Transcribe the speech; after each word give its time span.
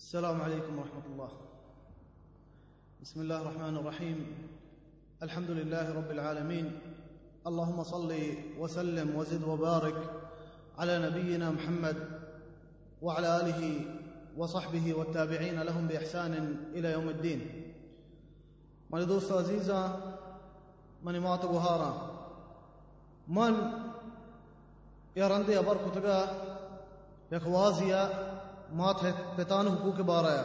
السلام 0.00 0.40
عليكم 0.40 0.78
ورحمة 0.78 1.06
الله 1.12 1.28
بسم 3.02 3.20
الله 3.20 3.42
الرحمن 3.42 3.76
الرحيم 3.76 4.26
الحمد 5.22 5.50
لله 5.50 5.92
رب 5.94 6.10
العالمين 6.10 6.78
اللهم 7.46 7.82
صل 7.82 8.12
وسلم 8.58 9.16
وزد 9.16 9.42
وبارك 9.44 9.94
على 10.78 10.98
نبينا 10.98 11.50
محمد 11.50 11.96
وعلى 13.02 13.40
آله 13.40 13.80
وصحبه 14.36 14.94
والتابعين 14.94 15.62
لهم 15.62 15.86
بإحسان 15.86 16.56
إلى 16.74 16.92
يوم 16.92 17.08
الدين 17.08 17.40
من 18.90 19.06
دوست 19.06 19.32
عزيزة 19.32 19.96
من 21.02 21.20
مات 21.20 21.44
بهارا 21.46 21.92
من 23.28 23.72
يرندي 25.16 25.58
أبركتك 25.58 26.28
يكوازيا 27.32 28.29
مات 28.72 29.02
ہے 29.04 29.12
پ 29.36 29.52
حقوق 29.52 29.96
کے 29.96 30.02
بار 30.02 30.24
آیا 30.24 30.42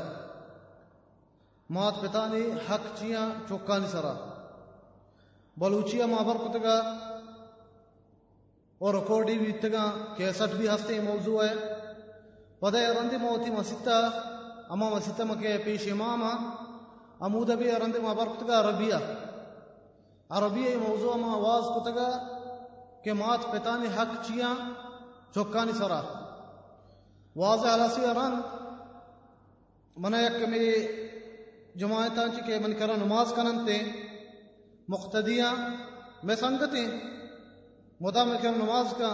مات 1.70 1.94
پتا 2.02 2.28
نے 2.28 2.40
حق 2.70 2.86
چیاں 3.00 3.30
چوکا 3.50 3.78
نہیں 3.78 3.92
سرا 3.92 4.14
بلوچیا 5.58 6.06
کو 6.08 6.34
پتگا 6.38 6.78
اور 8.82 8.94
رکوڈی 8.94 9.38
بھی 9.40 9.52
کیسٹ 10.16 10.56
بھی 10.56 10.70
ہستے 10.70 11.00
موضوع 11.02 11.44
ہے 11.44 11.54
ودے 12.62 12.86
ارند 12.86 13.14
موتی 13.14 13.52
مسیتا 13.52 13.98
اما 14.70 14.90
مسیتا 14.90 15.24
م 15.24 15.34
کے 15.42 15.58
پیشے 15.66 15.94
ماں 15.94 16.18
باپ 16.20 17.30
کو 17.30 17.44
تگا 17.46 18.14
مرتگا 18.14 18.60
عربیہ 20.30 20.70
یہ 20.70 20.78
موضوع 20.78 21.16
ماں 21.16 21.34
آواز 21.36 21.66
پتگا 21.76 22.10
کہ 23.04 23.14
مات 23.14 23.52
پتا 23.52 23.78
نے 23.78 23.88
حق 23.98 24.14
چیاں 24.28 24.54
چوکا 25.34 25.64
نہیں 25.64 25.78
سرا 25.78 26.02
واضح 27.36 27.70
آلسی 27.70 28.06
عرآم 28.06 28.42
من 29.98 30.14
یک 30.14 30.48
میری 30.50 30.74
جماعت 31.76 32.20
کرا 32.80 32.96
نماز 32.96 33.34
کنن 33.36 33.66
تے 33.66 33.78
مقتدیاں 34.88 35.52
میں 36.24 36.36
سنگتیں 36.36 36.88
مدا 38.02 38.24
میں 38.24 38.38
کرا 38.42 38.52
نماز 38.52 38.94
کا 38.98 39.14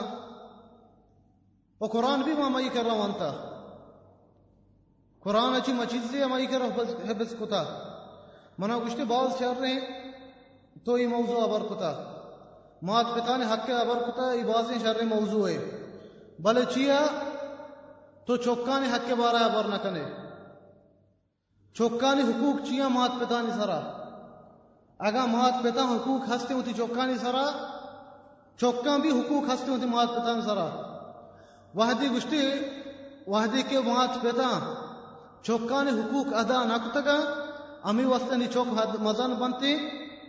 قرآن 1.82 2.22
بھی 2.22 2.34
ماں 2.34 2.50
مئی 2.50 2.70
کر 2.74 2.86
رہا 2.86 2.94
ہوں 2.94 3.14
قرآن 5.24 5.56
اچھی 5.56 5.74
مچیلے 5.74 6.26
مئی 6.26 6.46
کر 6.46 6.62
رہا 6.62 7.14
بس 7.18 7.34
کتا 7.40 7.64
منا 8.58 8.78
کچھ 8.78 8.96
باز 9.12 9.42
بعض 9.42 9.42
رہے 9.42 9.54
رہے 9.62 10.84
تو 10.84 10.98
یہ 10.98 11.08
موضوع 11.08 11.42
ابر 11.44 11.68
کتا 11.70 11.92
مات 12.82 13.06
پتا 13.16 13.38
نے 13.38 13.46
حق 13.46 13.66
کے 13.66 13.74
ابر 13.74 14.04
کتا 14.04 14.32
یہ 14.34 14.44
بازار 14.44 15.04
موضوع 15.10 15.48
ہے 15.50 15.58
بلے 16.40 16.66
چیا 16.74 17.00
تو 18.28 18.38
چوکانی 18.38 18.88
حق 18.88 19.08
کے 19.08 19.16
بارا 19.16 19.48
بار 19.48 19.66
نہ 19.66 19.76
کنے 19.84 20.04
چوکانی 21.76 22.22
حقوق 22.22 22.66
چیا 22.68 22.88
مات 22.88 23.12
پتا 23.22 23.42
نہیں 23.42 23.60
سرا 23.60 23.80
اگر 25.00 25.28
مات 25.28 25.64
پتا 25.64 25.84
حقوق 25.86 26.30
ہستے 26.30 26.54
ہوتی 26.54 26.74
چوکانی 26.74 27.18
سرا 27.18 27.46
چوکاں 28.60 28.98
بھی 28.98 29.12
حقوق 29.12 29.50
ہستے 29.50 29.72
ہوتی 29.72 29.86
مات 29.86 30.10
نہیں 30.18 30.42
سارا 30.42 30.68
وحدی 31.74 32.08
گشتی 32.08 32.42
وحدی 33.28 33.62
کے 33.70 33.80
مات 33.80 34.22
پتا 34.24 34.50
چوکانی 35.44 35.92
حقوق 35.92 36.34
ادا 36.34 36.64
نہ 36.64 37.16
امی 37.84 38.04
نی 38.38 38.48
چوک 38.48 38.68
مزان 39.00 39.34
بنتی 39.34 39.74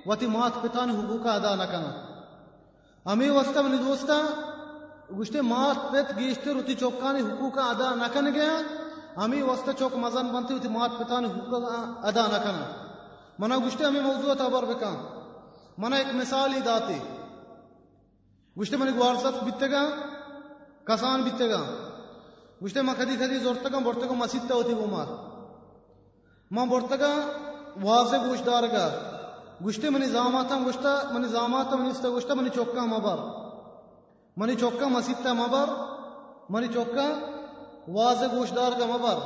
وتی 0.06 0.26
مات 0.26 0.62
پتا 0.62 0.84
نی 0.84 0.92
حقوق 0.92 1.26
ادا 1.26 1.54
نہ 1.54 1.62
کنا 1.62 1.92
امی 3.06 3.28
وسطہ 3.30 4.20
گشتے 5.18 5.40
ماس 5.40 5.76
پیت 5.92 6.08
گیشتے 6.18 6.52
روتی 6.52 6.74
چوکانی 6.80 7.20
حقوق 7.20 7.58
ادا 7.58 7.88
نکن 7.94 8.26
گیا 8.34 8.52
ہمی 9.16 9.40
وسط 9.42 9.68
چوک 9.78 9.96
مزان 10.04 10.28
بنتی 10.32 10.54
ہوتی 10.54 10.68
مات 10.68 10.92
پتانی 11.00 11.26
حقوق 11.32 11.64
ادا 12.08 12.26
نکن 12.34 12.56
منا 13.38 13.56
گشتے 13.66 13.84
ہمیں 13.84 14.00
موضوع 14.02 14.34
تبر 14.34 14.64
بکان 14.70 14.96
منا 15.78 15.96
ایک 15.96 16.14
مثال 16.20 16.54
ہی 16.54 16.60
داتی 16.60 16.98
گشتے 18.56 18.76
منی 18.76 18.92
گوارزت 18.96 19.42
بیتے 19.44 19.70
گا 19.70 19.82
کسان 20.86 21.22
بیتے 21.22 21.48
گا 21.50 21.62
گشتے 22.64 22.82
ما 22.82 22.94
کدی 22.98 23.16
کدی 23.16 23.38
زورتا 23.44 23.68
گا 23.72 23.78
بورتا 23.84 24.06
گا 24.06 24.14
مسید 24.14 24.48
تا 24.48 24.54
ہوتی 24.54 24.74
بو 24.74 24.86
مات 24.86 25.08
ما 26.50 26.64
بورتا 26.72 26.96
گا 26.96 27.12
واضح 27.82 28.26
گوش 28.26 28.40
دار 28.46 28.66
گا 28.72 28.88
گشتے 29.66 29.90
منی 29.90 30.06
زاماتا 30.16 30.58
گشتا 30.66 30.92
منی 31.12 31.28
زاماتا 31.28 31.76
منی 31.76 31.90
استا 31.90 32.10
گشتا 32.16 32.34
منی 32.34 32.50
چوکا 32.54 32.84
مبار 32.86 33.18
گشتے 33.18 33.41
منی 34.36 34.54
چوکا 34.56 34.88
مسجد 34.88 35.22
تا 35.24 35.32
مبر 35.34 35.68
منی 36.50 36.68
چوکا 36.68 37.06
واز 37.88 38.22
گوشدار 38.34 38.72
کا 38.78 38.86
مبر 38.86 39.18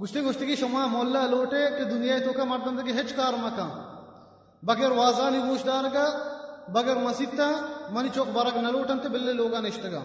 گشتی 0.00 0.20
گشتی 0.20 0.46
کی 0.46 0.56
شما 0.56 0.86
مولا 0.86 1.26
لوٹے 1.26 1.62
کہ 1.78 1.84
دنیا 1.84 2.18
تو 2.24 2.32
کا 2.32 2.44
مردم 2.44 2.76
دے 2.76 2.92
ہچ 3.00 3.12
کار 3.12 3.34
مکان 3.42 3.70
بغیر 4.62 4.90
وازان 4.90 5.40
گوشدار 5.48 5.84
کا 5.94 6.06
بغیر 6.72 6.96
مسجد 6.98 7.36
تا 7.36 7.48
منی 7.92 8.08
چوک 8.14 8.28
برک 8.28 8.56
نہ 8.56 8.68
لوٹن 8.68 8.98
تے 8.98 9.08
بلے 9.08 9.32
لوگا 9.32 9.60
نشتگا 9.60 10.02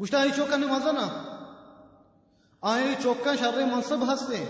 گشتا 0.00 0.18
آئی 0.20 0.30
چوکا 0.36 0.56
نے 0.56 0.66
مزہ 0.66 0.92
نا 0.92 1.06
آئی 2.62 2.94
چوکا 3.02 3.34
شر 3.40 3.64
منصب 3.64 4.02
ہستے 4.12 4.44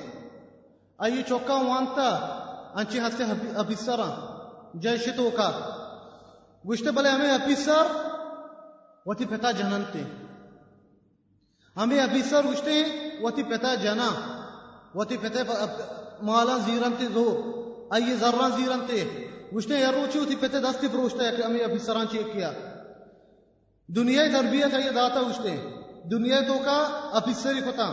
آئی 0.99 1.23
چوکا 1.29 1.55
وانتا 1.63 2.09
انچی 2.75 3.01
ہستے 3.01 3.25
ابھی 3.57 3.75
سرا 3.75 4.09
جیشتوں 4.83 5.31
کا 5.37 5.51
گشتے 6.65 6.91
بلے 6.91 7.09
ہمیں 7.09 7.33
ابھی 7.33 7.55
سر 7.55 7.93
وتی 9.07 9.25
پتا 9.25 9.51
جننتے 9.53 10.03
ہمیں 11.77 12.01
ابھی 12.01 12.23
سر 12.23 12.45
اچھتے 12.45 12.73
ہیں 12.73 13.11
وتی 13.23 13.43
پتا 13.43 13.75
جنا 13.75 14.09
وتی 14.95 15.17
پتا 15.17 15.43
مالا 16.23 16.57
زیرنتے 16.67 17.09
دو 17.15 17.27
آئیے 17.91 18.15
ذرا 18.17 18.49
زیرنتے 18.57 19.01
اچھتے 19.53 19.79
یار 19.79 19.95
اچھی 19.95 20.21
وتی 20.21 20.37
پتے 20.37 20.61
دستی 20.61 20.89
پر 20.89 21.05
اچھتے 21.05 21.31
کہ 21.37 21.43
ہمیں 21.43 21.65
ابھی 21.65 21.79
سران 21.79 22.09
چیک 22.09 22.33
کیا 22.33 22.51
دنیا 23.89 24.23
تربیت 24.33 24.75
ہے 24.75 24.81
یہ 24.81 24.91
داتا 24.91 25.21
اچھتے 25.21 25.51
ہیں 25.51 26.11
دنیا 26.11 26.41
تو 26.49 26.59
کا 26.65 26.77
ابھی 27.13 27.35
سری 27.35 27.61
پتا 27.61 27.89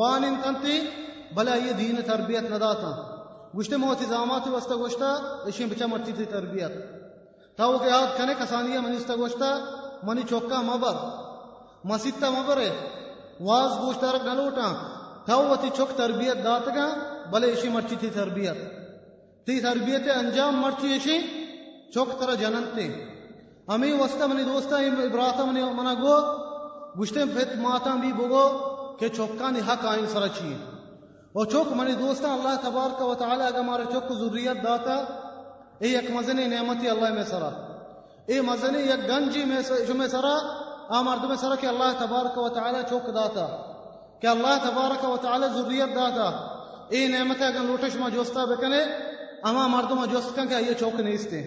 وان 0.00 0.24
انتنتے 0.24 0.78
بھلا 1.34 1.54
یہ 1.56 1.72
دین 1.72 2.00
تربیت 2.06 2.50
نہ 2.50 2.56
داتا 2.56 2.90
گشتے 3.58 3.76
موتی 3.76 4.04
زامات 4.04 4.48
وستا 4.48 4.74
گوشتا 4.74 5.10
اشیم 5.46 5.68
بچا 5.68 5.86
مرتی 5.86 6.12
تھی 6.12 6.24
تربیت 6.24 6.72
تھا 7.58 7.66
وہ 7.66 7.78
کہ 7.78 7.88
یاد 7.88 8.16
کنے 8.18 8.34
کسانیہ 8.38 8.80
منستا 8.80 9.14
گوشتا 9.14 9.50
منی 10.02 10.22
چوکا 10.28 10.60
مبر 10.62 10.94
مسیتا 11.84 12.30
مبر 12.30 12.60
ہے 12.60 12.70
واز 13.40 13.70
گوشت 13.80 14.00
تارک 14.00 14.24
نہ 14.26 14.34
لوٹا 14.34 14.68
تھا 15.26 15.36
وتی 15.36 15.68
چوک 15.76 15.96
تربیت 15.96 16.44
دات 16.44 16.66
گا 16.76 16.86
بلے 17.30 17.48
ایشی 17.50 17.68
مرچی 17.68 17.96
تھی 18.00 18.10
تربیت 18.10 18.56
تی 19.46 19.60
تربیت 19.60 20.08
انجام 20.16 20.60
مرچی 20.60 20.92
ایشی 20.92 21.18
چوک 21.94 22.18
تر 22.20 22.34
جننتے 22.34 22.86
امی 23.68 23.92
وستا 23.92 24.26
منی 24.26 24.44
دوستا 24.44 24.78
ابراتا 24.78 25.44
منی 25.44 25.62
منا 25.76 25.94
گو 25.94 26.16
گوشتے 26.96 27.24
پھت 27.34 27.54
ماتا 27.58 27.94
بھی 28.00 28.12
بگو 28.12 28.46
کہ 28.98 29.08
چوکا 29.08 29.50
نی 29.50 29.60
حق 29.68 29.84
آئین 29.86 30.06
سر 30.06 30.26
چیئے 30.38 30.56
او 31.34 31.44
چوک 31.44 31.72
منی 31.76 31.94
دوستا 31.94 32.32
اللہ 32.32 32.54
تبارک 32.62 33.00
و 33.02 33.14
تعالی 33.14 33.44
اگر 33.44 33.58
ہمارے 33.58 33.84
چوک 33.92 34.08
کو 34.08 34.14
ضروریت 34.14 34.62
داتا 34.64 34.96
ای 35.80 35.94
ایک 35.96 36.10
مزنی 36.10 36.46
نعمتی 36.46 36.88
اللہ 36.88 37.12
میں 37.12 37.24
سرا 37.30 37.50
مزنی 38.28 38.82
یک 38.82 39.06
گنجی 39.08 39.44
میں 39.44 39.60
جمع 39.88 40.06
سرا 40.06 40.36
آ 40.88 41.02
مردم 41.02 41.34
سرا 41.36 41.54
کہ 41.54 41.66
اللہ 41.66 41.92
تبارک 41.98 42.38
و 42.38 42.48
تعالی 42.48 42.78
چوک 42.90 43.14
داتا 43.14 43.46
کہ 44.20 44.26
اللہ 44.26 44.56
تبارک 44.62 45.04
و 45.04 45.16
تعالی 45.16 45.46
ذریت 45.54 45.94
داتا 45.94 46.28
ای 46.90 47.06
نعمت 47.08 47.42
اگر 47.42 47.60
ما 47.60 48.08
جوستا 48.08 48.44
جوست 48.44 49.44
اما 49.44 49.66
مردم 49.66 50.04
جوست 50.04 50.38
یہ 50.38 50.72
چوک 50.80 51.00
نیستے 51.00 51.42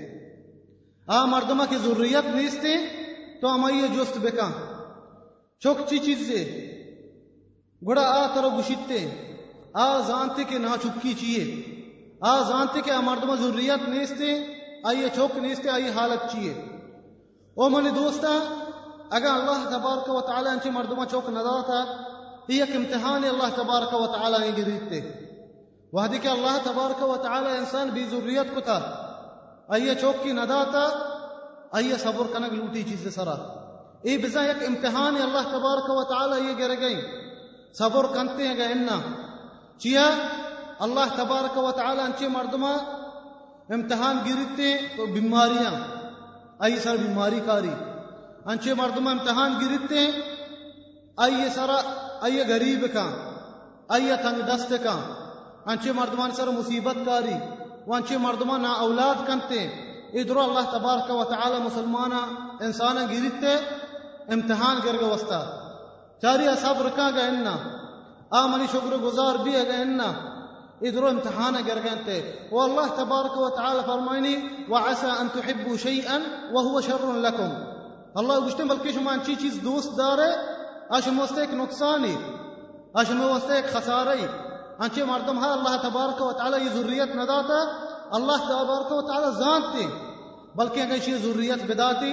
آ 1.07 1.25
مردمہ 1.25 1.63
کی 1.69 1.77
ذریت 1.77 2.35
نیستے 2.35 2.75
تو 3.41 3.47
اما 3.47 3.69
یہ 3.69 3.95
جوست 3.95 4.17
بکن 4.17 4.51
چوک 5.61 5.77
چی 5.89 5.99
چیز 5.99 6.27
سے 6.27 6.43
گڑا 7.81 8.01
آ 8.01 8.25
ترو 8.35 8.49
گشتے 8.49 9.05
آ 9.73 9.87
جانتے 10.07 10.43
کہ 10.43 10.57
نہ 10.57 10.75
چھپکی 10.81 11.13
چاہیے 11.13 11.43
آ 12.21 12.37
جانتے 12.49 12.81
کہ 12.81 12.91
آ 12.91 12.99
مردمہ 12.99 13.35
ضروریت 13.35 13.87
نیستے 13.89 14.31
آئیے 14.83 15.07
چوک 15.15 15.37
نہیں 15.37 15.69
آئیے 15.69 15.89
حالت 15.89 16.31
چیے 16.31 16.53
او 17.59 17.69
من 17.69 17.89
دوستا 17.95 18.29
اگر 19.11 19.29
اللہ 19.29 19.63
کبار 19.69 19.97
کا 20.05 20.13
و 20.13 20.21
تعالیٰ 20.27 20.51
انچی 20.51 20.69
مردما 20.69 21.05
چوک 21.05 21.29
نہ 21.29 21.39
یہ 22.47 22.63
ایک 22.63 22.75
امتحان 22.75 23.23
اللہ 23.23 23.55
کبار 23.55 23.83
کا 23.91 23.97
و 23.97 24.05
تعالیٰ 24.07 24.39
گریتے 24.57 24.99
وہ 25.93 26.05
دیکھے 26.07 26.29
اللہ 26.29 26.57
تبارک 26.63 27.01
و 27.03 27.15
تعالیٰ 27.17 27.55
انسان 27.57 27.89
بزوریت 27.89 28.53
کو 28.55 28.61
تھا 28.61 28.79
آئیے 29.69 29.95
چوک 30.01 30.23
کی 30.23 30.31
ندا 30.31 30.63
تھا 30.71 30.85
آئیے 31.71 31.97
صبر 31.97 32.31
کنگ 32.33 32.53
لوٹی 32.53 32.83
چیز 32.83 33.07
سرا 33.15 33.35
ای 34.03 34.17
بزا 34.17 34.41
ایک 34.43 34.63
امتحان 34.67 35.21
اللہ 35.21 35.51
تبارک 35.51 35.89
و 35.89 36.03
تعالی 36.09 36.41
یہ 36.47 36.57
گر 36.59 36.75
گئی 36.81 36.99
صبر 37.79 38.05
کنتے 38.13 38.47
ہیں 38.47 38.97
چیا 39.77 40.09
اللہ 40.79 41.15
تبارک 41.15 41.57
و 41.57 41.71
تعالی 41.75 42.01
انچی 42.01 42.27
مردما 42.31 42.75
امتحان 43.69 44.19
گریتے 44.25 44.75
تو 44.97 45.05
بیماریاں 45.13 45.71
آئیے 46.59 46.79
سر 46.79 46.97
بیماری 46.97 47.39
کاری 47.45 47.73
انچے 48.45 48.73
مردم 48.73 49.07
امتحان 49.07 49.53
گرتے 49.61 49.99
ہیں 49.99 50.11
آئیے 51.17 51.49
سارا 51.49 51.79
آئیے 52.21 52.43
غریب 52.47 52.85
کا 52.93 53.05
آئیے 53.87 54.15
تنگ 54.23 54.41
دست 54.47 54.73
کا 54.83 54.95
انچے 55.65 55.91
مردمان 55.91 56.31
سر 56.31 56.47
مصیبت 56.49 57.05
کاری 57.05 57.37
وہ 57.87 57.95
انچے 57.95 58.17
مردمان 58.17 58.61
نا 58.61 58.71
اولاد 58.79 59.25
کنتے 59.27 59.59
ادھر 60.13 60.37
اللہ 60.37 60.71
تبارک 60.71 61.07
کا 61.07 61.23
تعالی 61.29 61.61
مسلمان 61.63 62.13
انسان 62.59 62.97
گرتے 63.11 63.55
امتحان 64.33 64.79
کر 64.83 64.93
گرگ 64.93 65.03
وسطہ 65.03 65.41
چاریہ 66.21 66.55
سب 66.61 66.81
رکا 66.81 67.09
گا 67.15 67.25
انا 67.25 67.55
عام 68.31 68.55
شکر 68.71 68.95
گزار 68.97 69.35
بھی 69.43 69.55
ہے 69.55 69.83
گا 69.97 70.11
يدرون 70.81 71.21
تهانا 71.21 71.59
قرقانتي 71.59 72.23
والله 72.51 72.87
تبارك 72.87 73.37
وتعالى 73.37 73.83
فرماني 73.83 74.35
وعسى 74.69 75.07
أن 75.21 75.31
تحبوا 75.31 75.77
شيئا 75.77 76.21
وهو 76.53 76.81
شر 76.81 77.13
لكم 77.13 77.49
الله 78.17 78.37
يقشتن 78.37 78.67
فالكيشو 78.67 79.01
مان 79.01 79.23
شي 79.23 79.35
چيز 79.35 79.57
دوست 79.57 79.97
داره 79.97 80.29
عشان 80.91 81.19
وستيك 81.19 81.53
نقصاني 81.53 82.15
عشان 82.95 83.21
وستيك 83.21 83.65
خساري 83.65 84.29
أنشي 84.81 85.03
مردم 85.03 85.37
ها 85.37 85.53
الله 85.53 85.75
تبارك 85.89 86.21
وتعالى 86.21 86.65
يزريت 86.65 87.15
نداتا 87.15 87.61
الله 88.13 88.37
تبارك 88.49 88.91
وتعالى 88.91 89.31
زانتي 89.31 89.87
بلکہ 90.55 90.81
اگر 90.81 90.97
شی 91.05 91.15
ذریت 91.23 91.63
بداتی 91.67 92.13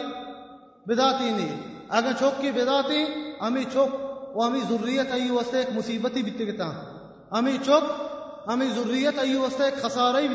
بداتی 0.87 1.31
نہیں 1.31 1.63
اگر 1.99 2.13
چوک 2.19 2.41
کی 2.41 2.51
بداتی 2.53 3.05
امی 3.47 3.65
چوک 3.73 4.37
و 4.37 4.43
امی 4.43 4.61
ذریت 4.69 5.13
ای 5.13 5.31
وستے 5.31 5.59
ایک 5.59 5.71
مصیبتی 5.75 6.23
بیتے 6.23 6.45
گتا 6.45 6.71
امی 7.39 7.57
چوک 7.67 7.85
ہمیں 8.49 8.69
ضروریت 8.69 9.19
خسارہ 9.83 10.17
ہی 10.17 10.29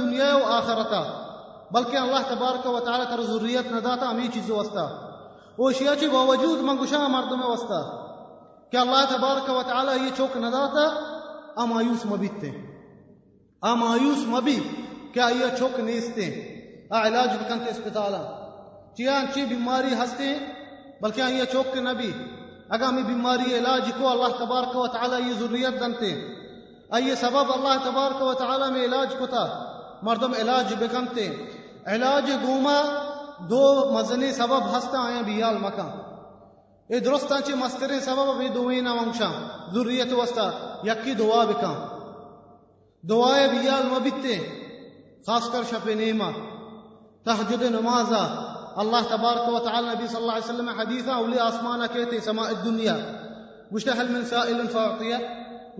دنیا 0.00 0.34
و 0.36 0.44
آخرتا 0.52 1.02
بلکہ 1.70 1.96
اللہ 1.96 2.28
تبارک 2.28 2.66
و 2.66 2.78
تعالی 2.80 3.04
تر 3.10 3.22
ضروریت 3.22 3.72
نداتا 3.72 4.10
ہمیں 4.10 4.28
چیز 4.34 4.50
یہ 4.50 4.54
وہ 5.58 5.66
وسطہ 5.66 5.94
چی 6.00 6.08
باوجود 6.08 6.60
منگوشا 6.60 7.04
ہمارت 7.06 7.32
مردم 7.32 7.50
وسطہ 7.50 7.80
کہ 8.72 8.76
اللہ 8.76 9.04
تبارک 9.10 9.50
و 9.50 9.62
تعالی 9.62 10.04
یہ 10.04 10.10
چوک 10.16 10.36
نہ 10.36 10.46
دہاتا 10.46 10.86
آ 11.56 11.64
مایوس 11.64 12.04
مبتتے 12.06 12.50
آ 13.62 13.74
مبی 13.74 14.58
میں 15.14 15.28
یہ 15.32 15.56
چوک 15.58 15.78
نیستے 15.80 16.26
علاج 16.98 17.28
بکنتے 17.36 17.70
اسپتالا 17.70 18.18
اسپتال 18.18 19.26
چی 19.34 19.44
بیماری 19.44 19.94
ہستے 19.94 20.34
بلکہ 21.00 21.22
یہ 21.30 21.44
چوک 21.52 21.76
نبی 21.78 22.10
اگر 22.68 22.84
ہمیں 22.84 23.02
بیماری 23.02 23.56
علاج 23.58 23.90
کو 23.98 24.08
اللہ 24.08 24.36
تبارک 24.38 24.76
و 24.76 24.86
تعالی 24.86 25.22
یہ 25.28 25.34
ضروریت 25.38 25.82
ہیں 25.82 26.37
آئیے 26.90 27.14
سبب 27.14 27.52
اللہ 27.52 27.84
تبارک 27.84 28.22
و 28.22 28.32
تعالی 28.34 28.70
میں 28.72 28.84
علاج 28.84 29.14
کو 29.18 29.26
تھا 29.26 29.44
مردم 30.02 30.34
علاج 30.38 30.74
بکمتے 30.80 31.28
علاج 31.86 32.30
گوما 32.42 32.80
دو 33.50 33.64
مزنی 33.92 34.32
سبب 34.32 34.76
ہستا 34.76 35.02
آئیں 35.02 35.22
بیال 35.22 35.56
مکان 35.60 35.90
اے 36.90 37.00
درست 37.00 37.32
چی 37.46 37.54
مستر 37.54 37.98
سبب 38.00 38.36
بھی 38.38 38.48
دوئینا 38.48 38.92
ونشا 38.92 39.30
ذریت 39.74 40.12
وستا 40.12 40.50
یکی 40.84 41.14
دعا 41.14 41.44
بکان 41.44 41.74
دعائے 43.04 43.48
بیال 43.48 43.86
مبتے 43.88 44.38
خاص 45.26 45.50
کر 45.52 45.62
شف 45.70 45.86
نیما 45.96 46.30
تحجد 47.26 47.62
نمازا 47.70 48.22
اللہ 48.76 49.08
تبارک 49.10 49.48
و 49.48 49.58
تعالی 49.58 49.88
نبی 49.88 50.06
صلی 50.06 50.16
اللہ 50.16 50.32
علیہ 50.32 50.44
وسلم 50.44 50.68
حدیثہ 50.78 51.10
اولی 51.12 51.38
آسمانہ 51.40 51.92
کہتے 51.92 52.20
سماء 52.22 52.46
الدنیا 52.46 52.96
مشتحل 53.70 54.08
من 54.08 54.24
سائل 54.24 54.66
فاعطیہ 54.72 55.16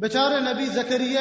بیچارے 0.00 0.40
نبی 0.40 0.66
زکریہ 0.74 1.20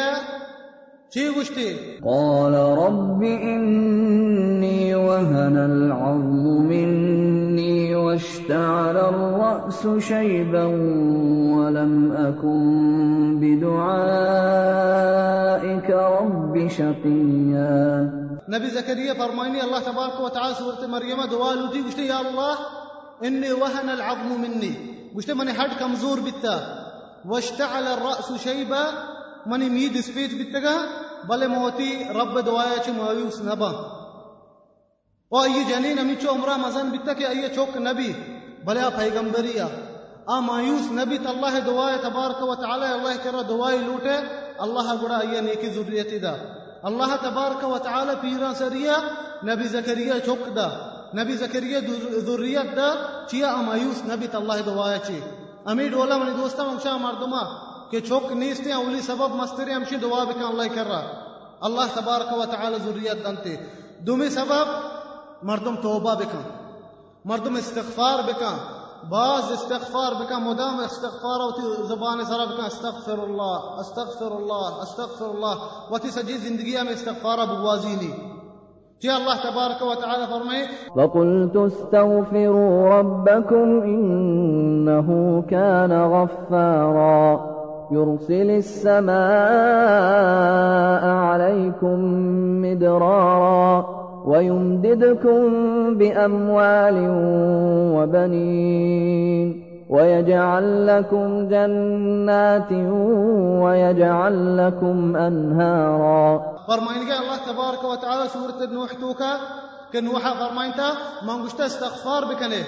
چی 1.14 1.28
گشتے 1.36 1.66
قال 2.04 2.54
رب 2.78 3.22
إني 3.24 4.96
وهن 4.96 5.58
العظم 5.58 6.46
مني 6.70 7.96
واشتعل 7.96 8.98
الرأس 8.98 9.88
شيبا 10.00 10.64
ولم 11.58 12.12
أكن 12.12 13.40
بدعائك 13.40 13.90
رب 15.90 16.68
شقيا 16.68 18.12
نبي 18.50 18.68
زكريا 18.70 19.14
فرماني 19.14 19.64
الله 19.64 19.80
تبارك 19.80 20.20
وتعالى 20.20 20.54
سورة 20.54 20.88
مريم 20.88 21.22
دعاء 21.26 21.56
لوتي 21.56 22.08
يا 22.08 22.22
الله 22.22 22.83
إني 23.24 23.52
وهن 23.52 23.90
العظم 23.90 24.42
مني 24.42 24.74
گوشته 25.14 25.34
منی 25.34 25.54
حد 25.54 25.80
كمزور 25.80 26.20
بالتا 26.20 26.56
واشتعل 27.26 27.88
الرأس 27.88 28.44
شيبا 28.44 28.84
منی 29.46 29.70
ميد 29.70 30.02
سبيت 30.02 30.32
سپیچ 30.32 30.56
بل 31.30 31.48
موتي 31.48 31.92
رب 32.16 32.40
دوايا 32.40 32.78
چې 32.86 32.90
ماوی 32.90 33.22
اوس 33.22 33.42
نبا 33.42 33.72
او 35.34 35.44
اي 35.44 35.64
جنين 35.70 36.00
امي 36.00 36.16
چې 36.16 36.28
عمره 36.28 36.58
مزن 36.64 36.90
بیتتا 36.90 37.14
کې 37.14 37.26
ای 37.30 37.50
چوک 37.56 37.78
نبی 37.88 38.14
بلیا 38.66 38.90
پیغمبریا 38.98 39.68
آ 40.34 40.40
مایوس 40.48 40.92
نبی 40.98 41.18
ته 41.18 41.30
الله 41.30 41.60
دوایا 41.60 41.98
تبارک 42.08 42.42
وتعالى 42.50 42.90
الله 42.96 43.16
کړه 43.18 43.48
دوای 43.48 43.78
لوټه 43.78 44.18
الله 44.66 44.98
ګړه 45.02 45.18
ای 45.22 45.42
نیکی 45.48 45.70
ذریته 45.78 46.20
دا 46.26 46.36
الله 46.90 47.18
تبارک 47.24 47.64
وتعالى 47.64 48.16
پیران 48.22 48.56
سریا 48.62 48.98
نبی 49.50 49.68
زکریا 49.76 50.20
چوک 50.26 50.46
دا 50.56 50.68
نبی 51.14 51.36
زکریہ 51.38 51.80
ذریت 52.26 52.76
دا 52.76 52.90
چیا 53.28 53.52
امایوس 53.54 54.02
نبی 54.06 54.28
طلّہ 54.28 54.62
دوایا 54.66 54.98
چی 54.98 55.20
امی 55.66 55.88
ڈولا 55.90 56.18
منی 56.18 56.32
دوستا 56.38 56.64
ہمشا 56.64 56.96
مردما 56.98 57.44
کہ 57.92 58.00
چوک 58.00 58.32
نیستی 58.34 58.72
اولی 58.72 59.02
سبب 59.02 59.36
مستری 59.36 59.74
ہمشی 59.74 59.96
دعا 59.96 60.24
بکن 60.24 60.44
اللہ 60.44 60.76
کر 60.76 60.88
رہا 60.88 61.22
اللہ 61.62 62.34
و 62.34 62.46
تعالی 62.46 62.78
سبار 62.78 63.56
دومی 64.00 64.30
سبب 64.30 64.72
مردم 65.44 65.76
توبہ 65.82 66.16
بکن 66.16 66.42
مردم 67.26 67.56
استغفار 67.56 68.24
بکن 68.24 68.58
بعض 69.10 69.52
استغفار 69.52 70.14
بکن 70.14 70.44
مدام 70.44 70.80
استغفار 70.80 71.40
و 71.40 71.86
زبان 71.88 72.26
سر 72.26 72.46
بکن 72.46 72.66
استغفر 72.66 73.20
اللہ 73.20 73.80
استغفر 73.80 74.32
اللہ 74.32 74.82
استغفر 74.82 75.26
اللہ 75.26 75.92
و 75.92 75.98
تی 75.98 76.12
سجی 76.12 76.38
میں 76.84 76.94
استغفار 76.94 77.46
بوازی 77.48 77.96
نہیں 77.96 78.33
جاء 79.02 79.18
الله 79.18 79.36
تبارك 79.44 79.82
وتعالى 79.82 80.28
فرمائے 80.28 80.64
فقلت 80.96 81.56
استغفروا 81.56 82.90
ربكم 83.00 83.82
إنه 83.82 85.44
كان 85.50 85.92
غفارا 85.92 87.54
يرسل 87.92 88.50
السماء 88.50 89.14
عليكم 91.06 92.00
مدرارا 92.62 93.86
ويمددكم 94.26 95.44
بأموال 95.98 97.08
وبنين 97.96 99.64
ويجعل 99.90 100.88
لكم 100.88 101.48
جنات 101.48 102.72
ويجعل 103.64 104.58
لكم 104.58 105.16
أنهاراً 105.16 106.53
فرماینگە 106.68 107.16
الله 107.22 107.38
تبارك 107.38 107.84
وتعالى 107.84 108.30
سورة 108.30 108.60
نوح 108.66 108.94
توكا 108.94 109.32
كن 109.94 110.00
كنوحا 110.00 110.34
فرماينتا 110.34 110.90
ما 111.24 111.34
نقشت 111.34 111.62
استغفار 111.62 112.26
بكني 112.26 112.64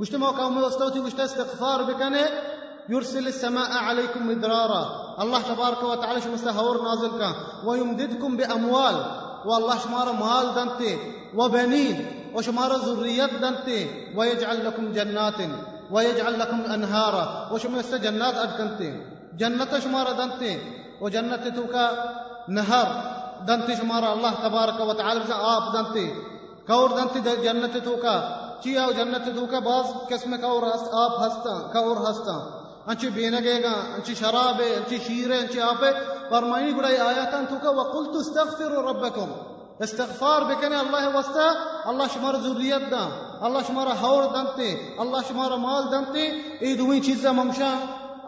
قشت 0.00 0.14
ما 0.14 0.26
موقع 0.26 0.48
مدستوتي 0.48 0.98
قشت 1.00 1.20
استغفار 1.20 1.82
بكني 1.82 2.24
يرسل 2.88 3.26
السماء 3.28 3.72
عليكم 3.72 4.28
مدرارا 4.28 4.82
الله 5.20 5.40
تبارك 5.42 5.82
وتعالى 5.82 6.20
شو 6.20 6.30
مستهور 6.32 6.82
نازل 6.82 7.18
كان 7.18 7.34
ويمددكم 7.66 8.36
بأموال 8.36 8.96
والله 9.46 9.78
شمار 9.78 10.12
مال 10.12 10.54
دنتي 10.54 10.98
وبنين 11.34 11.96
وشمار 12.34 12.72
ذريات 12.72 13.34
دنتي 13.34 13.80
ويجعل 14.16 14.66
لكم 14.66 14.92
جنات 14.92 15.40
ويجعل 15.90 16.38
لكم 16.38 16.60
أنهارا 16.60 17.52
وشمار 17.52 17.82
جنات 18.04 18.34
أدكنتي 18.34 18.90
جنة 19.38 19.78
شمار 19.78 20.12
دنتي 20.12 20.58
وجنة 21.00 21.48
توكا 21.56 21.86
نهر 22.48 23.15
دنتی 23.48 23.74
شمارا 23.74 24.10
اللہ 24.10 24.40
تبارک 24.42 24.80
و 24.80 24.92
تعالی 24.92 25.20
سے 25.26 25.32
آپ 25.44 25.72
دنتی 25.74 26.06
کور 26.66 26.90
دنتی 26.90 27.20
جنت 27.42 27.76
تو 27.84 27.96
کا 27.96 28.14
چیا 28.62 28.84
او 28.84 28.92
جنت 28.92 29.26
تو 29.36 29.46
کا 29.46 29.58
باز 29.60 29.86
قسم 30.08 30.36
کور 30.42 30.62
ہست 30.62 30.94
آپ 30.94 31.18
ہستا 31.22 31.56
کور 31.72 31.96
ہستا 32.06 32.36
انچی 32.86 33.08
بین 33.14 33.34
گے 33.44 33.62
گا 33.62 33.74
انچی 33.96 34.14
شراب 34.14 34.60
ہے 34.60 34.74
انچی 34.74 34.98
شیر 35.06 35.30
ہے 35.32 35.38
انچی 35.38 35.60
آپ 35.60 35.84
ہے 35.84 35.90
فرمائی 36.30 36.76
گڑا 36.76 36.90
یہ 36.90 37.36
تو 37.50 37.56
کا 37.62 37.70
وقلت 37.70 38.16
استغفر 38.16 38.72
ربکم 38.84 39.32
استغفار 39.80 40.42
بکنے 40.42 40.76
اللہ 40.76 41.06
وستا 41.16 41.46
اللہ 41.84 42.12
شمار 42.14 42.34
ذریت 42.42 42.90
دا 42.90 43.04
اللہ 43.46 43.66
شمار 43.66 43.86
حور 44.02 44.22
دنتی 44.34 44.74
اللہ 44.98 45.28
شمار 45.28 45.56
مال 45.58 45.90
دنتی 45.92 46.26
ای 46.60 46.74
دوین 46.74 47.02
چیزا 47.02 47.32
ممشا 47.32 47.74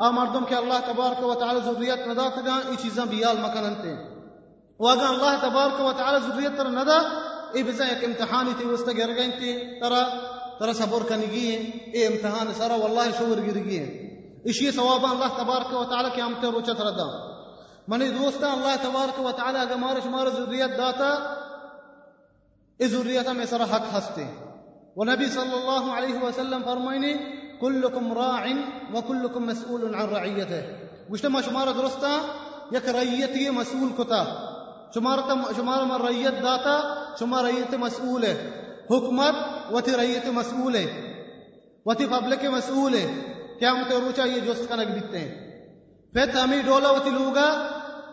آ 0.00 0.11
مردم 0.11 0.45
کے 0.45 0.55
اللہ 0.55 0.81
تبارک 0.87 1.25
و 1.25 1.35
تعالی 1.35 1.61
ذریت 1.65 2.07
ندا 2.09 2.29
کدا 2.31 2.57
ای 2.71 2.77
چیزا 2.83 3.05
بیال 3.05 3.37
مکنن 3.43 3.75
واغا 4.79 5.09
الله 5.11 5.41
تبارك 5.43 5.81
وتعالى 5.81 6.21
تعالی 6.21 6.33
ذریه 6.33 6.49
تر 6.49 6.69
نه 6.69 6.85
ده 6.85 6.99
ای 7.55 7.63
بزا 7.63 7.85
یک 7.85 8.19
ترى 8.19 8.55
تی 8.59 8.65
وسته 8.65 8.93
صبر 10.73 11.03
کنگی 11.03 11.49
اي 11.95 12.07
امتحان 12.07 12.55
سرا 12.55 12.75
والله 12.75 13.11
شور 13.11 13.39
ايش 14.47 14.63
هي 14.63 14.73
ثواب 14.73 15.05
الله 15.05 15.29
تبارك 15.29 15.73
وتعالى 15.73 16.11
كي 16.11 16.15
کی 16.15 16.23
امتر 16.23 16.51
روچه 16.51 16.73
تر 16.73 16.91
ده 16.91 17.07
دوستا 18.11 18.55
الله 18.55 18.77
تبارك 18.77 19.19
وتعالى 19.19 19.67
تعالی 19.67 19.75
مارش 19.75 20.07
مار 20.07 20.29
ذریت 20.29 20.71
داتا 20.71 21.37
اي 22.81 22.87
ذریت 22.87 23.29
میں 23.29 23.47
سرا 23.47 23.65
حق 23.65 23.87
ہستے 23.93 24.27
ونبي 24.97 25.29
صلى 25.29 25.55
الله 25.55 25.93
عليه 25.93 26.23
وسلم 26.25 26.63
فرميني 26.63 27.13
كلكم 27.61 28.13
راع 28.13 28.57
وكلكم 28.95 29.47
مسؤول 29.47 29.95
عن 29.95 30.09
رعيته 30.09 30.63
وشتما 31.11 31.41
شمارة 31.41 31.71
درستا 31.71 32.21
يك 32.73 32.89
رعيتي 32.89 33.51
مسؤول 33.51 33.91
كتا 33.99 34.49
شمار 34.95 35.19
شمار 35.57 36.01
ریت 36.03 36.43
داتا 36.43 36.77
شمار 37.19 37.45
ریت 37.45 37.75
مسئول 37.77 38.25
ہے 38.25 38.35
حکمت 38.91 39.35
وتی 39.73 39.93
تھی 40.21 40.31
مسئول 40.31 40.77
ہے 40.77 40.87
وتی 41.87 42.07
پبلک 42.07 42.45
مسئول 42.53 42.95
ہے 42.95 43.07
روچا 43.93 44.25
یہ 44.25 44.41
جو 44.41 44.53
کا 44.69 44.77
بیتتے 44.77 45.19
ہیں 45.19 45.33
پھر 46.13 46.61
ڈولا 46.67 46.91
وتی 46.91 47.11
لوگا 47.11 47.49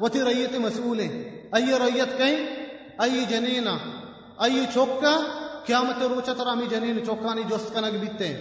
وتی 0.00 0.20
تھی 0.48 0.60
مسئول 0.60 1.00
ہے 1.00 1.08
ائی 1.52 1.80
ریت 1.80 2.18
کہیں 2.18 2.46
ائی 2.98 3.26
جنینا 3.30 3.76
ائی 4.38 4.66
چوکا 4.74 5.16
قیامت 5.66 5.98
مت 5.98 6.04
روچا 6.06 6.34
تر 6.34 6.50
جنین 6.70 6.98
چوکا 6.98 7.14
چوکانی 7.16 7.44
جوست 7.50 7.74
کا 7.74 7.82
نگ 7.82 8.04
ہیں 8.20 8.34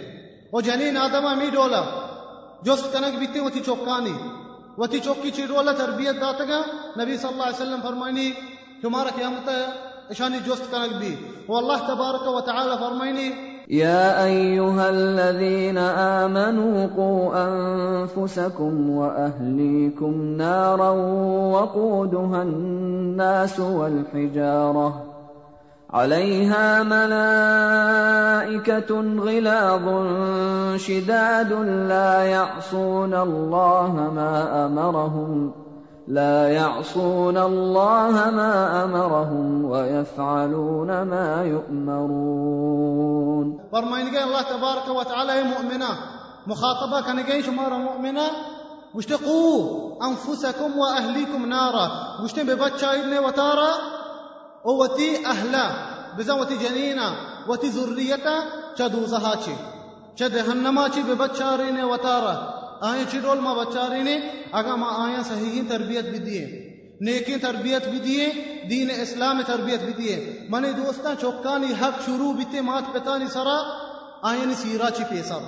وہ 0.51 0.61
جنین 0.61 0.97
آدم 0.97 1.25
امی 1.25 1.49
ڈولا 1.49 1.81
جوست 2.61 2.91
کا 2.93 2.99
نگ 2.99 3.17
ہیں 3.19 3.41
وتی 3.41 3.51
تھی 3.51 3.65
چوکانی 3.65 4.13
وتی 4.77 4.99
چوکی 4.99 5.31
چیڈولا 5.31 5.71
تربیت 5.71 6.21
گا 6.21 6.61
نبی 6.97 7.17
صلی 7.17 7.29
اللہ 7.29 7.43
علیہ 7.43 7.61
وسلم 7.61 7.81
فرمائنی 7.81 8.29
تمہارا 8.81 9.09
قیامت 9.15 9.49
اشانی 10.09 10.39
جوست 10.45 10.71
کنک 10.71 11.01
دی 11.01 11.15
واللہ 11.47 11.85
تبارک 11.87 12.27
و 12.27 12.41
تعالی 12.45 12.79
فرمائنی 12.79 13.29
يا 13.69 14.25
ايها 14.25 14.89
الذين 14.89 15.77
امنوا 15.77 16.87
قوا 16.97 17.37
انفسكم 17.37 18.89
واهليكم 18.89 20.21
نارا 20.37 20.89
وقودها 21.53 22.41
الناس 22.41 23.59
والحجاره 23.59 25.14
عليها 25.95 26.83
ملائكة 26.83 27.91
غلاظ 29.19 29.85
شداد 30.79 31.51
لا 31.87 32.23
يعصون 32.23 33.13
الله 33.13 34.11
ما 34.15 34.65
أمرهم 34.65 35.51
لا 36.07 36.49
يعصون 36.49 37.37
الله 37.37 38.11
ما 38.11 38.83
أمرهم 38.83 39.65
ويفعلون 39.65 41.01
ما 41.01 41.43
يؤمرون 41.43 42.89
برمينجي 43.73 44.23
الله 44.23 44.41
تبارك 44.41 44.87
وتعالى 44.87 45.43
مؤمنة 45.43 45.89
مخاطبة 46.47 47.01
كان 47.23 47.43
شمارة 47.43 47.77
مؤمنة 47.77 48.27
وشتقوا 48.95 49.91
أنفسكم 50.07 50.77
وأهليكم 50.77 51.45
نارا 51.45 51.91
وشتم 52.23 52.43
ببات 52.43 52.77
شايدنا 52.77 53.19
وتارا 53.19 53.94
وتی 54.65 55.25
اهلا 55.25 55.65
بزا 56.17 56.37
وتی 56.37 56.57
جنینا 56.57 57.09
وتی 57.47 57.71
ذریتا 57.71 58.35
چدو 58.77 59.05
زها 59.05 59.35
چی 59.35 59.55
چد 60.15 60.35
هنما 60.35 60.89
چی 60.89 61.01
به 61.01 61.15
بچاری 61.15 61.81
وتارا 61.81 62.35
آیا 62.81 63.05
چی 63.05 63.19
رول 63.19 63.39
ما 63.39 63.55
بچاری 63.55 64.03
نه 64.03 64.23
اگا 64.53 64.75
ما 64.75 64.89
آیا 65.05 65.23
صحیح 65.23 65.61
تربیت 65.69 66.05
بھی 66.05 66.19
دیئے 66.19 66.45
نیکی 67.01 67.37
تربیت 67.37 67.87
بھی 67.87 67.99
دیئے 67.99 68.29
دین 68.69 68.91
اسلام 68.91 69.41
تربیت 69.41 69.81
بھی 69.81 69.93
دیئے 69.93 70.47
منی 70.49 70.71
دوستا 70.71 71.15
چوکانی 71.21 71.73
حق 71.81 72.05
شروع 72.05 72.33
بیتے 72.33 72.61
مات 72.61 72.93
پتا 72.93 73.17
سرا 73.33 73.57
آیا 74.21 74.45
نی 74.45 74.53
سیرا 74.53 74.89
چی 74.89 75.03
پیسر 75.09 75.43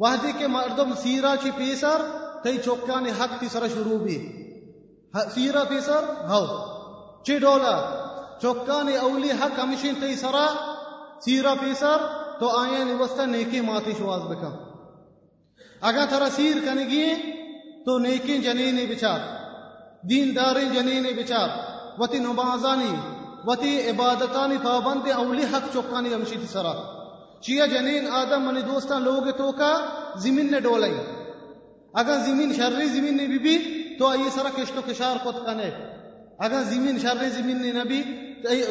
وحدی 0.00 0.32
کے 0.38 0.46
مردم 0.46 0.94
سیرا 0.94 1.34
چی 1.42 1.50
پیسر 1.50 2.02
تی 2.42 2.58
چوکانی 2.64 3.10
حق 3.10 3.40
تی 3.40 3.48
سرا 3.48 3.68
شروع 3.74 3.98
بھی 3.98 4.18
سیرا 5.34 5.64
پیسر 5.64 6.04
ہو 6.28 6.44
چی 7.22 7.38
ڈولا 7.38 7.76
چوکانی 8.42 8.96
اولی 8.96 9.30
حق 9.30 9.58
امشین 9.58 9.94
تی 9.94 10.16
سرا 10.16 10.46
سیرا 11.24 11.54
پی 11.54 11.74
سر 11.74 11.98
تو 12.40 12.48
آئیں 12.48 12.84
نیکی 13.26 13.60
ماتی 13.60 13.92
شواز 13.98 14.22
بکا 14.22 14.50
اگر 15.80 16.06
ترا 16.06 16.28
سیر 16.30 16.56
کنگی 16.64 17.06
تو 17.84 17.98
نیکی 17.98 18.38
جنینی 18.38 18.86
بچار 18.86 19.20
دین 20.08 20.34
داری 20.36 20.66
جنینی 20.66 21.12
بچار 21.12 21.48
بےچار 21.48 21.48
وتی 21.98 22.18
نمازا 22.18 22.76
وتی 23.46 23.80
عبادتانی 23.80 24.58
پابند 24.58 25.08
اولی 25.08 25.44
حق 25.44 25.72
چوکانی 25.72 26.10
چوکا 26.10 26.40
تی 26.40 26.46
سرا 26.46 26.74
چیا 27.40 27.66
جنین 27.66 28.08
آدم 28.08 28.42
منی 28.42 28.62
دوستان 28.62 29.02
لوگ 29.02 29.30
تو 29.30 29.52
کا 29.52 29.72
زمین 30.16 30.50
نے 30.50 30.60
ڈولائی 30.60 30.94
اگر 31.94 32.18
زمین 32.18 32.52
شرری 32.52 32.86
زمین 32.86 33.16
نے 33.16 33.26
بھی 33.26 33.38
بھی 33.38 33.56
تو 33.98 34.06
آئیے 34.06 34.30
سرا 34.30 34.48
کشت 34.56 34.78
و 34.78 34.80
کشار 34.86 35.16
کنے 35.46 35.70
اگر 36.38 36.62
زمین 36.62 36.98
شرری 36.98 37.28
زمین 37.28 37.62
نے 37.62 37.72
نبی 37.72 38.02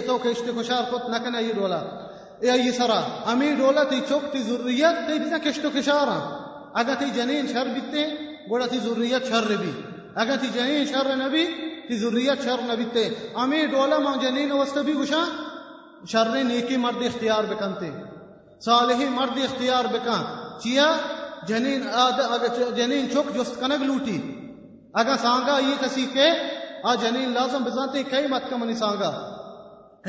تو 0.07 0.19
کشتی 0.19 0.51
کشار 0.59 0.83
خود 0.83 1.01
نکن 1.12 1.36
ای 1.36 1.51
دولا 1.51 1.81
ای 2.41 2.50
ای 2.50 2.71
سرا 2.71 3.00
امی 3.27 3.55
دولا 3.55 3.86
تی 3.86 4.01
چوک 4.01 4.31
تی 4.31 4.39
ضروریت 4.43 5.07
تی 5.07 5.19
بیزن 5.19 5.39
کشتی 5.39 5.69
کشارا 5.69 6.17
اگا 6.75 6.93
تی 6.95 7.12
جنین 7.12 7.47
شر 7.47 7.67
بیتے 7.75 8.03
گوڑا 8.50 8.67
تی 8.67 8.79
ضروریت 8.79 9.25
شر 9.25 9.55
بی 9.55 9.71
اگا 10.15 10.36
تی 10.36 10.47
جنین 10.50 10.86
شر 10.86 11.15
نبی 11.15 11.45
تی 11.88 11.97
ضروریت 11.97 12.43
شر 12.43 12.59
نبیتے 12.71 13.03
امی 13.36 13.67
دولا 13.67 14.00
ما 14.00 14.17
جنین 14.17 14.51
وست 14.51 14.77
بی 14.77 14.93
گوشا 14.93 15.24
شر 16.05 16.43
نیکی 16.43 16.77
مرد 16.77 17.03
اختیار 17.03 17.43
بکنتے 17.45 17.89
صالحی 18.59 19.05
مرد 19.05 19.38
اختیار 19.43 19.88
بکن 19.88 20.21
چیا 20.63 20.88
جنین 21.47 21.88
آد 21.88 22.19
جنین 22.77 23.09
چوک 23.13 23.36
جست 23.36 23.59
کنگ 23.59 23.83
لوٹی 23.83 24.17
اگا 24.93 25.15
سانگا 25.21 25.57
یہ 25.59 25.75
کسی 25.81 26.05
کے 26.13 26.29
آ 26.83 26.95
جنین 26.95 27.33
لازم 27.33 27.63
بزانتے 27.63 28.03
کئی 28.03 28.27
مت 28.27 28.50
کا 28.50 28.57
منی 28.57 28.74
سانگا 28.74 29.12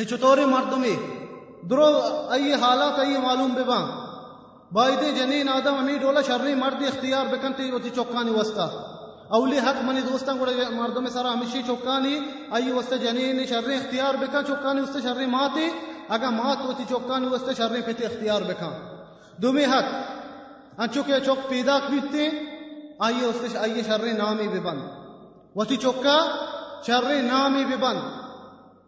چطور 0.04 0.44
مردمی 0.44 0.98
درو 1.70 1.84
ای 2.32 2.52
حالات 2.52 2.98
ای 2.98 3.18
معلوم 3.18 3.54
بے 3.54 3.62
آدم 5.48 5.74
امی 5.74 5.98
ڈولا 5.98 6.22
شرری 6.22 6.54
مردی 6.54 6.86
اختیار 6.86 7.26
چوکانی 7.94 8.30
وستا 8.30 8.68
اولی 9.30 9.58
حق 9.58 9.84
منی 9.84 10.00
دوستان 10.00 10.38
سارا 11.10 11.34
چوکا 11.34 11.62
چوکانی 11.66 12.18
ای 12.54 12.72
وستا 12.72 12.96
جنین 12.96 13.36
نی 13.36 13.46
شرری 13.46 13.74
اختیار 13.74 14.16
بکن 14.16 14.44
چوکانی 14.46 14.80
وستا 14.80 14.98
وسطے 14.98 15.08
شرری 15.08 15.26
ماتھی 15.26 15.68
اگا 16.08 16.30
ماتھی 16.30 16.64
چوکا 16.66 16.84
چوکانی 16.88 17.26
وستا 17.26 17.54
شرری 17.54 17.82
پیتی 17.82 18.04
اختیار 18.04 18.42
حق 19.64 19.84
ان 20.78 20.88
ہک 20.88 21.10
چوک 21.24 21.48
پیدا 21.48 21.78
پیتی 21.78 22.28
آئیے 22.98 23.56
آئیے 23.58 23.82
شرری 23.86 24.12
نامی 24.12 24.48
بے 24.48 24.60
بند 24.60 24.82
وتی 25.56 25.76
چوکا 25.76 26.18
شرری 26.86 27.20
نامی 27.22 27.64
بے 27.64 27.76
بند 27.76 28.17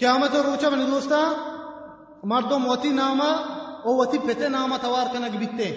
قیامت 0.00 0.34
روچا 0.34 0.70
من 0.70 0.86
دوستا 0.86 1.20
مردم 2.24 2.66
وتی 2.66 2.90
نامه 2.90 3.30
او 3.84 4.00
وتی 4.00 4.18
پته 4.18 4.48
نامه 4.48 4.78
توار 4.78 5.08
کنه 5.08 5.28
بیته 5.30 5.76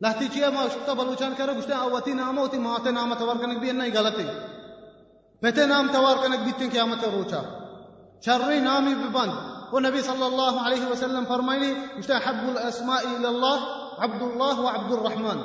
لحتی 0.00 0.28
چیه 0.28 0.48
ما 0.48 0.68
شتا 0.68 0.94
بلوچان 0.94 1.34
کرده 1.34 1.54
گشته 1.54 1.82
او 1.84 1.96
وتی 1.96 2.14
نامه 2.14 2.42
وتی 2.42 2.58
ماته 2.58 2.90
نامه 2.90 3.14
توار 3.14 3.38
کنه 3.38 3.58
بیه 3.58 3.72
نه 3.72 3.90
غلطه 3.90 5.66
نام 5.66 5.88
توار 5.88 6.16
کنک 6.16 6.40
بیته 6.40 6.68
قیامت 6.68 7.04
روچا 7.04 7.44
شر 8.20 8.60
نامی 8.60 8.94
ببند 8.94 9.32
و 9.72 9.80
نبی 9.80 10.02
صلی 10.02 10.22
الله 10.22 10.66
عليه 10.66 10.86
وسلم 10.86 11.08
سلم 11.08 11.24
فرمایلی 11.24 11.76
گشته 11.98 12.18
حب 12.18 12.48
الاسماء 12.48 13.00
الى 13.16 13.26
الله 13.26 13.58
عبد 14.00 14.22
اللہ 14.22 14.60
عبد 14.60 14.92
الرحمان 14.92 15.42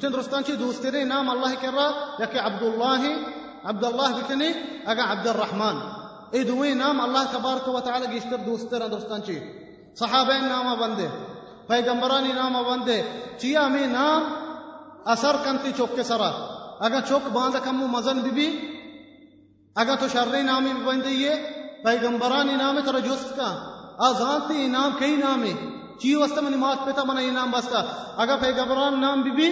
چاہیے 0.00 0.56
دوست 0.56 0.86
اللہ 1.12 1.54
کرا 1.60 2.24
کہرحمان 4.84 5.76
نام 6.74 7.00
اللہ 7.00 7.32
قبار 7.32 7.56
کو 7.64 7.72
بتا 7.72 7.98
دیں 7.98 8.30
دوستان 8.90 9.22
چی 9.22 9.38
صحابۂ 9.98 10.32
نام 10.40 10.78
بندے 10.80 11.06
پیغمبرانی 11.66 12.32
نام 12.32 12.52
بندے 12.52 13.02
چیا 13.38 13.68
میں 13.68 13.86
نام 13.86 14.22
اثر 15.04 15.36
کنتی 15.44 15.70
چوک 15.76 15.96
کے 15.96 16.02
سرا 16.02 16.30
اگر 16.80 17.00
چوک 17.08 17.28
باندھ 17.28 17.68
مزن 17.68 18.20
بی 18.20 18.58
اگر 19.74 19.94
تو 20.00 20.08
شرح 20.08 20.42
نامی 20.42 20.72
بندے 20.84 21.10
یہ 21.10 21.34
پیغمبرانی 21.84 22.54
نام 22.56 22.78
ہے 22.78 22.82
تو 22.82 23.42
آزانتی 23.98 24.66
نام 24.66 24.90
كئی 24.98 25.16
نامی 25.16 25.52
چی 26.00 26.14
وسط 26.14 26.38
منی 26.38 26.56
مات 26.56 26.84
پیتا 26.84 27.04
منہ 27.04 27.20
یہ 27.20 27.30
نام 27.30 27.50
بستا 27.50 27.80
اگا 28.22 28.36
پیغبران 28.36 29.00
نام 29.00 29.22
بی 29.22 29.30
بی 29.30 29.50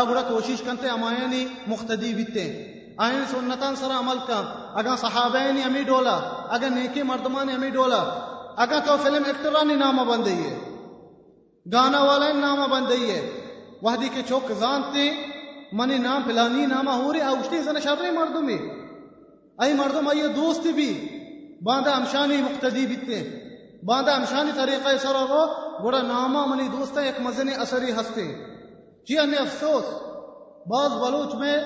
اگر 0.00 0.22
کوشش 0.28 0.62
کنتے 0.62 0.88
ہم 0.88 1.04
آئینی 1.04 1.44
مختدی 1.66 2.12
بیتے 2.14 2.42
ہیں 2.42 2.66
آئین 2.98 3.24
سنتان 3.30 3.76
سر 3.76 3.90
عمل 3.98 4.18
کا 4.26 4.42
اگر 4.74 4.96
صحابین 5.00 5.62
ہمیں 5.62 5.82
ڈولا 5.82 6.16
اگر 6.50 6.70
نیکی 6.70 7.02
مردمان 7.02 7.50
ہمیں 7.50 7.70
ڈولا 7.70 8.02
اگر 8.56 8.80
تو 8.86 8.96
فلم 9.02 9.24
ایکٹرانی 9.26 9.74
نامہ 9.74 10.04
بن 10.04 10.24
دئیے 10.24 10.54
گانا 11.66 12.02
والا 12.02 12.32
نامہ 12.32 12.66
بن 12.66 12.88
دئیے 12.88 13.20
وحدی 13.82 14.08
کے 14.14 14.22
چوک 14.28 14.52
زانتے 14.58 15.10
منی 15.72 15.98
نام 15.98 16.22
پلانی 16.22 16.66
نامہ 16.66 16.90
ہو 16.92 17.12
رہے 17.12 17.20
اوشتی 17.22 17.62
سن 17.62 17.80
شرری 17.80 18.10
مردمی 18.10 18.58
ای 19.58 19.72
مردم 19.72 20.08
ای 20.08 20.28
دوست 20.36 20.66
بھی 20.74 20.92
باندھا 21.62 21.92
امشانی 21.92 22.36
مقتدی 22.36 22.86
بیتے 22.86 23.16
ہیں 23.16 23.47
باندھا 23.82 24.12
امشانی 24.12 24.52
طریقہ 24.56 24.88
گوڑا 25.82 26.00
سر 26.00 26.34
اور 26.36 26.62
دوست 26.72 26.98
ایک 26.98 27.20
مزن 27.20 27.48
اثری 27.58 27.92
ہستے 27.92 28.24
جی 29.08 29.18
ہم 29.18 29.34
افسوس 29.40 29.84
بعض 30.66 30.92
بلوچ 31.00 31.34
میں 31.34 31.56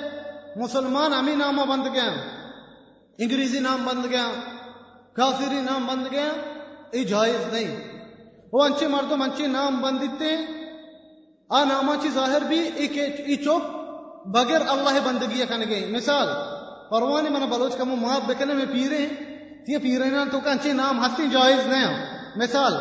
مسلمان 0.56 1.12
امی 1.12 1.34
نامہ 1.34 1.64
بند 1.68 1.86
گیا 1.94 2.08
انگریزی 3.18 3.58
نام 3.58 3.84
بند 3.84 4.06
گیا 4.10 4.26
کافری 5.16 5.60
نام 5.60 5.86
بند 5.86 6.06
گیا 6.12 6.28
ای 6.90 7.04
جائز 7.04 7.52
نہیں 7.52 7.76
وہ 8.52 8.64
انچی 8.64 8.86
انچی 8.86 9.46
نام 9.46 9.80
بند 9.82 10.00
دیتے 10.00 10.36
ناما 11.50 11.94
چی 12.02 12.08
ظاہر 12.08 12.42
بھی 12.48 13.36
چوک 13.36 13.62
بغیر 14.26 14.60
اللہ 14.68 14.98
بندگی 15.04 15.84
مثال 15.90 16.28
پروانی 16.90 17.28
نہیں 17.28 17.40
من 17.40 17.50
بلوچ 17.50 17.76
کا 17.76 17.84
منہ 17.84 18.18
بکنے 18.26 18.54
میں 18.54 18.66
پیرے 18.72 19.06
تیہ 19.66 19.78
پیرینان 19.78 20.28
تو 20.30 20.40
کنچی 20.40 20.72
نام 20.72 21.04
ہستی 21.04 21.28
جائز 21.28 21.66
نہیں 21.66 22.36
مثال 22.36 22.74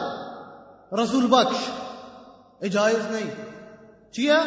رسول 0.92 1.28
بخش 1.28 1.70
اے 2.62 2.70
جائز 2.70 3.06
نہیں 3.12 3.30
چیا 4.14 4.42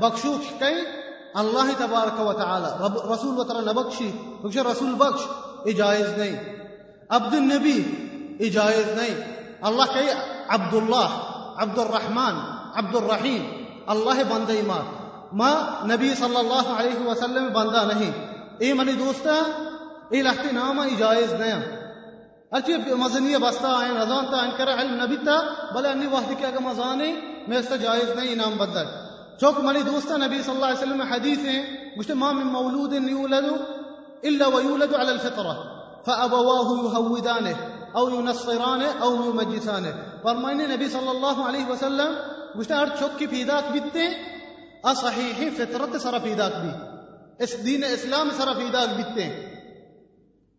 بخشوش 0.00 0.52
کئی 0.58 0.82
اللہ 1.34 1.72
تبارک 1.78 2.20
و 2.20 2.32
تعالی 2.32 2.68
رسول 3.12 3.38
و 3.38 3.44
تعالی 3.44 3.72
بخشی 3.74 4.10
بخش 4.42 4.56
رسول 4.66 4.94
بخش 4.98 5.26
اے 5.64 5.72
جائز 5.72 6.06
نہیں 6.18 6.36
عبد 7.10 7.34
النبی 7.34 7.80
اے 8.38 8.48
جائز 8.50 8.86
نہیں 8.96 9.20
اللہ 9.62 9.92
کئی 9.94 10.08
عبداللہ 10.48 11.08
عبد 11.58 11.78
الرحمن 11.78 12.38
عبد 12.74 12.94
الرحیم 12.96 13.46
اللہ 13.86 14.22
بندہ 14.28 14.60
ماں 14.66 14.82
ماں 15.32 15.54
نبی 15.86 16.14
صلی 16.14 16.36
اللہ 16.36 16.68
علیہ 16.72 17.06
وسلم 17.06 17.48
بندہ 17.52 17.84
نہیں 17.86 18.12
اے 18.58 18.72
منی 18.74 18.92
دوستہ 18.92 19.40
ای 20.10 20.22
مزنی 22.94 23.38
بستا 23.38 23.72
تا 24.30 24.40
کرا 24.58 24.74
علم 24.74 24.94
نبی 25.02 25.16
تا 25.16 25.36
تا 25.36 25.74
بلے 25.74 25.88
انی 25.88 26.06
وحدی 26.06 26.58
مزانی 26.60 27.12
میں 27.48 27.58
اس 27.58 27.72
جائز 27.80 28.10
نہیں 28.16 28.32
انام 28.32 28.62
چوک 29.40 29.56
دوستا 29.86 30.16
نبی 30.16 30.42
صلی 30.42 30.54
اللہ 30.54 30.66
علیہ 30.66 30.82
وسلم 30.82 31.02
حدیث 31.02 31.44
ہیں 31.46 32.14
ما 32.14 32.30
من 32.32 32.46
مولود 32.46 32.92
یولد 32.92 33.48
الا 34.22 34.46
ویولد 34.48 34.94
علی 34.94 35.10
الفطرہ 35.10 35.52
فابواہ 36.06 36.70
یہودانے 36.86 37.52
او 37.92 38.06
او 38.06 38.14
ینصرانے 38.14 38.88
یمجسانے 39.02 39.90
فرمائنے 40.22 40.66
نبی 40.66 40.88
صلی 40.88 41.08
اللہ 41.08 41.44
علیہ 41.48 41.66
وسلم 41.66 42.16
ہر 42.70 42.88
چوک 42.98 43.18
کی 43.18 43.26
پیدات 43.26 43.64
پیدات 43.64 43.92
بیتے 43.92 44.08
اصحیح 44.84 45.48
فطرت 45.56 46.00
سر 46.02 46.18
چوکی 46.18 46.72
اس 47.38 47.54
دین 47.64 47.84
اسلام 47.84 48.30
سر 48.36 48.52
پیدات 48.58 48.96
بیتے 48.96 49.24
ہیں 49.24 49.57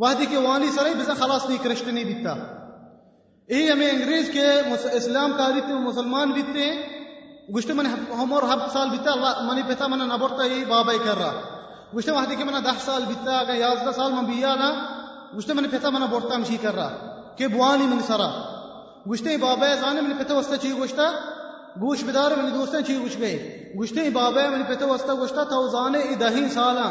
وحدی 0.00 0.26
کے 0.26 0.36
وانی 0.38 0.70
سرائی 0.74 0.94
بزن 0.94 1.14
خلاص 1.18 1.48
نہیں 1.48 1.58
کرشتے 1.62 1.90
نہیں 1.90 2.04
بیتا 2.04 2.32
اے 3.48 3.70
ہمیں 3.70 3.88
انگریز 3.90 4.30
کے 4.32 4.44
اسلام 4.92 5.32
کاری 5.38 5.60
تھے 5.60 5.74
مسلمان 5.80 6.32
بیتے 6.32 6.64
ہیں 6.64 7.00
گشتے 7.56 7.72
من 7.72 7.86
ہم 8.12 8.32
اور 8.32 8.42
ہفت 8.42 8.72
سال 8.72 8.90
بیتا 8.90 9.12
اللہ 9.12 9.40
منی 9.42 9.62
پیتا 9.68 9.86
منہ 9.86 10.12
نبرتا 10.12 10.44
ہی 10.44 10.64
بابا 10.64 10.92
ہی 10.92 10.98
کر 11.04 11.18
رہا 11.18 11.40
گشتے 11.96 12.12
وحدی 12.12 12.36
کے 12.36 12.44
منہ 12.44 12.58
دہ 12.64 12.78
سال 12.84 13.04
بیتا 13.08 13.38
اگر 13.38 13.54
یازدہ 13.54 13.92
سال 13.96 14.12
من 14.12 14.24
بیانا 14.24 14.70
گشتے 15.36 15.52
منہ 15.52 15.66
پیتا 15.70 15.90
منہ 15.90 16.06
بورتا 16.10 16.36
مشی 16.36 16.56
کر 16.62 16.74
رہا 16.74 17.10
کہ 17.36 17.48
بوانی 17.48 17.86
من 17.86 18.02
سرا 18.06 18.30
گشتے 19.10 19.30
ہی 19.30 19.36
بابا 19.36 19.68
ہے 19.68 19.76
زانے 19.76 20.00
منی 20.00 20.14
پیتا 20.18 20.34
وستا 20.34 20.56
چی 20.56 20.72
گشتا 20.82 21.10
گوش 21.80 22.04
بدار 22.04 22.36
منی 22.36 22.50
دوستا 22.50 22.82
چی 22.82 22.96
گوش 22.96 23.18
گئے 23.18 23.36
گشتے 23.80 24.00
ہی 24.00 24.10
بابا 24.10 24.42
ہے 24.42 24.48
منی 24.48 24.64
پیتا 24.68 24.86
وستا 24.86 25.14
گشتا 25.14 25.44
تو 25.44 25.66
زانے 25.68 26.02
ہی 26.02 26.14
دہین 26.14 26.48
سالاں 26.48 26.90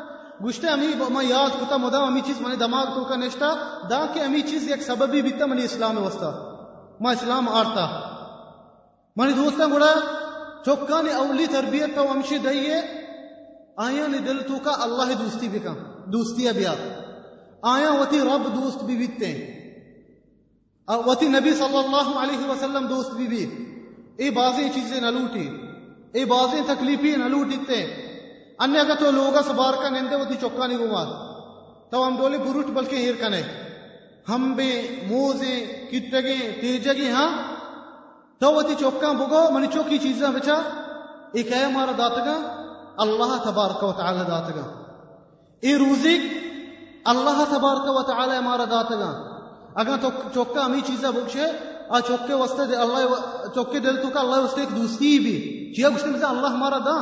گوشتے 0.41 0.67
امی 0.67 0.87
با 0.99 1.07
ما 1.09 1.23
یاد 1.23 1.51
کتا 1.51 1.77
مدام 1.77 2.03
امی 2.03 2.21
چیز 2.21 2.41
منی 2.41 2.55
دماغ 2.55 2.95
تو 2.95 3.03
کا 3.03 3.15
نشتا 3.15 3.49
دا 3.89 4.05
کہ 4.13 4.19
امی 4.19 4.41
چیز 4.41 4.67
یک 4.67 4.81
سببی 4.83 5.21
بیتا 5.21 5.45
منی 5.45 5.63
اسلام 5.63 5.97
وستا 5.97 6.31
ما 6.99 7.11
اسلام 7.11 7.49
آرتا 7.49 7.85
منی 9.17 9.33
دوستا 9.33 9.67
گوڑا 9.67 9.93
چوکان 10.65 11.07
اولی 11.09 11.47
تربیت 11.47 11.95
تا 11.95 12.01
امشی 12.09 12.37
دئیے 12.37 12.81
آیا 13.77 14.07
نی 14.07 14.17
دل 14.17 14.41
تو 14.47 14.59
کا 14.63 14.71
اللہ 14.83 15.13
دوستی 15.19 15.47
بھی 15.47 15.59
کام 15.59 15.75
دوستی 16.11 16.51
بیا 16.55 16.73
آیا 17.63 17.91
وتی 17.91 18.19
رب 18.21 18.45
دوست 18.55 18.83
بھی 18.83 18.95
بیتے 18.97 19.31
وتی 20.87 21.27
نبی 21.27 21.53
صلی 21.55 21.77
اللہ 21.77 22.15
علیہ 22.19 22.49
وسلم 22.49 22.87
دوست 22.87 23.13
بھی 23.15 23.27
بھی 23.27 23.43
اے 24.17 24.29
بازیں 24.29 24.69
چیزیں 24.73 24.99
نلوٹی 25.01 25.47
اے 26.13 26.25
بازیں 26.25 26.61
تکلیفیں 26.67 27.17
نلوٹیتے 27.17 27.75
ہیں 27.75 28.10
انے 28.61 28.79
اگر 28.79 28.95
تو 28.95 29.11
لوگا 29.11 29.41
سبار 29.43 29.73
کا 29.73 29.89
نیندے 29.89 30.15
وہ 30.15 30.25
تھی 30.25 30.35
چوکا 30.41 30.65
نہیں 30.67 30.77
گمار 30.77 31.07
تو 31.91 32.05
ہم 32.07 32.17
ڈولے 32.17 32.37
گروٹ 32.39 32.65
بلکہ 32.73 32.95
ہیر 32.95 33.15
کنے 33.19 33.41
ہم 34.29 34.51
بھی 34.53 34.71
موزے 35.07 35.55
کٹگے 35.91 36.37
تیجگے 36.61 37.09
ہاں 37.11 37.29
تو 38.41 38.51
وہ 38.53 38.61
تھی 38.61 38.75
چوکا 38.79 39.11
بگو 39.13 39.41
منی 39.51 39.67
چوکی 39.73 39.97
چیزیں 39.97 40.27
بچا 40.29 40.55
ایک 41.33 41.51
ہے 41.51 41.63
ہمارا 41.63 41.91
داتگا 41.97 42.37
اللہ 42.97 43.35
تبارک 43.43 43.83
و 43.83 43.91
تعالی 43.97 44.23
داتگا 44.27 44.63
اے 45.63 45.75
روزی 45.77 46.15
اللہ 47.05 47.43
تبارک 47.51 47.89
و 47.89 48.01
تعالی 48.03 48.35
ہمارا 48.37 48.65
داتگا 48.69 49.11
اگر 49.75 49.97
تو 50.01 50.09
چوکا 50.33 50.65
ہمی 50.65 50.81
چیزیں 50.87 51.09
بکشے 51.11 51.45
آ 51.89 51.99
چوکے 52.07 52.33
وستے 52.33 52.65
دے 52.65 52.75
اللہ 52.77 53.49
چوکے 53.55 53.79
دل 53.79 54.01
تو 54.01 54.09
کا 54.09 54.19
اللہ 54.19 54.43
وستے 54.43 54.61
ایک 54.61 54.75
دوسری 54.75 55.17
بھی 55.19 55.35
چیہ 55.75 55.87
گوشتے 55.87 56.09
مجھے 56.09 56.25
اللہ 56.25 56.47
ہمارا 56.49 56.77
داں 56.85 57.01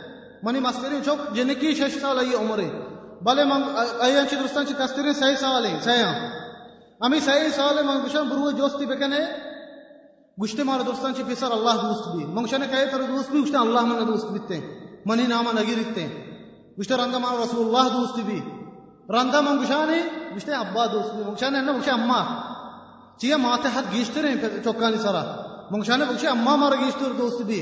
منی 0.43 0.59
مسترے 0.59 0.99
چوک 1.05 1.35
جن 1.35 1.53
کی 1.59 1.73
شش 1.75 1.99
سال 2.01 2.19
ائی 2.19 2.35
عمرے 2.35 2.67
بلے 3.21 3.43
من 3.43 3.63
ائی 3.75 4.13
چھ 4.29 4.33
درستان 4.33 4.65
چھ 4.65 4.73
تستری 4.77 5.13
صحیح 5.13 5.35
سوالے 5.35 5.73
صحیح 5.83 6.03
ہاں 6.03 6.29
امی 7.01 7.19
صحیح 7.19 7.49
سوالے 7.55 7.81
من 7.81 7.99
گشن 8.05 8.29
برو 8.29 8.51
جوستی 8.51 8.85
بکنے 8.85 9.19
گشتے 10.37 10.63
مار 10.63 10.79
درستان 10.79 11.13
چی 11.15 11.23
پیسر 11.23 11.51
اللہ 11.51 11.81
دوست 11.81 12.07
بھی 12.15 12.25
من 12.25 12.47
شنے 12.47 12.67
کہے 12.71 12.85
تر 12.91 13.01
دوست 13.07 13.31
بھی 13.31 13.41
گشتے 13.41 13.57
اللہ 13.57 13.85
من 13.85 14.07
دوست 14.07 14.31
بیتے 14.31 14.59
منی 15.05 15.25
نام 15.27 15.49
نگی 15.57 15.75
رتے 15.75 16.07
گشتے 16.79 16.97
رندا 16.97 17.17
مار 17.17 17.37
رسول 17.39 17.65
اللہ 17.65 17.89
دوست 17.93 18.19
بھی 18.25 18.39
رندا 19.09 19.41
من 19.41 19.61
گشانے 19.63 19.99
گشتے 20.35 20.53
ابا 20.53 20.85
دوست 20.85 21.13
بھی 21.15 21.23
من 21.23 21.35
شنے 21.39 21.61
نہ 21.61 21.77
گشے 21.79 21.91
اما 21.91 22.21
چیہ 23.17 23.35
ماتے 23.35 23.69
حد 23.75 23.93
گشتے 23.93 24.21
رے 24.21 24.33
چوکانی 24.63 24.97
سارا 24.97 25.23
من 25.71 25.83
شنے 25.83 26.05
گشے 26.11 26.27
اما 26.27 26.55
مار 26.55 26.77
گشتے 26.81 27.13
دوست 27.17 27.41
بھی 27.41 27.61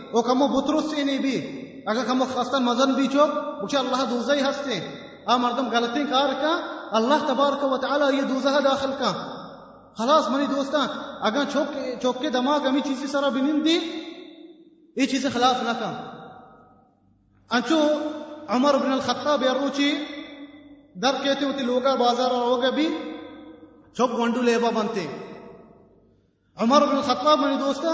او 0.13 0.21
کمو 0.21 0.47
بطرس 0.49 0.89
سے 0.91 1.03
نہیں 1.03 1.17
بھی 1.19 1.35
اگر 1.87 2.03
کمو 2.07 2.25
خستن 2.33 2.63
مزن 2.63 2.93
بھی 2.93 3.07
چو 3.07 3.25
بچے 3.61 3.77
اللہ 3.77 4.03
دوزہ 4.09 4.31
ہی 4.31 4.41
ہستے 4.41 4.79
آ 5.25 5.37
مردم 5.37 5.69
غلطیں 5.71 6.05
کار 6.05 6.33
کا 6.41 6.55
اللہ 6.97 7.27
تبارک 7.27 7.63
و 7.63 7.77
تعالی 7.77 8.15
یہ 8.17 8.23
دوزہ 8.29 8.59
داخل 8.63 8.91
کا 8.99 9.11
خلاص 9.97 10.29
منی 10.29 10.45
دوستا 10.45 10.79
اگر 11.21 11.43
چوک 11.53 11.75
چوک 12.01 12.21
کے 12.21 12.29
دماغ 12.29 12.67
امی 12.67 12.81
چیزی 12.81 13.07
سارا 13.07 13.29
بنین 13.29 13.63
دی 13.65 13.77
یہ 14.97 15.05
چیز 15.05 15.25
خلاف 15.33 15.63
نہ 15.63 15.73
کا 15.79 15.91
انچو 17.51 17.79
عمر 18.49 18.77
بن 18.77 18.91
الخطاب 18.91 19.43
یروچی 19.43 19.91
در 20.95 21.15
کہتے 21.23 21.45
ہوتی 21.45 21.65
لوگا 21.65 21.95
بازار 21.95 22.31
رہو 22.31 22.61
گے 22.61 22.71
بھی 22.71 22.87
چوک 23.95 24.17
گنڈو 24.19 24.41
لیبا 24.41 24.69
بنتے 24.75 25.05
عمر 26.57 26.85
بن 26.85 26.95
الخطاب 26.95 27.39
منی 27.39 27.57
دوستا 27.57 27.93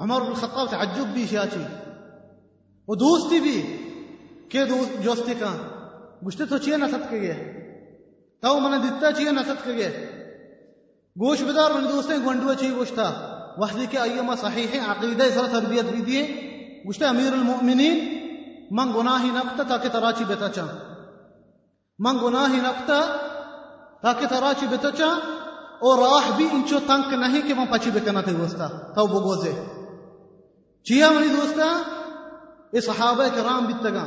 عمر 0.00 0.20
بن 0.20 0.34
خطاب 0.34 0.70
تعجب 0.70 1.12
بھی 1.12 1.26
شاچی 1.26 1.62
وہ 2.88 2.94
دوستی 2.96 3.40
بھی 3.40 3.56
کہ 4.48 4.64
دوست 4.64 5.02
جوستی 5.02 5.34
کہاں 5.34 5.56
گشتے 6.26 6.44
تو 6.44 6.58
چیئے 6.58 6.76
نسط 6.76 7.08
کے 7.10 7.20
گئے 7.20 7.34
تو 8.42 8.58
من 8.60 8.78
دتا 8.82 9.12
چیئے 9.12 9.32
نسط 9.32 9.64
کے 9.64 9.72
گئے 9.72 9.90
گوش 11.16 11.42
بدار 11.42 11.70
من 11.70 11.88
دوستے 11.88 12.16
گنڈو 12.26 12.54
چیئے 12.54 12.72
گوشتا 12.72 13.10
وحدی 13.58 13.86
کے 13.86 13.98
ایما 14.00 14.34
صحیح 14.36 14.78
عقیدہ 14.86 15.28
سر 15.34 15.46
تربیت 15.52 15.90
بھی 15.92 16.00
دیئے 16.02 16.22
گشتے 16.88 17.04
امیر 17.04 17.32
المؤمنین 17.32 17.98
من 18.70 18.92
گناہی 18.94 19.30
نقتا 19.30 19.62
تاکہ 19.68 19.88
تراچی 19.88 20.24
بیتا 20.24 20.48
چاں 20.48 20.66
من 21.98 22.18
گناہی 22.22 22.60
نقتا 22.60 23.00
تاکہ 24.02 24.26
تراچی 24.26 24.66
بیتا 24.66 24.90
چاں 24.92 25.14
اور 25.80 25.98
راہ 25.98 26.30
بھی 26.36 26.46
انچو 26.52 26.78
تنک 26.86 27.12
نہیں 27.14 27.46
کہ 27.48 27.54
من 27.54 27.66
پچی 27.70 27.90
بکنا 27.90 28.20
تھی 28.20 28.36
گوستا 28.38 28.68
تو 28.94 29.06
بگوزے 29.06 29.50
گوزے 29.50 29.79
چیا 30.86 31.10
منی 31.10 31.28
دوستا 31.28 31.66
اے 32.72 32.80
صحابہ 32.80 33.28
کرام 33.34 33.66
بیت 33.66 33.82
تگا 33.82 34.04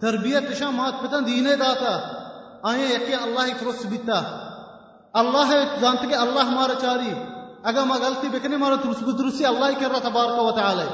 تربیت 0.00 0.52
شا 0.58 0.70
مات 0.70 1.00
پتن 1.02 1.26
دینے 1.26 1.56
داتا 1.56 1.96
آئیں 2.62 2.84
یکی 2.84 3.14
اللہ 3.14 3.52
فرس 3.60 3.84
بیتا 3.86 4.20
اللہ 5.14 5.52
جانت 5.80 6.08
کہ 6.08 6.14
اللہ 6.16 6.50
مارا 6.50 6.74
چاری 6.80 7.12
اگر 7.62 7.84
ما 7.84 7.96
غلطی 7.96 8.28
بکنے 8.28 8.56
مارا 8.56 8.76
ترس 8.82 9.02
بترسی 9.02 9.44
اللہ 9.44 9.78
کر 9.80 9.90
رہا 9.90 9.98
تبارک 10.00 10.40
و 10.40 10.50
تعالی 10.56 10.88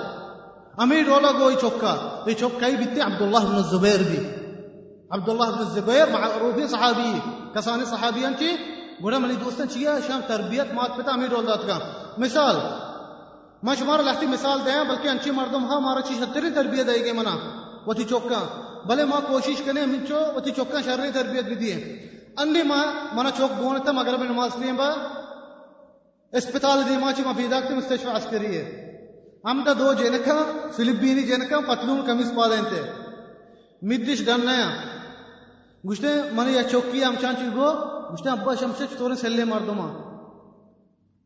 امی 0.79 1.03
ڈولا 1.03 1.31
گوئی 1.39 1.57
چوکا 1.61 1.95
اے 2.27 2.35
چوکا 2.35 2.67
ہی 2.67 2.77
بیتے 2.77 3.01
عبداللہ 3.01 3.43
بن 3.47 3.57
الزبیر 3.57 4.03
بھی 4.03 4.21
عبداللہ 5.11 5.51
بن 5.51 5.59
الزبیر 5.59 6.13
معروفی 6.13 6.67
صحابی 6.69 7.11
کسانی 7.55 7.85
صحابیان 7.87 8.37
چی 8.39 8.55
گوڑا 9.03 9.19
منی 9.19 9.35
دوستا 9.37 9.67
چیا 9.67 9.99
شام 10.07 10.21
تربیت 10.27 10.73
مات 10.75 10.97
پتا 10.97 11.13
امی 11.13 11.27
ڈولا 11.27 11.57
تگا 11.57 11.79
مثال 12.19 12.61
من 13.63 13.75
شمار 13.75 13.99
لحتی 13.99 14.27
مثال 14.27 14.59
دیں 14.65 14.83
بلکہ 14.85 15.09
انچی 15.09 15.31
مردم 15.31 15.65
ہاں 15.65 15.81
مارا 15.81 16.01
چی 16.01 16.15
شتری 16.21 16.51
تربیت 16.55 16.87
دے 16.87 17.05
گے 17.05 17.13
منا 17.13 17.37
وطی 17.87 18.05
چوکا 18.05 18.43
بھلے 18.87 19.05
ماں 19.05 19.21
کوشش 19.27 19.63
کریں 19.63 19.83
ہم 19.83 19.95
چو 20.09 20.21
وطی 20.37 20.51
چوکاں 20.57 20.83
شرری 20.83 21.11
تربیت 21.15 21.45
بھی 21.45 21.55
دیئے 21.55 21.77
اندی 22.37 22.63
ماں 22.63 22.85
منا 23.15 23.31
چوک 23.37 23.59
گونے 23.61 23.79
تھا 23.85 23.93
مگر 23.93 24.17
بھی 24.17 24.27
نماز 24.27 24.57
لیئے 24.61 24.73
با 24.73 24.89
اسپتال 26.33 26.83
دی 26.89 26.97
ماں 26.97 27.13
چی 27.17 27.23
ماں 27.23 27.33
بھی 27.33 27.49
داکتے 27.49 27.75
مستشفہ 27.75 28.17
عسکری 28.17 28.57
ہے 28.57 28.65
ہم 29.45 29.63
تا 29.65 29.73
دو 29.79 29.93
جینکاں 29.99 30.41
سلیب 30.77 31.01
بینی 31.01 31.23
جینکاں 31.27 31.61
پتلون 31.67 32.05
کمیس 32.07 32.35
پا 32.35 32.47
دیں 32.49 32.63
تے 32.71 32.83
مدش 33.83 34.25
ڈن 34.27 34.47
نیا 34.47 34.69
گوشتے 35.85 36.21
منا 36.33 36.51
یہ 36.51 36.71
چوکی 36.71 37.05
ہم 37.05 37.15
چانچی 37.21 37.49
گو 37.55 37.73
گوشتے 38.11 38.31
ابا 38.31 38.55
شمشے 38.61 38.87
چطوریں 38.87 39.17
سلے 39.17 39.45
مردمان 39.45 40.12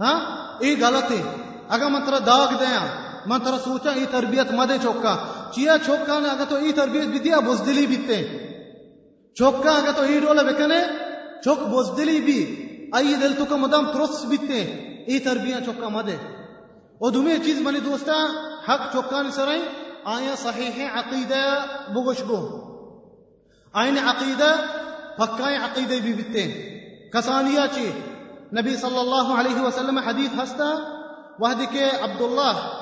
ہاں 0.00 0.18
یہ 0.60 0.74
غلط 0.80 1.10
ہے 1.10 1.22
اگر 1.68 1.90
میں 1.90 2.00
ترا 2.06 2.18
داغ 2.26 2.54
دیا 2.60 2.80
میں 3.26 3.38
ترا 3.38 3.58
سوچا 3.64 3.92
یہ 3.92 4.06
تربیت 4.10 4.50
مدے 4.52 4.78
چوکا 4.82 5.14
چیا 5.54 5.76
چوکا 5.86 6.18
نے 6.18 6.28
اگر 6.28 6.44
تو 6.48 6.58
یہ 6.58 6.72
تربیت 6.76 7.06
بھی 7.06 7.18
دیا 7.18 7.38
بزدلی 7.40 7.86
بھی 7.86 7.96
تے 8.06 8.22
چوکا 9.36 9.70
اگر 9.72 9.92
تو 9.96 10.04
یہ 10.04 10.20
ڈولا 10.20 10.42
بکنے 10.42 10.80
چوک 11.44 11.60
بزدلی 11.68 12.20
بھی 12.20 12.40
آئی 12.92 13.14
دل 13.20 13.32
تو 13.38 13.44
کا 13.44 13.56
مدام 13.56 13.90
ترس 13.92 14.24
بھی 14.24 14.36
تے 14.38 14.60
یہ 15.06 15.18
تربیت 15.24 15.64
چوکا 15.66 15.88
مدے 15.88 16.16
او 17.00 17.10
دومی 17.10 17.36
چیز 17.44 17.62
بنی 17.62 17.80
دوستا 17.80 18.16
حق 18.68 18.92
چوکا 18.92 19.22
نے 19.22 19.30
سرائی 19.30 19.62
آیا 20.06 20.34
صحیح 20.36 20.70
ہے 20.76 20.88
عقیدہ 20.94 21.42
بگوش 21.88 22.22
بو 22.22 22.38
آئین 23.74 23.98
عقیدہ 24.06 24.50
پکائیں 25.18 25.56
عقیدہ 25.58 25.98
بھی 26.02 26.12
بیتے 26.12 26.46
کسانیہ 27.12 27.66
چی 27.74 27.90
صلى 28.76 29.00
الله 29.00 29.34
عليه 29.34 29.60
وسلم 29.60 30.00
حديث 30.00 30.34
هستا 30.34 30.72
وهديك 31.40 31.76
عبد 32.02 32.22
الله 32.22 32.82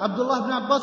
عبد 0.00 0.20
الله 0.20 0.40
بن 0.40 0.52
عباس 0.52 0.82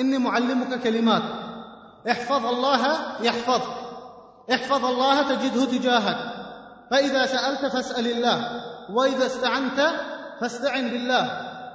اني 0.00 0.18
معلمك 0.18 0.80
كلمات 0.82 1.22
احفظ 2.10 2.46
الله 2.46 2.82
يحفظك 3.20 3.74
احفظ 4.52 4.84
الله 4.84 5.22
تجده 5.22 5.64
تجاهك 5.64 6.18
فإذا 6.90 7.26
سألت 7.26 7.72
فاسأل 7.72 8.06
الله 8.06 8.38
وإذا 8.90 9.26
استعنت 9.26 9.90
فاستعن 10.40 10.88
بالله 10.88 11.24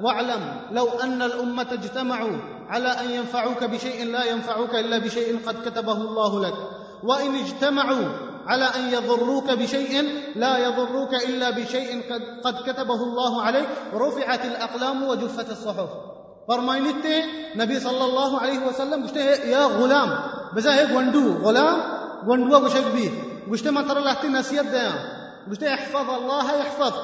واعلم 0.02 0.62
لو 0.72 0.88
أن 1.04 1.22
الأمة 1.22 1.67
اجتمعوا 1.72 2.38
على 2.69 2.88
أن 2.88 3.10
ينفعوك 3.10 3.63
بشيء 3.63 4.06
لا 4.12 4.24
ينفعوك 4.24 4.76
إلا 4.76 4.98
بشيء 4.98 5.39
قد 5.48 5.56
كتبه 5.65 5.98
الله 5.98 6.39
لك 6.39 6.54
وإن 7.04 7.36
اجتمعوا 7.36 8.29
على 8.50 8.65
أن 8.65 8.93
يضروك 8.93 9.52
بشيء 9.52 9.93
لا 10.36 10.58
يضروك 10.58 11.13
إلا 11.13 11.50
بشيء 11.50 12.02
قد 12.43 12.56
كتبه 12.65 13.04
الله 13.04 13.41
عليك 13.41 13.67
رفعت 13.93 14.45
الأقلام 14.45 15.04
وجفت 15.04 15.50
الصحف 15.50 15.89
فرمايلتے 16.50 17.15
نبي 17.56 17.80
صلى 17.80 18.04
الله 18.06 18.39
عليه 18.39 18.60
وسلم 18.67 19.06
قلت 19.06 19.17
يا 19.45 19.65
غلام 19.69 20.10
بزا 20.54 20.74
ہے 20.76 20.86
گونڈو 20.91 21.22
غلام 21.45 21.80
گونڈوا 22.26 22.60
گشک 22.60 22.89
بھی 22.91 23.10
گشتے 23.52 23.69
مطر 23.69 24.00
لاہتی 24.02 24.28
نصیحت 24.28 24.72
دیا 24.72 24.89
گشتے 25.52 25.67
احفظ 25.67 26.10
اللہ 26.17 26.54
احفظ 26.58 26.98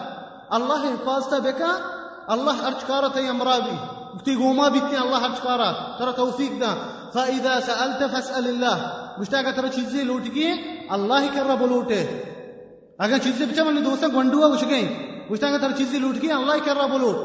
الله 0.53 0.81
حفاظ 0.93 1.29
تبكا 1.35 1.73
الله 2.31 2.67
أرشكارة 2.67 3.19
يمرابي 3.19 3.79
بتيقو 4.19 4.53
ما 4.53 4.69
بيتني 4.69 4.99
الله 4.99 5.25
أرشكارة 5.25 5.97
ترى 5.99 6.13
توفيق 6.13 6.59
ده 6.61 6.75
فإذا 7.15 7.61
سألت 7.61 8.05
فاسأل 8.13 8.49
الله 8.49 8.93
مشتاقة 9.19 9.51
ترى 9.51 9.71
چيزي 9.71 10.05
لوتكي 10.05 10.49
الله 10.93 11.27
كرب 11.35 11.63
لوته 11.63 12.07
اگر 12.99 13.19
چیزی 13.19 13.47
بچا 13.47 13.65
من 13.65 13.85
دوستا 13.85 14.07
گئیں 14.07 14.17
گندوا 14.17 14.57
تر 14.57 15.31
مشتاقة 15.31 15.59
لوٹ 15.59 15.77
چيزي 15.79 16.33
اللہ 16.33 16.65
کر 16.65 16.75
كرب 16.75 16.95
لوت 16.95 17.17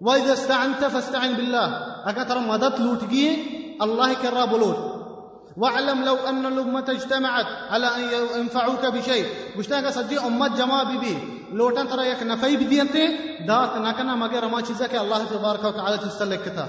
وإذا 0.00 0.32
استعنت 0.32 0.84
فاستعن 0.84 1.32
بالله 1.32 1.89
أكثر 2.06 2.38
مدد 2.38 2.80
لوتجي 2.80 3.26
الله 3.82 4.14
كرا 4.14 4.44
بلوت 4.44 4.78
واعلم 5.56 6.04
لو 6.04 6.16
أن 6.16 6.46
الأمة 6.46 6.84
اجتمعت 6.88 7.46
على 7.70 7.86
أن 7.86 8.02
ينفعوك 8.40 8.86
بشيء 8.86 9.26
بشتاق 9.56 9.90
سجي 9.90 10.18
أمة 10.18 10.48
جماعه 10.56 10.98
بي 11.00 11.18
لوتا 11.52 11.84
ترى 11.84 12.10
يك 12.10 12.22
نفعي 12.22 12.56
بدي 12.56 12.82
أنت 12.82 12.96
دات 13.48 13.76
نكنا 13.76 14.14
مگر 14.14 14.46
ما 14.52 14.60
چیزا 14.66 14.86
کہ 14.86 14.96
اللہ 14.96 15.24
تبارک 15.30 15.64
و 15.64 15.70
تعالی 15.70 15.96
تسلک 16.02 16.44
تھا 16.54 16.66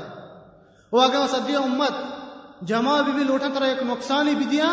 واگا 0.93 1.25
سجی 1.31 1.55
امت 1.55 1.93
جماع 2.67 3.01
بی 3.01 3.23
لوٹن 3.23 3.53
ترى 3.53 3.69
يك 3.71 3.83
نقصانی 3.83 4.35
بدیا 4.35 4.69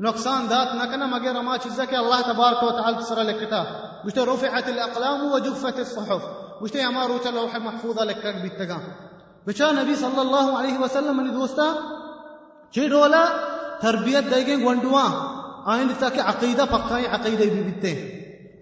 نقصان 0.00 0.48
دات 0.50 0.74
نكنا 0.74 1.06
مگر 1.06 1.40
ما 1.48 1.56
چیزا 1.64 1.84
کہ 1.90 1.96
اللہ 1.96 2.22
تبارک 2.26 2.62
و 2.62 2.70
تعالی 2.70 2.96
تسلک 3.02 3.48
تھا 3.48 3.64
بشتے 4.04 4.24
رفعت 4.32 4.68
الاقلام 4.68 5.32
وجفت 5.32 5.78
الصحف 5.78 6.22
يا 6.74 6.90
ما 6.90 7.06
روچ 7.06 7.26
لوح 7.26 7.56
محفوظه 7.56 8.04
لك 8.04 8.26
بیتگا 8.42 8.78
بچا 9.46 9.70
نبی 9.78 9.94
صلی 9.94 10.20
الله 10.26 10.58
علیه 10.58 10.80
وسلم 10.84 11.20
ني 11.20 11.30
دوستا 11.38 11.66
چيډولا 12.74 13.24
تربيت 13.80 14.24
دايګي 14.30 14.56
ګوندوا 14.64 15.06
آئند 15.74 15.90
تاکہ 16.00 16.20
عقیدہ 16.30 16.64
پکا 16.70 16.98
عقیدہ 17.16 17.50
بھی 17.54 17.62
بیتے 17.70 17.94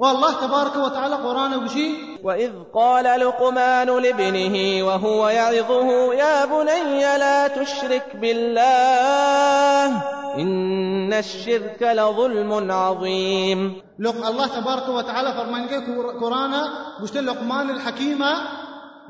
والله 0.00 0.46
تبارك 0.46 0.76
وتعالى 0.76 1.14
قرآن 1.14 1.52
وشي 1.64 1.88
وإذ 2.22 2.52
قال 2.74 3.04
لقمان 3.20 3.88
لابنه 4.06 4.86
وهو 4.86 5.28
يعظه 5.28 6.14
يا 6.14 6.44
بني 6.44 7.18
لا 7.18 7.48
تشرك 7.48 8.16
بالله 8.16 10.02
إن 10.38 11.12
الشرك 11.12 11.82
لظلم 11.82 12.72
عظيم 12.72 13.82
لق 13.98 14.26
الله 14.26 14.46
تبارك 14.46 14.88
وتعالى 14.88 15.32
فرمان 15.32 15.68
قرآن 16.20 16.54
وشت 17.02 17.16
لقمان 17.16 17.70
الحكيمة 17.70 18.34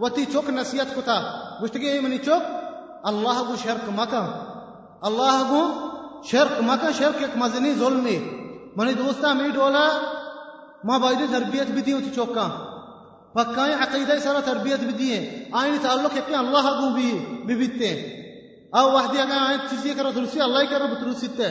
وتيتوك 0.01 0.51
نسيت 0.51 0.91
كتا 0.97 1.19
وشتقي 1.63 2.01
من 2.01 2.13
يتوك 2.13 2.43
الله 3.07 3.39
أقول 3.39 3.59
شرك 3.59 3.87
مكا 3.89 4.23
الله 5.05 5.41
أقول 5.41 5.69
شرك 6.31 6.57
مكا 6.61 6.93
شركك 6.93 7.37
مزني 7.37 7.75
ظلمي 7.75 8.19
من 8.77 8.95
دوستا 8.95 9.33
مني 9.33 9.51
ڈولا 9.53 9.87
ما 10.85 10.99
بايد 10.99 11.31
تربيت 11.31 11.71
بدي 11.71 11.95
وتيتوكا 11.95 12.75
پکائیں 13.35 13.75
عقیدہ 13.75 14.19
سارا 14.23 14.41
تربیت 14.47 14.81
بھی 14.81 14.93
دیے 14.99 15.19
آئین 15.61 15.77
تعلق 15.83 16.17
ہے 16.17 16.35
اللہ 16.41 16.67
گو 16.81 16.91
بھی 16.95 17.09
بھی 17.47 17.55
بیتتے 17.61 17.89
او 18.79 18.85
وحدی 18.91 19.21
اگر 19.21 19.39
آئیں 19.39 19.57
چیزیں 19.71 19.95
کرو 19.97 20.11
ترسی 20.15 20.41
اللہ 20.41 20.71
کرو 20.71 20.87
بترسیتے 20.93 21.49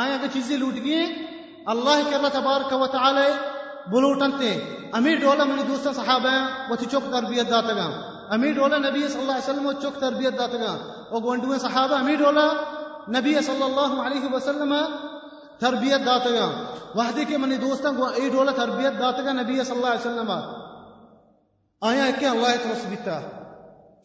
آئیں 0.02 0.12
اگر 0.14 0.26
چیزیں 0.32 0.56
لوٹ 0.58 0.74
گئیں 0.84 1.14
اللہ 1.74 2.10
کر 2.10 2.28
تبارک 2.32 2.72
و 2.80 2.86
تعالی 2.96 3.30
بلوٹن 3.86 4.30
تے 4.38 4.50
امیر 4.92 5.16
ڈولا 5.20 5.44
منی 5.44 5.62
دوسرا 5.62 5.92
صحابہ 5.92 6.30
ہیں 6.30 6.44
وہ 6.70 6.76
تھی 6.76 6.86
چوک 6.86 7.10
تربیت 7.12 7.50
داتا 7.50 7.72
گا 7.74 7.86
امیر 8.30 8.52
ڈولا 8.54 8.76
نبی 8.78 9.00
صلی 9.02 9.20
اللہ 9.20 9.32
علیہ 9.32 9.42
وسلم 9.42 9.66
وہ 9.66 9.72
چوک 9.80 10.00
تربیت 10.00 10.38
داتا 10.38 10.58
گا 10.58 10.76
وہ 11.10 11.20
گونڈو 11.20 11.50
ہیں 11.52 11.58
صحابہ 11.60 11.94
امیر 11.96 12.16
ڈولا 12.18 12.46
نبی 13.10 13.34
صلی 13.42 13.62
اللہ 13.62 13.96
علیہ 14.02 14.32
وسلم 14.32 14.74
تربیت 15.60 16.06
داتا 16.06 16.30
گا 16.30 16.46
وحدی 16.94 17.24
کے 17.24 17.36
منی 17.36 17.56
دوستا 17.58 17.90
گوا 17.90 18.10
ای 18.12 18.28
ڈولا 18.30 18.52
تربیت 18.56 18.98
داتا 19.00 19.22
گا 19.22 19.32
نبی 19.32 19.62
صلی 19.62 19.76
اللہ 19.76 19.86
علیہ 19.88 20.00
وسلم 20.00 20.30
آیا 21.82 22.04
اکی 22.04 22.26
اللہ 22.26 22.56
تو 22.62 22.74
سبیتا 22.82 23.20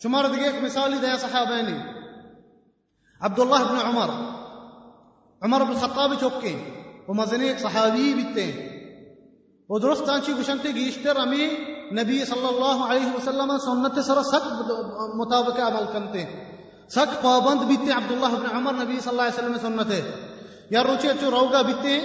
چمار 0.01 0.25
دیگے 0.25 0.45
ایک 0.45 0.63
مثالی 0.63 0.97
دیا 0.97 1.17
صحابہ 1.19 1.61
نے 1.61 1.77
عبداللہ 3.21 3.63
بن 3.63 3.79
عمر 3.83 4.09
عمر 5.41 5.63
بن 5.63 5.77
خطاب 5.77 6.13
چوکے 6.19 6.55
وہ 7.07 7.13
مزنی 7.13 7.47
ایک 7.47 7.59
صحابی 7.59 8.13
بیتے 8.13 8.43
ہیں 8.43 8.68
و 9.69 9.79
درست 9.79 10.05
تانچی 10.05 10.33
گشنتی 10.33 10.73
گیشتر 10.73 11.17
امی 11.17 11.47
نبی 11.91 12.23
صلی 12.25 12.45
اللہ 12.45 12.85
علیہ 12.85 13.11
وسلم 13.15 13.57
سنت 13.57 13.99
سر 14.01 14.21
سک 14.23 14.47
مطابق 15.15 15.59
عمل 15.59 15.85
کنتے 15.93 16.23
سک 16.89 17.21
پابند 17.21 17.63
بیتے 17.67 17.91
عبداللہ 17.91 18.27
بن 18.27 18.55
عمر 18.57 18.73
نبی 18.73 18.99
صلی 18.99 19.09
اللہ 19.09 19.21
علیہ 19.21 19.39
وسلم 19.39 19.57
سنت 19.61 19.91
ہے 19.91 20.01
یا 20.71 20.83
روچے 20.83 21.09
اچھو 21.09 21.31
روگا 21.31 21.61
بیتے 21.61 21.99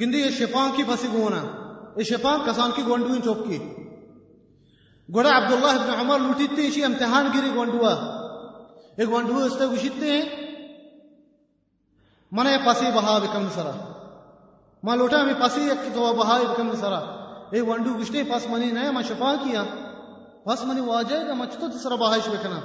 گندی 0.00 0.20
یہ 0.20 0.30
شپان 0.30 0.70
کی 0.76 0.82
بھسی 0.84 1.08
گونا 1.12 1.42
یہ 1.96 2.04
شپان 2.04 2.40
کسان 2.46 2.70
کی 2.76 2.82
گونڈوین 2.86 3.22
چوب 3.22 3.44
کی 3.48 3.58
گوڑا 5.08 5.36
عبداللہ 5.36 5.76
بن 5.78 5.94
عمر 6.00 6.18
لوٹیتے 6.18 6.66
اسی 6.66 6.84
امتحان 6.84 7.30
گیری 7.34 7.54
گونڈوا 7.54 7.94
یہ 8.98 9.04
گونڈوا 9.04 9.44
اس 9.44 9.56
تے 9.58 9.66
گشتے 9.66 10.10
ہیں 10.10 10.22
منہ 12.32 12.56
پسی 12.66 12.90
بہا 12.94 13.18
بکم 13.18 13.48
سرہ 13.54 13.89
ما 14.82 14.94
لوٹا 14.94 15.22
میں 15.22 15.34
پاسی 15.40 15.68
ایک 15.68 15.94
تو 15.94 16.12
بہا 16.14 16.36
ایک 16.36 16.56
کم 16.56 16.74
سرا 16.80 16.98
اے 17.52 17.60
ونڈو 17.60 17.92
گشتے 17.98 18.22
پاس 18.24 18.46
منی 18.50 18.70
نیا 18.72 18.90
ما 18.90 19.02
شفا 19.08 19.34
کیا 19.44 19.62
پاس 20.44 20.64
منی 20.64 20.80
وا 20.80 21.00
جائے 21.08 21.26
گا 21.28 21.34
ماں 21.34 21.46
چھتو 21.46 21.68
تو 21.68 21.78
سرا 21.78 21.94
بہا 21.94 22.16
بکنا 22.26 22.60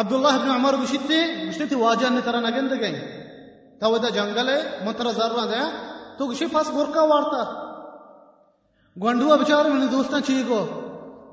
عبداللہ 0.00 0.32
ابن 0.32 0.50
عمر 0.50 0.74
گشتے 0.82 1.18
گشتے 1.48 1.66
تھی 1.66 1.76
واجہ 1.76 2.10
نے 2.10 2.20
ترہ 2.24 2.40
نگند 2.40 2.72
گئی 2.80 3.00
تا 3.80 3.88
ودا 3.88 4.08
جنگل 4.08 4.48
ہے 4.48 4.60
مطرہ 4.84 5.12
ذرہ 5.12 5.46
دیا 5.46 5.66
تو 6.18 6.26
گشتے 6.26 6.46
پاس 6.52 6.70
گرکا 6.76 7.02
وارتا 7.04 7.42
گونڈو 8.96 9.36
بچار 9.36 9.64
منی 9.64 9.86
دوستان 9.86 10.22
چھئے 10.22 10.42
کو 10.48 10.64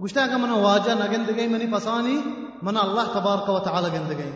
گشتے 0.03 0.19
آگا 0.19 0.37
منہ 0.37 0.57
واجہ 0.63 0.91
نگند 0.99 1.29
گئی 1.37 1.47
منی 1.47 1.71
پسانی 1.73 2.19
منا 2.61 2.79
اللہ 2.79 3.13
تبارک 3.13 3.49
و 3.49 3.59
تعالی 3.59 3.93
گند 3.93 4.11
گئی 4.17 4.31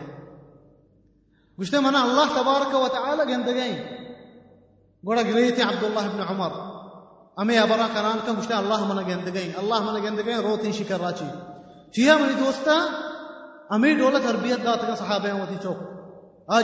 گشتے 1.58 1.78
منا 1.80 2.02
اللہ 2.02 2.34
تبارک 2.34 2.74
و 2.74 2.86
تعالی 2.88 3.32
گند 3.32 3.48
گئی 3.48 3.72
گوڑا 5.04 5.22
گرے 5.22 5.50
تھے 5.50 5.62
عبد 5.62 5.84
اللہ 5.84 6.06
ابن 6.10 6.20
عمر 6.24 6.52
امے 7.36 7.56
ابرا 7.58 7.86
کران 7.94 8.18
کا 8.26 8.32
مشتا 8.32 8.58
اللہ 8.58 8.84
من 8.84 9.02
گند 9.08 9.34
گئی 9.34 9.50
اللہ 9.56 9.80
من 9.82 10.02
گند 10.04 10.20
گئی 10.26 10.34
رو 10.42 10.56
شکر 10.72 11.00
راچی 11.00 11.24
چیا 11.94 12.16
منی 12.16 12.34
دوستا 12.34 12.76
امی 13.70 13.94
ڈولا 13.94 14.18
تربیت 14.20 14.64
دات 14.64 14.86
کا 14.86 14.94
صحابہ 14.94 15.26
ہیں 15.26 15.40
وہ 15.40 15.62
چوک 15.62 15.78
آ 16.48 16.60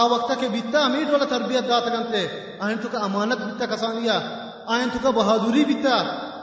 آ 0.00 0.04
وقت 0.06 0.30
کے 0.40 0.48
بیتا 0.48 0.80
امی 0.80 1.02
ڈولا 1.04 1.24
تربیت 1.28 1.68
دات 1.68 1.86
گنتے 1.86 2.26
آئیں 2.60 2.76
تو 2.82 2.88
کا 2.92 2.98
امانت 3.00 3.40
بیتا 3.40 3.66
کسانیا 3.66 4.18
لیا 4.68 4.84
تو 4.92 4.98
کا 5.02 5.10
بہادری 5.10 5.64
بیتا 5.64 5.96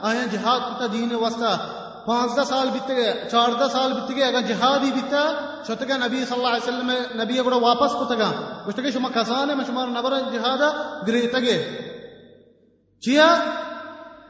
آئیں 0.02 0.26
جہاد 0.32 0.60
بیتا 0.60 0.86
دین 0.92 1.14
وستا 1.14 1.50
پانچ 2.06 2.36
دس 2.36 2.48
سال 2.48 2.68
بیت 2.70 2.88
گیا 2.88 3.12
چار 3.28 3.52
دس 3.60 3.72
سال 3.72 3.92
بیت 3.92 4.10
گیا 4.16 4.26
اگر 4.26 4.40
جہاد 4.48 4.84
ہی 4.84 4.90
بیتا 4.90 5.22
شتگا 5.68 5.96
نبی 5.96 6.24
صلی 6.24 6.36
اللہ 6.36 6.48
علیہ 6.48 6.62
وسلم 6.62 7.20
نبی 7.20 7.38
گڑا 7.40 7.56
واپس 7.58 7.92
کو 7.92 8.04
تگا 8.04 8.30
کچھ 8.40 8.66
گشتگے 8.68 8.90
شما 8.90 9.08
کسانے 9.14 9.54
میں 9.54 9.64
شمار 9.66 9.88
نبر 9.88 10.18
جہاد 10.32 10.62
گری 11.06 11.26
تگے 11.28 11.56
چیا 13.02 13.28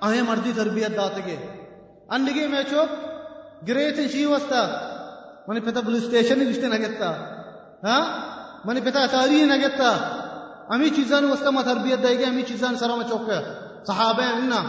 آئے 0.01 0.23
مردی 0.23 0.53
تربیت 0.53 0.97
دات 0.97 1.17
داتگے 1.17 1.37
انڈگے 2.09 2.47
میں 2.49 2.63
چوک 2.71 2.91
گرے 3.69 3.91
تھے 3.91 4.09
شی 4.09 4.25
وستا 4.27 4.63
منی 5.49 5.61
پتا 5.61 5.81
پولیس 5.81 6.03
اسٹیشن 6.03 6.41
ہی 6.41 6.51
رشتے 6.51 6.69
نگتا 6.69 7.11
ہاں 7.85 8.03
منی 8.65 8.81
پتا 8.81 9.03
اتاری 9.03 9.41
ہی 9.41 9.45
نگتا 9.47 9.91
امی 10.69 10.91
چیزان 10.91 11.25
وستا 11.25 11.51
ما 11.51 11.63
تربیت 11.63 12.03
دے 12.03 12.19
گے 12.19 12.25
امی 12.25 12.43
چیزان 12.43 12.77
سرا 12.77 12.95
میں 12.95 13.09
چوک 13.09 13.31
صحابہ 13.87 14.23
ہیں 14.25 14.47
نا 14.47 14.63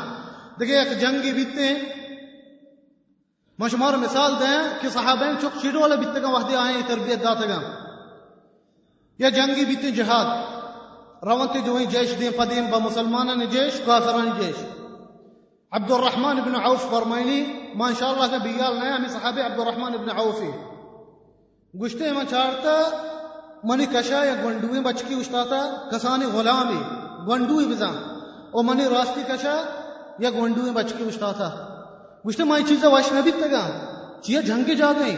دیکھیں 0.60 0.76
ایک 0.76 1.00
جنگ 1.02 1.32
بیتتے 1.36 1.68
ہیں 1.68 2.04
مشمار 3.60 3.94
مثال 3.94 4.34
دیں 4.40 4.58
کہ 4.82 4.90
صحابہ 4.90 5.32
چک 5.42 5.62
چیڑو 5.62 5.82
والے 5.82 5.98
بیتے 5.98 6.22
گا 6.22 6.30
وحدی 6.30 6.56
آئیں 6.56 6.82
تربیت 6.88 7.24
داتا 7.24 7.46
گا 7.48 7.60
یا 9.20 9.30
جنگی 9.30 9.66
بیتے 9.66 9.92
جہاد 9.92 11.26
روانتی 11.28 11.62
جو 11.66 11.76
ہیں 11.76 11.86
جیش 11.86 12.14
دیں 12.20 12.30
پدیم 12.38 12.66
با 12.72 12.78
مسلمان 12.78 13.46
جیش 13.52 13.80
کافران 13.86 14.30
جیش 14.40 14.64
عبد 15.72 15.92
الرحمن 15.92 16.40
بن 16.42 16.56
عوف 16.56 16.90
فرمائنی 16.90 17.44
ما 17.76 17.88
انشاءاللہ 17.88 18.26
کا 18.32 18.38
بیال 18.44 18.78
نیا 18.80 18.96
ہمیں 18.96 19.10
صحابی 19.10 19.42
عبد 19.42 19.60
الرحمن 19.60 19.98
بن 19.98 20.10
عوفی 20.16 20.52
گشتے 21.74 22.12
ما 22.12 22.24
چارتا 22.30 22.76
منی 23.64 23.86
کشا 23.86 24.24
یا 24.24 24.34
گنڈوی 24.44 24.80
بچکی 24.80 25.16
اشتاتا 25.16 25.62
کسانی 25.92 26.26
غلامی 26.34 26.82
گنڈوی 27.28 27.66
بزان 27.66 27.96
او 28.52 28.64
منی 28.64 28.86
راستی 28.90 29.24
کشا 29.30 29.56
یا 30.20 30.30
گنڈوی 30.32 30.72
بچکی 30.72 31.04
اشتاتا 31.04 31.50
مسلم 32.26 32.48
ہماری 32.48 32.64
چیزیں 32.64 32.90
واشنبی 32.90 33.32
تگام 33.32 33.72
چیزیں 34.22 34.42
جھنگے 34.42 34.76
جا 34.76 34.92
گئی 34.92 35.16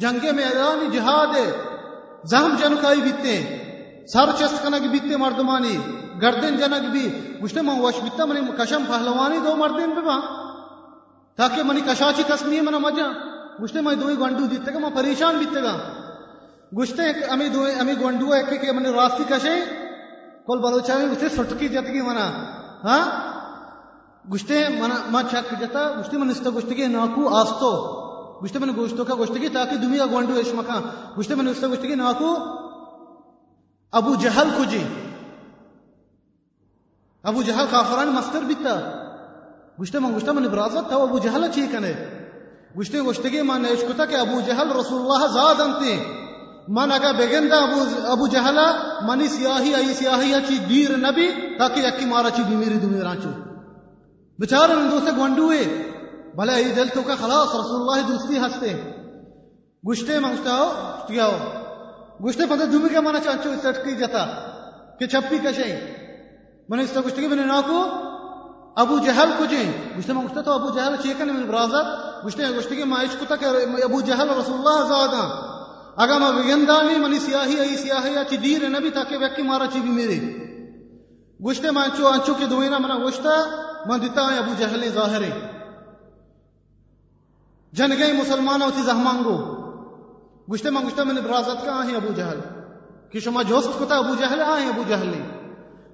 جھنگے 0.00 0.32
میدان 0.32 0.90
جہاد 0.92 1.36
ہے 1.36 1.50
زہم 2.24 2.56
جنکائی 2.60 3.00
بیتے 3.00 3.36
ہیں 3.36 4.06
سر 4.06 4.32
چست 4.38 4.62
کنگ 4.62 4.88
بیتے 4.92 5.16
مردمانی 5.16 5.76
گردن 6.22 6.56
جنگ 6.56 6.90
بھی 6.90 7.08
مسلم 7.40 7.70
ہم 7.70 7.80
واش 7.80 8.00
بیتا 8.00 8.24
منی 8.24 8.40
کشم 8.58 8.84
پہلوانی 8.88 9.38
دو 9.38 9.54
مردن 9.56 9.90
بھی 9.90 10.02
بھاں 10.02 10.20
تاکہ 11.38 11.62
منی 11.62 11.80
کشاچی 11.86 12.22
قسمی 12.28 12.60
منا 12.60 12.78
مجھا 12.78 13.08
مسلم 13.58 13.88
ہمیں 13.88 13.96
دوئی 13.96 14.16
گنڈو 14.20 14.46
دیتے 14.46 14.74
گا 14.74 14.78
ہم 14.78 14.94
پریشان 14.94 15.38
بیتے 15.38 15.62
گا 15.62 15.76
گشتے 16.72 17.02
ہیں 17.02 17.12
کہ 17.12 17.30
ہمیں 17.30 17.48
دوئی 17.48 17.74
ہمیں 17.80 17.94
گنڈو 17.94 18.34
ہے 18.34 18.42
کہ 18.56 18.72
منی 18.72 18.92
راستی 18.92 19.24
کشے 19.28 19.54
کل 20.46 20.58
بلوچہ 20.58 20.92
میں 20.92 21.08
اسے 21.12 21.28
سٹکی 21.28 21.68
جاتے 21.68 21.92
گی 21.92 22.00
منہ 22.00 22.28
ہاں 22.84 23.04
گشتے 24.32 24.68
ما 25.10 25.22
چک 25.22 25.50
جتا 25.60 25.82
گشتے 25.98 26.16
من 26.16 26.30
استا 26.30 26.50
گشتگی 26.50 26.86
ناکو 26.86 27.28
آستو 27.30 27.72
گشتے 28.42 28.58
من 28.58 28.70
گوشتو 28.76 29.04
کا 29.04 29.14
گشتگی 29.14 29.48
تاکہ 29.48 29.76
دنیا 29.82 30.06
گوندو 30.10 30.34
ایش 30.34 30.54
مکا 30.54 30.80
گشتے 31.18 31.34
من 31.34 31.48
استا 31.48 31.68
گشتگی 31.68 31.94
ناکو 31.94 32.34
ابو 33.92 34.14
جہل 34.22 34.50
کو 34.56 34.64
جی 34.70 34.82
ابو 37.24 37.42
جہل 37.42 37.66
کافران 37.70 38.12
مستر 38.14 38.44
بیتا 38.48 38.74
گشتے 39.80 39.98
من 39.98 40.16
گشتے 40.16 40.32
من 40.32 40.48
برازت 40.48 40.90
تا 40.90 41.02
ابو 41.02 41.18
جہل 41.18 41.50
چی 41.54 41.66
کنے 41.72 41.92
گشتے 42.78 43.00
گشتگی 43.00 43.42
ما 43.42 43.58
نیش 43.58 43.84
کتا 43.88 44.04
کہ 44.04 44.14
ابو 44.16 44.40
جہل 44.46 44.76
رسول 44.80 45.00
اللہ 45.00 45.26
زاد 45.34 45.60
انتی 45.60 45.96
من 46.68 46.92
اگا 46.92 47.10
بگندا 47.18 47.62
ابو 47.62 47.82
ابو 48.12 48.26
جہلا 48.26 48.70
منی 49.08 49.28
سیاہی 49.28 49.74
ای 49.74 49.94
سیاہی 49.94 50.32
چی 50.48 50.58
دیر 50.68 50.96
نبی 50.98 51.28
تاکہ 51.58 51.80
یکی 51.80 52.04
مارا 52.04 52.30
چی 52.30 52.42
بیمیری 52.48 52.78
دمیران 52.78 53.20
چی 53.22 53.45
بچار 54.38 54.68
ان 54.68 54.90
دوسرے 54.90 55.10
گونڈوئے 55.16 55.62
بھلے 56.36 56.54
ای 56.54 56.72
دل 56.76 56.88
تو 56.94 57.02
کا 57.02 57.14
خلاص 57.20 57.54
رسول 57.54 57.80
اللہ 57.80 58.08
دوستی 58.08 58.38
ہستے 58.38 58.72
گشتے 59.84 60.18
مانگتا 60.18 60.56
ہو 60.56 60.66
چھٹیا 60.98 61.26
ہو 61.26 62.26
گشتے 62.26 62.46
پندر 62.46 62.66
دھومی 62.70 62.88
کے 62.88 63.00
مانا 63.00 63.20
چانچو 63.20 63.50
اس 63.50 63.62
سٹکی 63.62 63.94
جاتا 63.96 64.24
کہ 64.98 65.06
چھپی 65.06 65.38
کشے 65.44 65.70
من 66.68 66.80
اس 66.80 66.92
تو 66.92 67.02
گشتے 67.06 67.22
کے 67.22 67.28
بنے 67.28 67.44
ناکو 67.44 67.80
ابو 68.76 68.98
جہل 69.04 69.30
کو 69.38 69.44
جائیں 69.50 69.70
گشتے 69.98 70.12
مانگتا 70.12 70.40
تو 70.40 70.52
ابو 70.52 70.70
جہل 70.70 70.96
چیکن 71.02 71.28
من 71.28 71.46
برازت 71.46 72.24
گشتے 72.24 72.44
ہیں 72.44 72.52
گشتے 72.58 72.76
کے 72.76 72.84
مائش 72.84 73.16
کتا 73.20 73.36
کہ 73.36 73.46
ابو 73.84 74.00
جہل 74.00 74.30
رسول 74.38 74.58
اللہ 74.58 74.86
زادان 74.88 75.30
اگا 75.96 76.18
ما 76.18 76.30
بیندانی 76.30 76.98
منی 76.98 77.18
سیاہی 77.18 77.60
ای 77.60 77.76
سیاہی 77.76 78.12
یا 78.14 78.24
چی 78.30 78.36
دیر 78.36 78.68
نبی 78.68 78.90
تاکہ 78.90 79.18
ویکی 79.18 79.42
مارا 79.42 79.66
چی 79.72 79.80
بھی 79.80 79.90
میرے 79.90 80.18
گشتے 81.40 81.70
مانچو 81.70 82.06
آنچو 82.08 82.34
کے 82.34 82.46
دوئینا 82.46 82.78
منا 82.78 82.98
گشتہ 82.98 83.36
من 83.86 84.00
دتا 84.00 84.26
ابو 84.36 84.54
جہل 84.58 84.88
ظاہر 84.90 85.22
جن 87.72 87.92
گئی 87.98 88.12
مسلمان 88.14 88.62
ہوتی 88.62 88.82
زہمانگو 88.82 89.36
گشتے 90.48 90.70
ماں 90.70 90.82
گشتے 90.82 91.04
میں 91.04 91.22
برازت 91.22 91.64
کا 91.64 91.72
آہیں 91.74 91.96
ابو 91.96 92.12
جہل 92.16 92.40
کی 93.10 93.20
شما 93.20 93.42
جوست 93.42 93.78
کتا 93.78 93.96
ابو 93.96 94.14
جہل 94.14 94.42
آہیں 94.42 94.68
ابو 94.68 94.82
جہل 94.88 95.12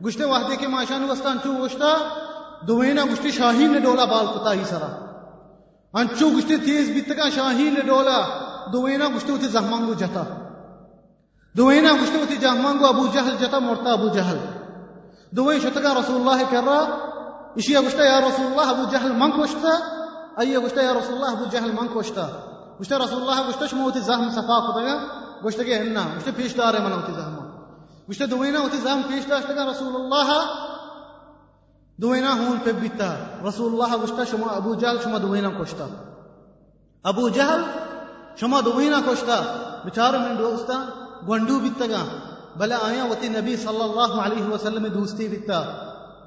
گشتے 0.07 0.25
واحدے 0.25 0.57
کے 0.57 0.67
معاشان 0.69 1.09
وستا 1.11 1.33
چو 1.45 1.53
گشتا 1.55 1.93
دوینا 2.69 3.05
گشتے 3.13 3.31
شاہین 3.31 3.73
نے 3.73 3.81
ڈولا 3.81 4.05
بال 4.05 4.27
کتا 4.29 4.53
ہی 4.53 4.65
سرا 4.65 4.91
انچو 5.95 6.29
گشتے 6.31 6.57
تیز 6.65 6.91
بیت 6.91 7.17
کا 7.17 7.29
شاہین 7.31 7.75
نے 7.75 7.81
ڈولا 7.87 8.19
دوینا 8.73 9.09
گشتے 9.17 9.33
ہوتی 9.33 9.49
زہمانگو 9.49 9.95
جتا 9.99 10.23
دوینا 11.55 11.93
گشتے 12.03 12.19
ہوتی 12.19 12.37
زہمانگو 12.41 12.87
ابو 12.87 13.07
جہل 13.15 13.37
جتا 13.41 13.59
مرتا 13.61 13.93
ابو 13.93 14.09
جہل 14.15 14.39
دوین 15.33 15.61
شتکا 15.61 15.95
رسول 15.95 16.21
اللہ 16.21 16.45
کر 16.51 16.65
رہا 16.65 17.11
ايش 17.57 17.77
قشتا 17.77 18.05
يا 18.05 18.21
رسول 18.21 18.47
الله 18.47 18.71
ابو 18.71 18.85
جهل 18.93 19.13
من 19.13 19.31
كشتا 19.33 19.75
اي 20.41 20.57
قشتا 20.57 20.83
يا 20.83 20.93
رسول 20.93 21.15
الله 21.17 21.33
ابو 21.33 21.45
جهل 21.45 21.73
من 21.73 21.89
كشتا 21.95 22.27
قشتا 22.81 22.97
رسول 22.97 23.23
الله 23.23 23.41
قشتا 23.41 23.67
شموتي 23.67 24.01
زهم 24.01 24.31
صفاق 24.31 24.67
دغا 24.77 24.95
قشتا 25.45 25.63
كي 25.63 25.77
هنا 25.77 26.05
قشتا 26.17 26.33
فيش 26.33 26.53
دار 26.53 26.81
من 26.81 26.93
اوتي 26.93 27.13
زهم 27.13 27.37
قشتا 28.09 28.25
دوينا 28.25 28.59
اوتي 28.59 28.79
زهم 28.79 29.03
فيش 29.03 29.25
دار 29.25 29.69
رسول 29.69 29.97
الله 29.97 30.29
دوينا 31.99 32.33
هون 32.33 32.59
ببيتا 32.67 33.11
رسول 33.45 33.73
الله 33.73 33.93
قشتا 34.03 34.25
شما 34.25 34.57
ابو 34.57 34.75
جهل 34.75 35.03
شما 35.05 35.19
دوينا 35.19 35.51
كشتا 35.61 35.87
ابو 37.05 37.29
جهل 37.29 37.65
شما 38.37 38.61
دوينا 38.61 39.01
كشتا 39.01 39.39
بچار 39.85 40.19
من 40.19 40.37
دوستا 40.37 40.77
گوندو 41.27 41.59
بیتگا 41.61 42.03
بلا 42.59 42.77
آیا 42.83 43.05
وتی 43.11 43.29
نبی 43.29 43.57
صلی 43.57 43.83
اللہ 43.83 44.21
علیہ 44.25 44.45
وسلم 44.53 44.87
دوستی 44.95 45.29
بیتا 45.29 45.63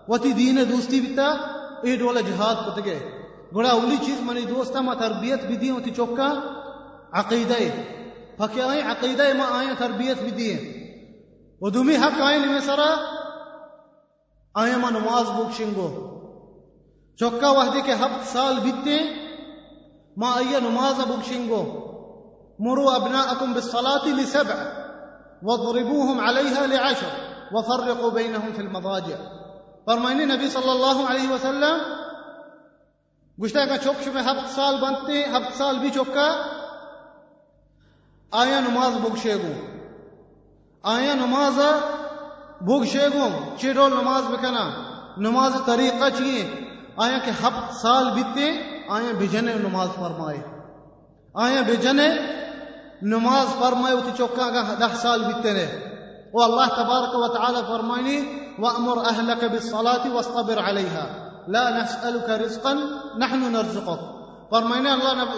وتی 0.10 0.32
دین 0.34 0.58
دوستی 0.70 1.00
بیتا 1.02 1.28
ای 1.84 1.96
ڈولا 1.98 2.22
جہاد 2.28 2.86
گئے 2.86 3.00
گڑا 3.56 3.70
اولی 3.72 3.98
چیز 4.06 4.22
منی 4.26 4.42
دوستا 4.46 4.82
ما 4.82 4.94
تربیت 5.00 5.46
بھی 5.48 5.56
دی 5.58 5.70
ہوتی 5.70 5.92
چوکا 5.96 6.30
عقیدہ 7.22 7.60
پھکی 8.38 8.62
آئیں 8.62 8.82
عقیدہ 8.92 9.24
ما 9.38 9.46
آئیں 9.58 9.74
تربیت 9.80 10.22
بھی 10.24 10.32
دی 10.32 10.50
و 11.62 11.70
دومی 11.70 11.96
حق 12.04 12.22
آئیں 12.22 12.40
لیمے 12.40 12.60
سرا 12.66 12.90
آئیں 14.56 14.76
ما 14.82 14.90
نماز 14.90 15.30
بوکشنگو 15.38 15.88
چوکا 17.20 17.50
وحدی 17.58 17.82
کے 17.86 17.94
ہفت 18.02 18.28
سال 18.34 18.60
بیتے 18.64 19.00
ما 20.18 20.32
آئیے 20.36 20.60
نماز 20.60 21.04
بوکشنگو 21.08 21.64
مروا 22.60 22.96
أبناءكم 22.98 23.54
بالصلاة 23.54 24.08
لسبع 24.08 24.56
واضربوهم 25.44 26.20
عليها 26.20 26.68
لعشر 26.68 27.12
وفرقوا 27.54 28.12
بينهم 28.12 28.54
في 28.54 28.62
المضاجع 28.62 29.18
فرمائنی 29.86 30.26
نبی 30.26 30.50
صلی 30.50 30.70
اللہ 30.70 31.02
علیہ 31.10 31.30
وسلم 31.30 31.80
گشتہ 33.38 33.66
کا 33.70 33.78
چوک 33.78 34.08
میں 34.08 34.22
ہفت 34.22 34.56
سال 34.56 34.76
بنتے 34.82 35.24
ہفت 35.26 35.58
سال 35.58 35.80
بھی 35.80 35.90
چوکا 35.90 36.28
آیا 38.32 38.60
نماز 38.60 38.98
بھگ 38.98 39.16
شیگو 39.24 39.54
آیا 40.84 41.14
نماز 41.14 41.60
بھوک 42.62 42.86
شیگو 42.86 43.28
چیرو 43.58 43.88
نماز 43.88 44.24
بکنا 44.24 44.64
نماز 45.18 45.54
طریقہ 45.66 46.10
چی 46.18 46.44
آیا 46.98 47.18
کہ 47.18 47.32
ہفت 47.44 47.74
سال 47.76 48.10
بیتے 48.12 48.50
آیا 48.90 49.12
بجنے 49.20 49.54
نماز 49.54 49.90
فرمائے 49.96 50.38
آیا 51.36 51.62
بجنے 51.62 52.08
نماز 53.02 53.60
فرمائے 53.60 53.96
چوکا 54.18 54.50
کا 54.50 54.74
دہ 54.80 54.96
سال 55.02 55.24
بیتے 55.24 55.54
رہے 55.54 55.85
والله 56.36 56.68
تبارك 56.68 57.14
وتعالى 57.16 57.60
wa 57.64 58.60
وَأْمُرْ 58.60 58.98
أَهْلَكَ 59.00 59.46
بِالصَّلَاةِ 59.46 60.16
واصطبر 60.16 60.60
عَلَيْهَا 60.60 61.06
لَا 61.48 61.84
نَسْأَلُكَ 61.84 62.30
رِزْقًا 62.30 62.74
نَحْنُ 63.18 63.52
نَرْزُقُكَ 63.52 64.00
فرمائنا 64.52 64.94
الله 64.94 65.38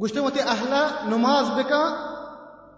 گوشتے 0.00 0.20
وتے 0.20 0.40
اهل 0.40 0.72
نماز 1.10 1.50
بکا 1.50 1.82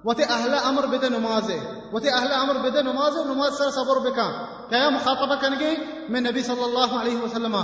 وتے 0.05 0.25
اهل 0.25 0.55
امر 0.55 0.87
بده 0.87 1.09
نماز 1.09 1.51
ہے 1.51 1.61
وتے 1.93 2.11
امر 2.11 2.57
بده 2.59 2.83
نماز 2.83 3.19
نماز 3.27 3.59
سر 3.59 3.71
صبر 3.71 3.99
بکا 3.99 4.29
کیا 4.71 4.89
مخاطبة 4.91 5.37
كان 5.37 5.59
گئے 5.61 5.77
من 6.09 6.17
النبي 6.17 6.43
صلى 6.43 6.65
الله 6.65 6.99
عليه 6.99 7.17
وسلم 7.25 7.57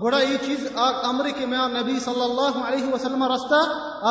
گوڑا 0.00 0.20
یہ 0.20 0.36
چیز 0.40 0.66
امر 0.76 1.28
کہ 1.36 1.46
میں 1.46 1.58
نبی 1.70 1.98
صلی 2.00 2.22
اللہ 2.22 2.58
علیہ 2.62 2.92
وسلم 2.92 3.22
رستہ 3.24 3.60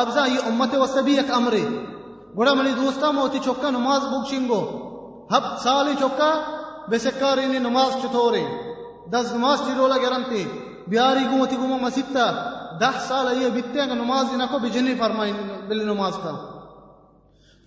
ابزا 0.00 0.24
یہ 0.26 0.46
امت 0.46 0.74
وسبی 0.74 1.16
ایک 1.16 1.30
امر 1.34 1.54
گوڑا 2.36 2.52
منی 2.52 2.72
دوستا 2.74 3.10
موتی 3.10 3.38
چوکا 3.44 3.70
نماز 3.70 4.04
بکشنگو 4.04 4.60
ہب 5.32 5.44
سالی 5.62 5.94
چوکا 6.00 6.30
بے 6.88 6.98
سکار 6.98 7.38
انی 7.38 7.58
نماز 7.60 7.92
چتورے 8.02 8.44
دس 9.12 9.32
نماز 9.32 9.60
چیرولا 9.66 9.96
گرنتے 9.96 10.44
بیاری 10.88 11.24
گومتی 11.30 11.56
گوما 11.56 11.76
مسجد 11.82 12.12
تھا 12.12 12.26
دہ 12.80 12.98
سال 13.08 13.32
یہ 13.42 13.48
بیتے 13.50 13.80
ہیں 13.80 13.86
کہ 13.88 13.94
نماز 13.94 14.30
دینا 14.30 14.46
کو 14.46 14.58
بجنی 14.58 14.94
فرمائیں 14.98 15.32
بلی 15.68 15.84
نماز 15.84 16.16
تا 16.22 16.32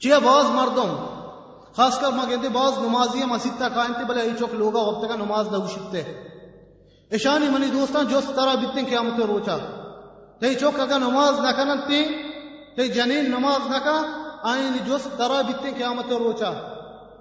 چیہ 0.01 0.15
بعض 0.23 0.51
مردوں 0.51 0.87
خاص 1.77 1.99
کر 1.99 2.11
ماں 2.11 2.25
کہتے 2.25 2.49
بعض 2.51 2.77
نمازی 2.77 3.25
مسجد 3.25 3.57
تھا 3.57 3.69
کائن 3.69 3.93
تے 3.93 4.03
بلے 4.03 4.21
ای 4.21 4.33
چوک 4.39 4.53
لوگا 4.55 4.81
وقت 4.81 5.07
کا 5.09 5.15
نماز 5.15 5.47
دو 5.51 5.67
شکتے 5.67 6.01
ہیں 6.03 6.28
ایشانی 7.11 7.47
منی 7.49 7.69
دوستان 7.69 8.07
جو 8.07 8.21
ستارا 8.21 8.55
بیتن 8.55 8.85
قیامت 8.85 9.19
روچا 9.19 9.57
تی 10.41 10.55
چوک 10.55 10.79
اگر 10.79 10.99
نماز 10.99 11.39
نہ 11.39 11.51
کنن 11.57 11.79
تی 11.87 12.01
تی 12.75 12.87
جنین 12.89 13.29
نماز 13.31 13.61
نہ 13.71 13.77
کا 13.85 13.95
آئین 14.51 14.77
جو 14.87 14.97
ستارا 14.97 15.41
بیتن 15.41 15.73
قیامت 15.77 16.11
روچا 16.13 16.51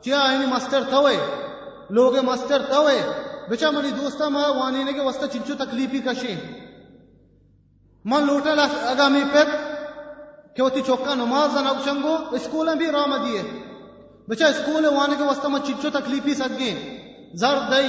چیا 0.03 0.21
آئین 0.21 0.45
مستر 0.51 0.83
توے 0.91 1.17
لوگ 1.91 2.17
مستر 2.25 2.63
توے 2.71 2.99
بچا 3.51 3.71
منی 3.71 3.91
دوستا 3.91 4.29
ما 4.29 4.47
وانی 4.51 4.83
نے 4.85 4.93
کے 4.93 5.01
وسط 5.01 5.25
چنچو 5.33 5.55
تکلیفی 5.59 6.01
کشی 6.01 6.35
من 8.05 8.27
لوٹا 8.27 8.55
لس 8.55 8.75
اگا 8.91 9.09
می 9.09 9.23
پت 9.33 9.57
کہ 10.57 10.63
وہ 10.63 10.69
تی 10.69 10.81
چوکا 10.87 11.15
نماز 11.15 11.57
نہ 11.57 11.73
کشنگو 11.79 12.15
اسکول 12.37 12.69
بھی 12.79 12.91
رام 12.93 13.17
دیئے 13.25 13.43
بچا 14.29 14.47
اسکول 14.47 14.87
وانے 14.87 15.17
کے 15.19 15.25
وسط 15.25 15.47
من 15.47 15.67
چنچو 15.67 15.91
تکلیفی 15.91 16.35
سگیں 16.35 16.75
زرد 17.41 17.71
دئی 17.71 17.89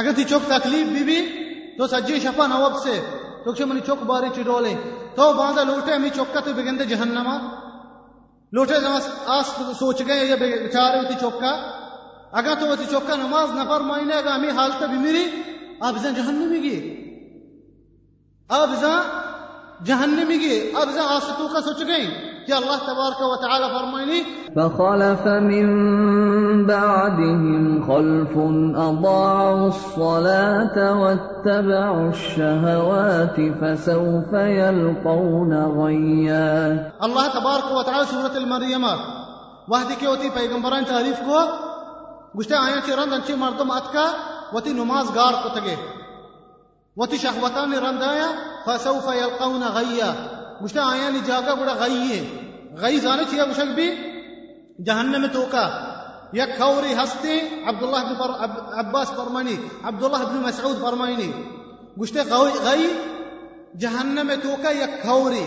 اگر 0.00 0.12
تھی 0.12 0.24
چوک 0.24 0.48
تکلیف 0.48 0.88
بی 0.88 1.02
بی 1.04 1.18
تو 1.78 1.86
سجی 1.86 2.20
شفا 2.20 2.46
نہ 2.46 2.54
وب 2.54 2.76
سے 2.82 2.98
تو 3.44 3.52
کہ 3.52 3.64
منی 3.64 3.80
چوک 3.86 4.02
باری 4.02 4.28
چی 4.34 4.42
ڈولے 4.42 4.74
تو 5.14 5.32
باندا 5.32 5.62
لوٹے 5.62 5.92
امی 5.92 6.10
چوک 6.16 6.32
کا 6.34 6.40
تو 6.40 6.52
بگندے 6.52 6.84
جہنما 6.84 7.36
لوٹے 8.52 8.80
زمان 8.80 9.00
آس 9.28 9.52
سوچ 9.78 10.02
گئے 10.06 10.24
یا 10.26 10.36
بچار 10.36 10.96
ہوتی 10.96 11.14
چوک 11.20 11.40
کا 11.40 11.52
اگر 12.32 12.54
تو 12.60 12.66
ہوتی 12.66 12.84
چوک 12.90 13.06
کا 13.06 13.16
نماز 13.16 13.50
نہ 13.50 13.68
فرمائنے 13.68 14.14
اگر 14.14 14.30
امی 14.30 14.50
حالتا 14.56 14.86
بھی 14.86 14.98
میری 14.98 15.24
آپ 15.80 15.98
زن 16.02 16.14
جہنمی 16.14 16.62
گی 16.62 16.78
آپ 18.50 18.74
زن 18.80 19.84
جہنمی 19.84 20.38
گی 20.40 20.56
آپ 20.74 20.92
زن 20.92 21.00
آس 21.06 21.30
تو 21.38 21.48
کا 21.48 21.60
سوچ 21.60 21.86
گئیں 21.86 22.27
جاء 22.48 22.58
الله 22.58 22.78
تبارك 22.78 23.20
وتعالى 23.32 23.66
فرميني 23.70 24.20
فخلف 24.56 25.26
من 25.26 25.66
بعدهم 26.66 27.86
خلف 27.88 28.34
أضاعوا 28.76 29.68
الصلاة 29.68 31.00
واتبعوا 31.00 32.08
الشهوات 32.08 33.36
فسوف 33.60 34.32
يلقون 34.32 35.52
غيا 35.82 36.92
الله 37.02 37.26
تبارك 37.40 37.70
وتعالى 37.78 38.06
سورة 38.06 38.36
المريمات 38.36 38.98
وهدي 39.68 39.94
كيوتي 39.94 40.30
پیغمبران 40.30 40.84
تعریف 40.84 41.20
کو 41.26 41.38
گشتے 42.38 42.54
آیا 42.54 42.80
چی 42.86 42.92
رند 42.92 43.30
مردم 43.38 43.70
أتكا 43.70 44.06
وتي 44.52 44.72
نماز 44.72 45.12
گار 45.14 45.34
کو 45.42 45.48
وتي 46.96 47.18
شهوتان 47.18 47.74
رندايا 47.74 48.28
فسوف 48.66 49.06
يلقون 49.12 49.62
غيا 49.62 50.37
آیا 50.60 51.08
نہیں 51.08 51.26
جا 51.26 51.40
کائی 51.40 52.10
ہے 52.10 52.20
گئی 52.82 52.98
جانے 53.00 53.24
چاہیے 53.24 53.44
بشل 53.44 53.72
بھی 53.74 53.88
جہنم 54.84 55.20
میں 55.20 55.28
تو 55.28 55.44
کا 55.50 55.64
یکوری 56.34 56.94
ہستی 56.94 57.38
عبد 57.66 57.82
اللہ 57.82 58.10
حبی 58.42 58.78
عباس 58.78 59.12
فرمانی 59.16 59.54
عبداللہ 59.82 60.18
مسعود 60.38 60.80
فرمانی 60.80 61.30
فرمائنی 61.96 62.56
گئی 62.64 62.92
جہنم 63.78 64.26
میں 64.26 64.36
توکا 64.36 64.70
یکھوری 64.72 65.44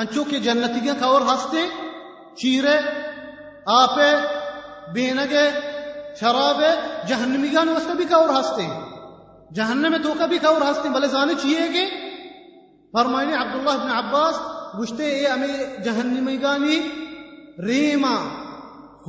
انچو 0.00 0.24
کے 0.24 0.38
جنتی 0.38 0.80
کے 0.80 1.04
اور 1.04 1.20
ہنستے 1.20 1.66
چیرے 2.36 2.76
آپے 3.72 4.10
بینگے 4.92 5.48
شراب 6.20 6.60
جہنمی 7.08 7.48
نس 7.48 7.86
کا 7.86 7.94
بھی 7.94 8.04
کھا 8.04 8.18
ہستے 8.30 8.62
جہنم 8.62 9.54
جہن 9.54 9.90
میں 9.90 9.98
توکا 9.98 10.26
بھی 10.26 10.38
خا 10.38 10.50
ہستے 10.50 10.66
ہنستے 10.66 10.88
بھلے 10.88 11.08
جانے 11.08 11.34
چاہیے 11.34 11.68
کہ 11.68 11.84
فرمائنے 12.98 13.34
عبداللہ 13.36 13.76
بن 13.82 13.90
عباس 13.96 14.40
گشتے 14.74 15.10
اے 15.10 15.26
امی 15.28 15.52
جہنمیگانی 15.84 16.78
ریما 17.66 18.14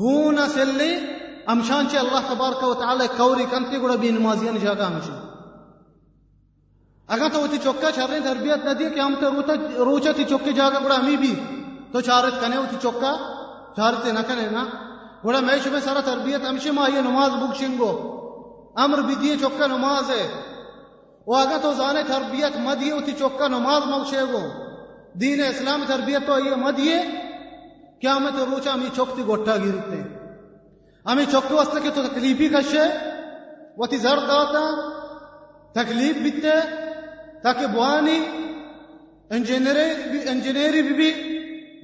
ہونا 0.00 0.48
سلی 0.50 0.92
امشان 1.54 1.88
چی 1.92 1.98
اللہ 1.98 2.28
تبارک 2.28 2.64
و 2.64 2.74
تعالی 2.80 3.08
کوری 3.18 3.46
کنتی 3.52 3.78
گوڑا 3.82 3.96
بی 3.96 4.12
نمازیان 4.12 4.58
جاگا 4.58 4.88
ہمشان 4.88 5.28
اگر 7.10 7.30
تو 7.34 7.44
اتی 7.44 7.58
چوکا 7.64 7.92
چارنے 7.92 8.20
تربیت 8.24 8.66
نہ 8.66 8.74
دی 8.80 8.90
کہ 8.96 9.00
ہم 9.00 9.16
تو 9.20 9.86
روچا 9.86 10.12
تی 10.18 10.24
چوکے 10.30 10.52
جاگا 10.52 10.80
گوڑا 10.80 10.98
ہمی 10.98 11.16
بھی 11.18 11.34
تو 11.92 12.02
چارت 12.02 12.40
کنے 12.42 12.58
اتی 12.58 12.76
چوکا 12.82 13.16
چارت 13.76 14.06
نہ 14.08 14.20
کنے 14.28 14.48
نا 14.52 14.64
گوڑا 15.24 15.40
میں 15.40 15.58
شبہ 15.64 15.80
سارا 15.86 16.02
تربیت 16.06 16.46
ہمشی 16.50 16.72
ماہی 16.72 17.02
نماز 17.02 17.32
بکشنگو 17.42 17.92
امر 18.78 19.02
بھی 19.08 19.16
دیے 19.16 19.36
چوکا 19.42 19.68
نماز 19.68 20.10
ہے 20.12 20.24
اگر 21.28 21.58
تو 21.62 21.74
زانے 21.74 22.04
تربیت 22.04 22.56
مدیے 22.58 22.94
یہ 22.94 23.14
چوکا 23.20 23.48
نماز 23.48 23.84
گو 24.32 24.42
دین 25.14 25.42
اسلام 25.44 25.84
تربیت 25.88 26.26
تو 26.28 26.34
آئیے 26.34 26.56
مدیے 26.56 26.98
کیا 28.02 28.18
میں 28.18 28.32
تو 28.32 28.60
چوک 28.96 29.14
تھی 29.16 29.24
گوٹا 29.28 29.56
ہیں 29.56 30.04
ہمیں 31.06 31.26
کے 31.26 31.90
تو 31.90 32.02
تکلیفی 32.04 32.48
کشے 32.50 32.86
وہ 33.78 33.86
تی 33.86 33.98
زرد 33.98 34.28
داتا 34.28 34.64
تکلیف 35.76 36.16
بیتے 36.24 36.56
تاکہ 37.44 37.68
بوانی 37.68 38.20
انجینئری 39.30 40.20
انجینئری 40.30 40.82
بھی 40.84 41.12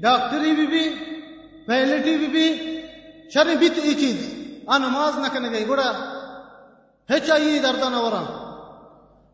ڈاکٹری 0.00 0.52
بھی 0.52 0.66
بھی 0.68 0.84
پیلٹی 1.68 2.18
بھی 2.18 2.28
بھی 2.28 2.48
شرم 3.34 3.62
ای 3.62 3.94
چیز 3.96 4.18
آ 4.68 4.78
نماز 4.78 5.18
نہ 5.20 5.28
کرنے 5.34 5.52
گئی 5.52 5.68
گوڑا 5.68 5.92
ہے 7.10 7.20
چاہیے 7.20 7.60
دردہ 7.60 7.90
نورا 7.90 8.22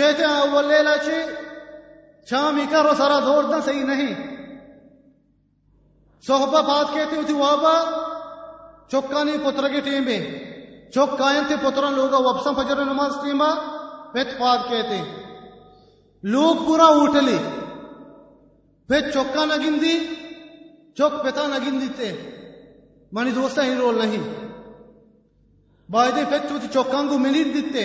کہتے 0.00 0.24
ہیں 0.24 0.40
اول 0.40 0.66
لیلہ 0.68 0.96
چھے 1.04 1.20
شام 2.28 2.56
ہی 2.56 2.66
کرو 2.70 2.94
سارا 2.96 3.18
زور 3.20 3.44
دن 3.44 3.60
صحیح 3.62 3.84
نہیں 3.84 4.14
صحبہ 6.24 6.60
بات 6.64 6.92
کہتے 6.94 7.16
ہوتی 7.16 7.32
وابا 7.34 7.74
چکا 8.88 9.22
نہیں 9.22 9.44
پتر 9.44 9.68
کی 9.68 9.80
ٹیم 9.80 10.04
بھی 10.04 10.18
چکا 10.92 11.26
آئیں 11.26 11.42
تھے 11.48 11.56
پتران 11.62 11.94
لوگا 11.94 12.18
وپسم 12.20 12.54
فجر 12.54 12.84
نماز 12.84 13.16
ٹیم 13.22 13.42
بھی 14.12 14.24
پہت 14.38 14.68
کہتے 14.68 15.00
لوگ 16.24 16.64
پورا 16.66 16.86
اٹھ 16.96 17.16
لی 17.24 17.36
پھر 18.88 19.10
چوکا 19.10 19.44
نہ 19.44 19.54
گندی 19.64 19.96
چوک 20.96 21.22
پتا 21.24 21.46
نہ 21.46 21.58
گندی 21.66 21.86
دیتے 21.88 22.12
منی 23.12 23.30
دوستہ 23.32 23.60
ہی 23.60 23.74
رول 23.76 23.98
نہیں 23.98 24.22
بائی 25.88 26.12
دے 26.12 26.24
پھر 26.28 26.48
چوتی 26.48 26.68
کو 27.08 27.18
ملی 27.18 27.44
دیتے 27.52 27.84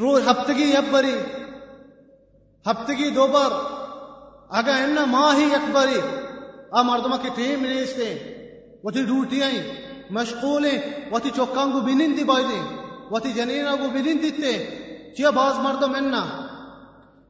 روز 0.00 0.28
ہفتگی 0.28 0.64
یکبری 0.64 1.14
ہفتگی 2.66 3.10
دو 3.10 3.26
بار 3.26 3.50
اگر 4.50 4.72
این 4.72 4.98
ماہی 5.08 5.44
یکبری 5.44 6.00
آ 6.72 6.82
مردمہ 6.82 7.16
کی 7.22 7.28
ٹھیم 7.34 7.62
ملیستے 7.62 8.12
وہ 8.84 8.90
تھی 8.90 9.04
ڈوٹی 9.04 9.42
آئیں 9.42 9.62
مشغولیں 10.10 10.78
وہ 11.10 11.18
تھی 11.18 11.30
چوکاں 11.30 11.66
کو 11.72 11.80
بینن 11.80 12.16
دی 12.16 12.24
بائی 12.24 12.44
دیں 12.44 12.62
وہ 13.10 13.18
تھی 13.18 13.32
جنین 13.32 13.66
کو 13.80 13.88
بینن 13.92 14.22
دیتے 14.22 14.52
چیہ 15.16 15.30
باز 15.34 15.58
مردم 15.58 15.94
اینا 15.94 16.24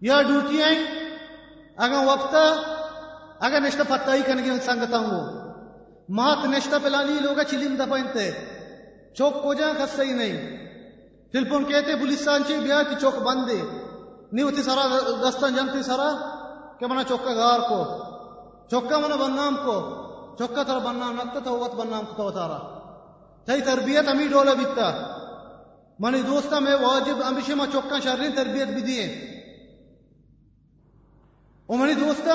یا 0.03 0.23
ڈوٹی 0.23 0.63
آئیں 0.63 0.81
اگر 1.79 2.05
وقت 2.07 2.35
اگر 3.41 3.61
نشتا 3.61 3.85
پتا 3.89 4.15
ہی 4.15 4.23
کنگی 4.23 4.59
سنگتا 4.63 4.99
ہوں 4.99 5.41
مات 6.09 6.45
نشتا 6.47 6.79
پلانی 6.79 7.19
لوگا 7.21 7.45
چلیم 7.45 7.75
دپائیں 7.77 8.07
تے 8.15 8.31
چوک 9.15 9.43
کو 9.43 9.55
جا 9.55 9.73
جاں 9.79 10.05
ہی 10.05 10.13
نہیں 10.13 10.37
ٹیلیفون 11.35 11.65
کہتے 11.65 11.95
پولیسان 11.97 12.43
چی 12.47 12.59
بیا 12.59 12.83
کی 12.83 12.95
چوک 13.01 13.15
بند 13.23 13.49
دے 13.49 13.61
نیو 14.33 14.51
تھی 14.51 14.63
سارا 14.63 14.85
دستان 15.23 15.55
جم 15.55 15.69
تھی 15.73 15.83
سارا 15.83 16.09
کہ 16.79 16.87
منا 16.87 17.03
چوکا 17.05 17.35
گار 17.35 17.61
کو 17.69 17.83
چوکا 18.71 18.99
منا 18.99 19.17
بننام 19.17 19.57
کو 19.65 19.77
چوکا 20.39 20.63
تر 20.63 20.79
بننام 20.79 21.15
نکتا 21.17 21.41
تو 21.41 21.59
وقت 21.59 21.75
بننام 21.75 22.05
کو 22.17 22.31
تارا 22.31 22.59
تھی 23.49 23.61
تربیت 23.61 24.09
ہمیں 24.09 24.29
ڈولا 24.29 24.55
بیتا 24.55 24.91
منی 25.99 26.21
دوستا 26.23 26.59
میں 26.59 26.75
واجب 26.81 27.23
امیشی 27.25 27.55
ماں 27.55 27.67
چوکا 27.73 27.99
شرین 28.01 28.33
تربیت 28.37 28.69
بھی 28.69 28.83
دیئے 28.83 29.07
او 31.69 31.77
منی 31.77 31.95
دوستا 31.95 32.35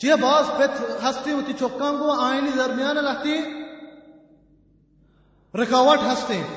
چیہ 0.00 0.14
باز 0.20 0.50
پیت 0.58 0.80
ہستی 1.04 1.32
ہوتی 1.32 1.52
چوکا 1.58 1.90
کو 1.98 2.10
آئینی 2.20 2.50
درمیان 2.56 2.96
لگتی 2.98 3.36
رکاوٹ 5.54 6.02
ہستی 6.02 6.36
ہے 6.36 6.56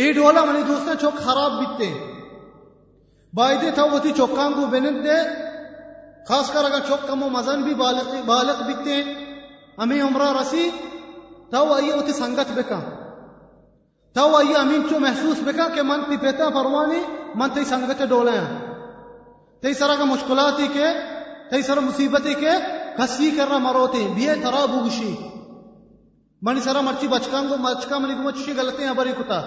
یہی 0.00 0.12
ڈولا 0.12 0.44
منی 0.44 0.62
دوسرے 0.62 0.94
چوک 1.00 1.16
خراب 1.16 1.52
بکتے 1.52 1.90
تھا 3.70 3.84
چوکان 4.16 4.52
کو 4.52 4.66
بینت 4.66 5.04
دے 5.04 5.16
خاص 6.28 6.50
کر 6.52 6.64
اگر 6.64 6.80
چوک 6.88 7.06
کم 7.08 7.22
و 7.22 7.28
مزن 7.28 7.62
بھی 7.62 7.74
بالغ 7.74 8.14
بالغ 8.26 8.62
بکتے 8.62 9.02
ہمیں 9.78 10.00
عمرہ 10.02 10.32
رسی 10.40 10.68
تیے 11.50 12.12
سنگت 12.12 12.50
بکا 12.50 12.80
تھا 14.16 14.24
آئیے 14.36 14.56
امین 14.56 14.82
چو 14.90 14.98
محسوس 14.98 15.42
بکا 15.44 15.68
کہ 15.74 15.82
من 15.82 16.02
تی 16.08 16.16
پیتا 16.16 16.48
پروانی 16.50 17.00
من 17.34 17.50
تی 17.50 17.64
سنگت 17.64 18.02
ڈولے 18.08 18.38
ہیں 18.38 18.58
تی 19.62 19.74
سرا 19.74 19.94
کا 19.94 20.04
مشکلاتی 20.04 20.66
کے 20.72 20.86
تی 21.50 21.62
سرا 21.62 21.80
مصیبتی 21.80 22.34
کے 22.34 22.52
کسی 22.98 23.30
کرنا 23.30 23.58
مروتے 23.58 24.06
بیئے 24.14 24.34
ترا 24.34 24.64
بھوشی 24.66 25.14
منی 26.42 26.60
سرا 26.60 26.80
مرچی 26.80 27.08
بچکان 27.08 27.48
کو 27.48 27.56
مچکا 27.56 27.98
منی 27.98 28.14
کو 28.14 28.22
مچشی 28.22 28.52
بچکا 28.60 28.82
منیچی 28.92 29.14
غلط 29.28 29.46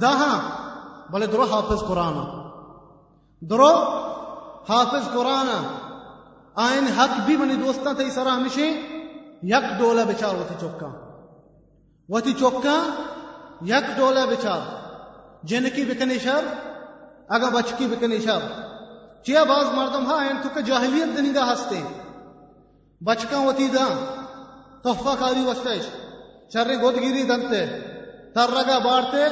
دہاں 0.00 0.34
بولے 1.12 1.26
درو 1.26 1.44
حافظ 1.44 1.82
قرآن 1.88 2.18
درو 3.42 3.72
حافظ 4.68 5.12
قرآن 5.12 5.48
آئین 6.56 6.86
حق 6.98 7.18
بھی 7.26 7.36
منی 7.36 7.56
دوستا 7.56 7.92
تھے 7.92 8.10
سرا 8.10 8.36
ہمیشہ 8.36 8.68
یک 9.44 9.64
ڈولا 9.78 10.04
بچار 10.04 10.34
وتی 10.34 10.54
چوکا 10.60 10.88
وتی 12.08 12.32
چوکا 12.32 12.76
یک 13.64 13.96
ڈولا 13.96 14.24
بچار 14.24 14.60
جن 15.42 15.68
کی 15.74 15.84
بکن 15.84 16.18
شر 16.18 16.46
اگا 17.28 17.48
بچ 17.48 17.72
کی 17.78 17.86
بکن 17.86 18.18
شر 18.20 18.46
چیا 19.22 19.42
باز 19.44 19.66
مردم 19.74 20.06
ہاں 20.06 20.18
آئین 20.18 20.36
تو 20.42 20.48
کہ 20.54 20.60
جاہلیت 20.60 21.16
دنی 21.16 21.32
دا 21.32 21.52
ہستے 21.52 21.82
بچکا 23.00 23.38
وتی 23.38 23.68
دا 23.68 23.86
تحفہ 24.84 25.14
کاری 25.18 25.44
وسطیش 25.46 25.88
شر 26.52 26.74
گود 26.80 26.96
گیری 26.96 27.22
دنتے 27.22 27.64
تر 28.34 28.50
رگا 28.50 28.78
بارتے 28.78 29.24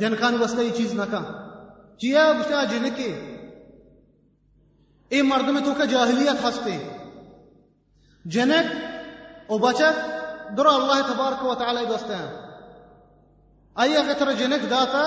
جن 0.00 0.14
کا 0.14 0.30
یہ 0.58 0.70
چیز 0.70 0.94
نہ 0.94 1.02
کہاں 1.10 1.42
جی 2.00 2.12
جن 2.70 2.88
کے 2.96 3.08
اے 5.10 5.22
مرد 5.22 5.48
میں 5.48 5.60
تو 5.64 5.74
کہ 5.74 5.84
جاہلیت 5.86 6.44
ہستے 6.44 6.76
جنک 8.24 8.72
او 9.48 9.58
بچت 9.58 9.96
در 10.56 10.66
اللہ 10.66 11.00
تبارک 11.08 11.44
و 11.44 11.54
تعالی 11.54 11.84
وطال 11.86 12.12
ہیں 12.12 12.26
آئی 13.76 13.96
اگر 13.96 14.18
تر 14.18 14.32
جنک 14.32 14.68
داتا 14.70 15.02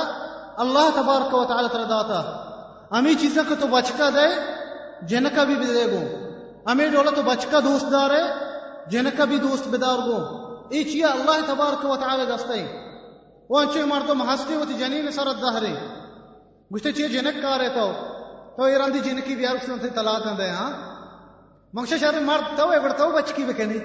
اللہ 0.57 0.89
تبارک 0.95 1.33
و 1.33 1.43
تعالی 1.45 1.67
تر 1.73 1.83
داتا 1.83 2.21
امی 2.91 3.15
چیزیں 3.15 3.43
کو 3.49 3.55
تو 3.55 3.67
بچکا 3.67 4.09
دے 4.09 4.27
جنکا 5.07 5.43
بھی 5.43 5.55
دے 5.65 5.85
گو 5.91 6.03
ہمیں 6.67 6.87
ڈولا 6.89 7.11
تو 7.11 7.21
بچکا 7.23 7.59
دوست 7.59 7.91
دار 7.91 8.11
ہے 8.11 8.25
جنکا 8.89 9.25
بھی 9.25 9.37
دوست 9.39 9.67
بدار 9.67 9.99
گو 10.07 10.19
یہ 10.71 10.83
چیز 10.83 11.03
اللہ 11.05 11.45
تبارک 11.47 11.85
و 11.85 11.95
تعالی 11.95 12.23
وطال 12.23 12.59
ہیں 12.59 12.86
وانچو 13.49 13.73
چه 13.73 13.85
مردم 13.85 14.21
هستی 14.21 14.55
و 14.55 14.65
جنین 14.65 15.11
سر 15.11 15.33
دهری 15.33 15.73
گوشتی 16.71 16.93
چه 16.93 17.09
جنک 17.09 17.41
کاری 17.41 17.69
تو 17.69 17.91
تو 18.57 18.63
ایران 18.63 18.91
دی 18.91 19.01
جنکی 19.01 19.35
بیار 19.35 19.55
اکسی 19.55 19.71
انتی 19.71 19.89
طلاق 19.89 20.23
دن 20.25 20.37
دے 20.37 20.49
مانگشا 21.73 21.97
شاید 21.97 22.15
مرد 22.15 22.57
تو 22.57 22.69
ایبر 22.69 22.91
تو 22.91 23.11
بچ 23.11 23.33
کی 23.33 23.43
بکنی 23.43 23.79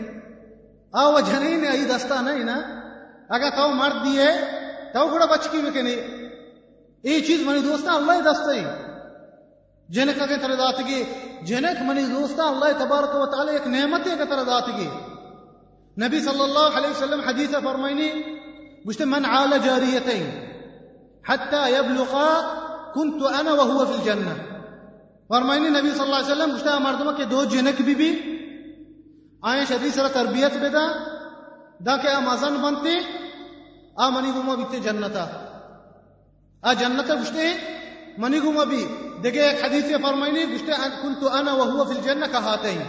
آو 0.93 1.17
و 1.17 1.21
جنین 1.21 1.65
ای 1.65 1.85
دستا 1.85 2.21
نئی 2.21 2.43
نا 2.43 2.57
اگا 3.31 3.51
تو 3.51 3.69
مرد 3.69 4.05
دیئے 4.05 4.29
تو 4.95 5.09
گوڑا 5.09 5.27
بچ 5.27 5.49
کی 5.49 5.59
بکنی 5.59 5.97
ای 7.05 7.21
چیز 7.21 7.47
منی 7.47 7.59
دوستا 7.59 7.93
اللہ 7.93 8.21
دستا 8.27 8.53
ہی 8.53 8.65
جنک 9.89 10.23
اگر 10.23 10.37
تر 10.37 10.55
داتی 10.55 10.83
گی 10.85 11.03
جنک 11.47 11.83
منی 11.83 12.03
دوستا 12.03 12.49
اللہ 12.49 12.73
تبارک 12.79 13.15
و 13.15 13.27
تعالی 13.27 13.51
ایک 13.51 13.67
نعمت 13.67 14.07
اگر 14.13 14.25
تر 14.25 14.45
داتی 14.45 14.73
گی 14.73 14.89
نبی 15.97 16.21
صلی 16.21 16.43
اللہ 16.43 16.77
علیہ 16.79 16.91
وسلم 16.91 17.21
حدیث 17.21 17.55
فرمائنی 17.65 18.11
قلت 18.87 19.03
من 19.03 19.25
عال 19.25 19.63
جاريتين 19.63 20.27
حتى 21.25 21.79
يبلغا 21.79 22.31
كنت 22.95 23.23
أنا 23.23 23.53
وهو 23.53 23.87
في 23.87 23.95
الجنة 23.99 24.37
فرمائني 25.31 25.69
نبی 25.71 25.91
صلى 25.95 26.05
الله 26.05 26.17
عليه 26.17 26.33
وسلم 26.33 26.55
گشتہ 26.55 26.79
مردما 26.79 27.13
کے 27.13 27.25
دو 27.25 27.45
جنک 27.45 27.81
بی 27.83 27.95
بی 27.95 28.11
آئیں 29.43 29.65
شدی 29.69 29.91
سر 29.91 30.09
تربیت 30.09 30.57
بیدا 30.63 30.85
دا 31.87 31.97
کہ 31.97 32.09
امازن 32.09 32.57
بنتے 32.63 32.99
آ 33.97 34.09
منی 34.11 34.31
گما 34.37 34.55
بیتے 34.55 34.81
جنتا 34.81 35.25
آ 36.63 36.73
جنتا 36.81 37.15
گشتے 37.15 37.53
منی 38.19 38.41
گما 38.45 38.65
بی 38.71 38.85
دیکھے 39.23 39.43
ایک 39.43 39.65
حدیث 39.65 39.91
میں 39.91 39.99
فرمائنی 40.03 40.45
گشتے 40.53 40.73
کنتو 41.03 41.29
انا 41.39 41.53
وہو 41.55 41.85
فی 41.85 41.99
الجنہ 41.99 42.27
کہاتے 42.33 42.71
ہیں 42.71 42.89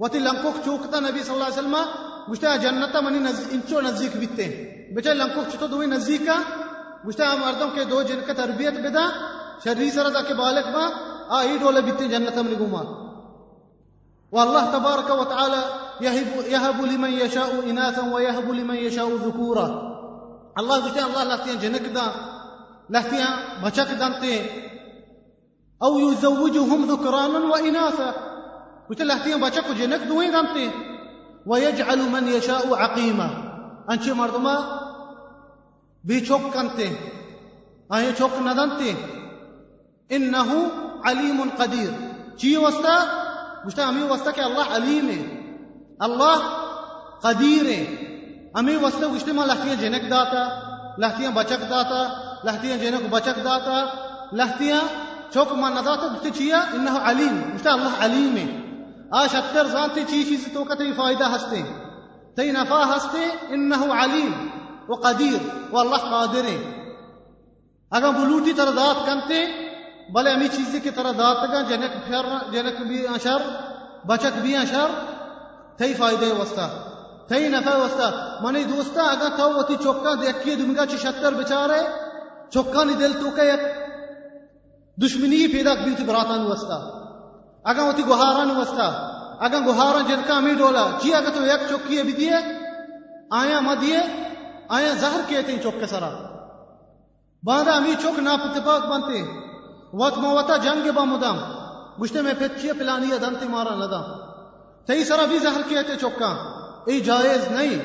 وتی 0.00 0.18
لنکوک 0.18 0.64
چوکتا 0.64 1.00
نبی 1.00 1.22
صلی 1.22 1.34
اللہ 1.34 1.50
علیہ 1.52 1.58
وسلم 1.58 1.76
مشتاق 2.28 2.56
جنتا 2.62 3.00
من 3.00 3.22
نز... 3.22 3.40
انچو 3.52 3.80
نزدیک 3.80 4.16
بیتے 4.16 4.46
بچے 4.94 5.14
لنکو 5.14 5.42
چھتو 5.50 5.66
دوی 5.66 5.86
نزدیکا 5.86 6.36
مشتاق 7.04 7.36
مردوں 7.44 7.68
کے 7.74 7.84
دو 7.90 8.02
جن 8.08 8.20
کا 8.26 8.32
تربیت 8.36 8.78
بدا 8.86 9.04
شرری 9.64 9.90
آه، 9.98 10.08
دا 10.14 10.20
کے 10.28 10.34
بالک 10.34 10.66
با 10.74 10.88
آئی 11.36 11.56
ڈولے 11.58 11.80
بیتے 11.80 12.08
جنة 12.08 12.42
من 12.42 12.54
گما 12.60 12.82
والله 14.32 14.64
تبارك 14.72 15.10
وتعالى 15.10 15.62
يهب, 16.00 16.44
يهب 16.54 16.84
لمن 16.84 17.12
يشاء 17.12 17.70
إناثا 17.70 18.14
ويهب 18.14 18.50
لمن 18.50 18.76
يشاء 18.76 19.08
ذكورا 19.16 19.66
الله 20.58 20.78
بشتاق 20.78 21.04
الله 21.04 21.24
لاتين 21.24 21.58
جنك 21.58 21.86
دا 21.96 22.06
لاتين 22.90 23.24
بچك 23.64 23.90
دانتے 24.00 24.34
او 25.82 25.98
يزوجهم 25.98 26.84
ذكرانا 26.92 27.38
وإناثا 27.38 28.10
بشتاق 28.90 29.06
لاتين 29.06 29.40
بچك 29.40 29.66
جنک 29.78 30.08
دوئیں 30.08 30.30
دانتے 30.32 30.68
ويجعل 31.48 32.00
من 32.10 32.28
يشاء 32.28 32.74
عقيما 32.74 33.28
انچه 33.90 34.12
مردما 34.14 34.56
بيشوك 36.04 36.52
کنتے 36.54 36.88
أي 37.92 38.14
شوك 38.16 38.30
چوک 38.30 38.96
إنه 40.10 40.50
عليم 41.04 41.40
قدير 41.58 41.90
علیم 41.90 42.00
وسطا 42.00 42.36
چی 42.38 42.56
وسطہ 42.56 42.96
مشتا 43.64 43.88
ہمیں 43.88 44.10
وسطہ 44.10 44.30
کہ 44.36 44.40
اللہ 44.40 44.76
علیم 44.76 45.08
ہے 45.08 45.22
اللہ 45.98 46.46
قدیر 47.22 47.66
ہے 47.70 47.82
ہمیں 48.56 48.76
وسطہ 48.82 49.12
گشتے 49.14 49.32
ماں 49.32 49.46
داتا 50.10 50.44
لہتیاں 50.98 51.30
بچك 51.34 51.68
داتا 51.70 52.02
لہتیاں 52.44 52.76
جنك 52.76 53.10
بچك 53.10 53.44
داتا 53.44 53.84
لہتیاں 54.32 54.80
شوك 55.34 55.52
ما 55.52 55.68
نداتا 55.68 56.06
داتا 56.06 56.14
گشتے 56.14 56.52
إنه 56.52 56.98
عليم 56.98 57.36
علیم 57.36 57.54
مشتا 57.54 57.72
اللہ 57.72 58.04
علیم 58.04 58.67
آشتر 59.10 59.66
زانتی 59.66 60.04
چیشی 60.04 60.36
چیز 60.36 60.52
تو 60.54 60.64
کا 60.64 60.74
فائدہ 60.96 61.28
ہستے 61.34 61.62
تی 62.36 62.50
نفا 62.50 62.82
ہستے 62.88 63.24
انہو 63.50 63.92
علیم 63.94 64.32
و 64.88 64.94
قدیر 64.96 65.38
و 65.72 65.78
اللہ 65.78 66.10
قادر 66.10 66.48
اگر 67.92 68.10
بلوٹی 68.10 68.52
طرح 68.52 68.70
ذات 68.70 69.06
کنتے 69.06 69.44
بلے 70.14 70.30
امی 70.30 70.48
چیزی 70.48 70.80
کی 70.80 70.90
طرح 70.90 71.12
ذات 71.12 71.48
گا 71.52 71.60
جنک 71.68 71.96
جنک 72.52 72.82
بھی 72.88 73.06
اشر 73.06 73.48
بچک 74.08 74.38
بھی 74.42 74.56
اشر 74.56 74.90
تی 75.78 75.92
فائدہ 75.94 76.32
وستا 76.40 76.66
تی 77.28 77.48
نفع 77.48 77.76
وستا 77.76 78.10
منی 78.42 78.64
دوستا 78.64 79.02
اگر 79.02 79.36
تو 79.36 79.50
وہ 79.52 79.62
تی 79.62 79.76
چکا 79.76 80.14
دیکھئے 80.22 80.54
دمگا 80.56 80.86
چی 80.86 80.96
شتر 80.98 81.34
بچارے 81.34 81.82
چوکا 82.52 82.84
نی 82.84 82.94
دل 82.94 83.12
تو 83.12 83.30
کہ 83.30 83.50
دشمنی 84.98 85.46
پیدا 85.46 85.74
کبیتی 85.74 86.04
براتان 86.04 86.46
وستا 86.46 86.78
اگر 87.68 87.82
وہ 87.82 87.92
تھی 87.92 88.04
گہارا 88.08 88.44
نہیں 88.44 88.56
وستا 88.56 88.88
اگر 89.40 89.60
گہارا 89.66 90.00
جن 90.08 90.20
کا 90.26 90.36
امیر 90.36 90.54
ڈولا 90.54 90.86
جی 91.02 91.14
اگر 91.14 91.30
تو 91.30 91.42
ایک 91.44 91.68
چوکیے 91.68 92.02
بھی 92.02 92.12
دیے 92.14 92.38
آیا 93.32 93.60
ما 93.60 93.74
دیے 93.80 94.00
آیا 94.68 94.92
زہر 95.00 95.20
کیے 95.26 95.42
تھے 95.42 95.56
چوک 95.62 95.80
کے 95.80 95.86
سرا 95.86 96.08
باندھا 97.42 97.72
امیر 97.72 98.00
چوک 98.02 98.18
نہ 98.20 98.36
پتفاق 98.42 98.86
بنتے 98.86 99.22
وقت 99.94 100.18
موتا 100.18 100.56
جنگ 100.62 100.90
با 100.94 101.04
مدام 101.06 101.38
گشتے 102.00 102.22
میں 102.22 102.34
پھچیے 102.38 102.72
پلانی 102.72 103.18
دن 103.20 103.34
تھی 103.34 103.48
مارا 103.48 103.74
لدا 103.76 104.00
تئی 104.88 105.04
سرا 105.04 105.24
بھی 105.26 105.38
زہر 105.38 105.68
کیے 105.68 105.82
تھے 105.82 105.96
چوک 106.00 106.18
کا 106.18 106.32
اے 106.86 106.98
جائز 107.02 107.50
نہیں 107.50 107.78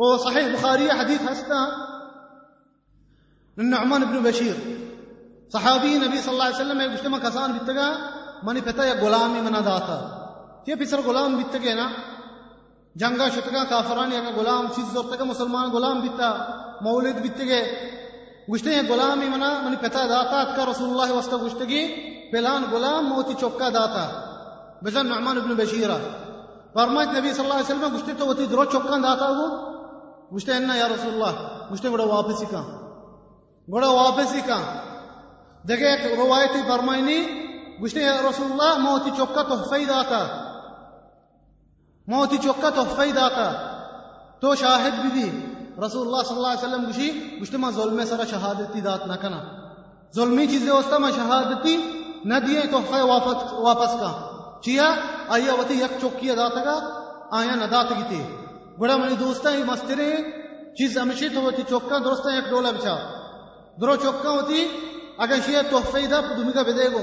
وہ 0.00 0.16
صحیح 0.18 0.52
بخاری 0.52 0.88
حدیث 0.92 1.20
ہستا 1.22 1.64
نعمان 3.56 4.04
بن 4.04 4.22
بشیر 4.22 4.54
صحابی 5.52 5.96
نبی 5.98 6.18
صلی 6.18 6.30
اللہ 6.30 6.42
علیہ 6.44 6.56
وسلم 6.56 6.78
ایک 6.80 6.92
گشتے 6.92 7.08
میں 7.08 7.18
کسان 7.20 7.52
بتگا 7.52 7.88
منی 8.44 8.60
پتا 8.60 8.84
یا 8.84 8.94
غلامی 9.00 9.40
منا 9.40 9.60
داتا 9.64 9.96
یہ 10.66 10.74
پسر 10.74 11.00
غلام 11.00 11.36
بیت 11.36 11.54
گئے 11.62 11.74
نا 11.74 11.86
جنگا 12.96 13.28
شتگا 13.28 13.64
کافران 13.64 14.12
یا 14.12 14.20
غلام 14.36 14.66
چیز 14.76 14.92
زورتا 14.92 15.16
کا 15.16 15.24
مسلمان 15.24 15.70
غلام 15.70 16.00
بیتا 16.00 16.28
مولد 16.80 17.20
بیت 17.22 17.38
گئے 17.40 17.62
گشتے 18.48 18.74
ہیں 18.74 18.82
غلام 18.88 19.20
ہی 19.22 19.28
منا 19.28 19.50
منی 19.64 19.76
پتا 19.82 20.06
داتا 20.08 20.40
اتکا 20.40 20.64
رسول 20.70 20.90
اللہ 20.90 21.12
وسط 21.12 21.34
گشتگی 21.42 21.82
پیلان 22.32 22.64
غلام 22.72 23.08
موتی 23.08 23.34
چوکا 23.40 23.68
داتا 23.74 24.04
بزن 24.82 25.06
نعمان 25.08 25.38
ابن 25.38 25.54
بشیرہ 25.54 25.98
فرمایت 26.74 27.08
نبی 27.08 27.32
صلی 27.32 27.44
اللہ 27.44 27.54
علیہ 27.54 27.64
وسلم 27.64 27.96
گشتے 27.96 28.12
تو 28.18 28.26
وطی 28.26 28.46
درو 28.46 28.64
چوکا 28.72 28.96
داتا 29.02 29.28
ہو 29.30 29.46
گشتے 30.36 30.52
ہیں 30.52 30.60
نا 30.60 30.74
یا 30.76 30.88
رسول 30.88 31.12
اللہ 31.12 31.34
گشتے 31.72 31.88
گوڑا 31.88 32.04
واپسی 32.06 32.46
کان 32.50 32.64
گوڑا 33.68 33.88
واپسی 33.92 34.40
کان 34.46 34.62
دیکھیں 35.64 35.88
ایک 35.88 36.06
روایتی 36.18 36.62
فرمائنی 36.68 37.18
گوشتے 37.80 38.04
ہیں 38.04 38.18
رسول 38.22 38.50
اللہ 38.50 38.76
موتی 38.78 39.10
چوکا 39.16 39.42
تو 39.42 39.56
فید 39.70 39.90
آتا 39.90 40.22
موتی 42.08 42.38
چوکا 42.38 42.70
تو 42.70 42.84
فید 42.96 43.18
آتا 43.18 43.50
تو 44.40 44.54
شاہد 44.54 45.00
بھی 45.02 45.10
دی 45.12 45.28
رسول 45.82 46.06
اللہ 46.06 46.22
صلی 46.22 46.36
اللہ 46.36 46.48
علیہ 46.48 46.64
وسلم 46.64 46.84
گوشی 46.84 47.10
گوشتے 47.38 47.56
ماں 47.56 47.70
ظلم 47.70 48.04
سارا 48.04 48.24
شہادتی 48.30 48.80
دات 48.80 49.06
نہ 49.06 49.14
کنا 49.22 49.40
ظلمی 50.14 50.46
چیزیں 50.46 50.70
ہوتا 50.72 50.98
ماں 50.98 51.10
شہادتی 51.10 51.76
نہ 52.24 52.38
دیے 52.46 52.60
تو 52.70 52.80
واپس 52.90 53.52
واپس 53.60 53.98
کا 54.00 54.12
چیا 54.62 54.94
آئیے 55.28 55.50
وتی 55.50 55.80
یک 55.80 56.00
چوکی 56.00 56.34
دات 56.34 56.54
کا 56.64 56.78
آیا 57.32 57.54
نہ 57.54 57.64
دات 57.70 57.88
کی 57.88 58.02
تھی 58.08 58.22
بڑا 58.78 58.96
منی 58.96 59.16
دوست 59.16 59.46
ہی 59.46 59.62
مستری 59.62 60.10
چیز 60.78 60.96
ہمیشہ 60.98 61.24
تو 61.34 61.42
وتی 61.42 61.62
چوکا 61.68 61.98
درست 61.98 62.26
یک 62.28 62.50
ڈولا 62.50 62.70
بچا 62.70 62.96
درو 63.80 63.96
چوکا 63.96 64.30
ہوتی 64.30 64.64
اگر 65.18 65.40
شیئر 65.46 65.62
تحفے 65.70 66.06
دا 66.06 66.20
دمی 66.28 66.52
کا 66.52 66.62
بدے 66.62 66.88
گو 66.92 67.02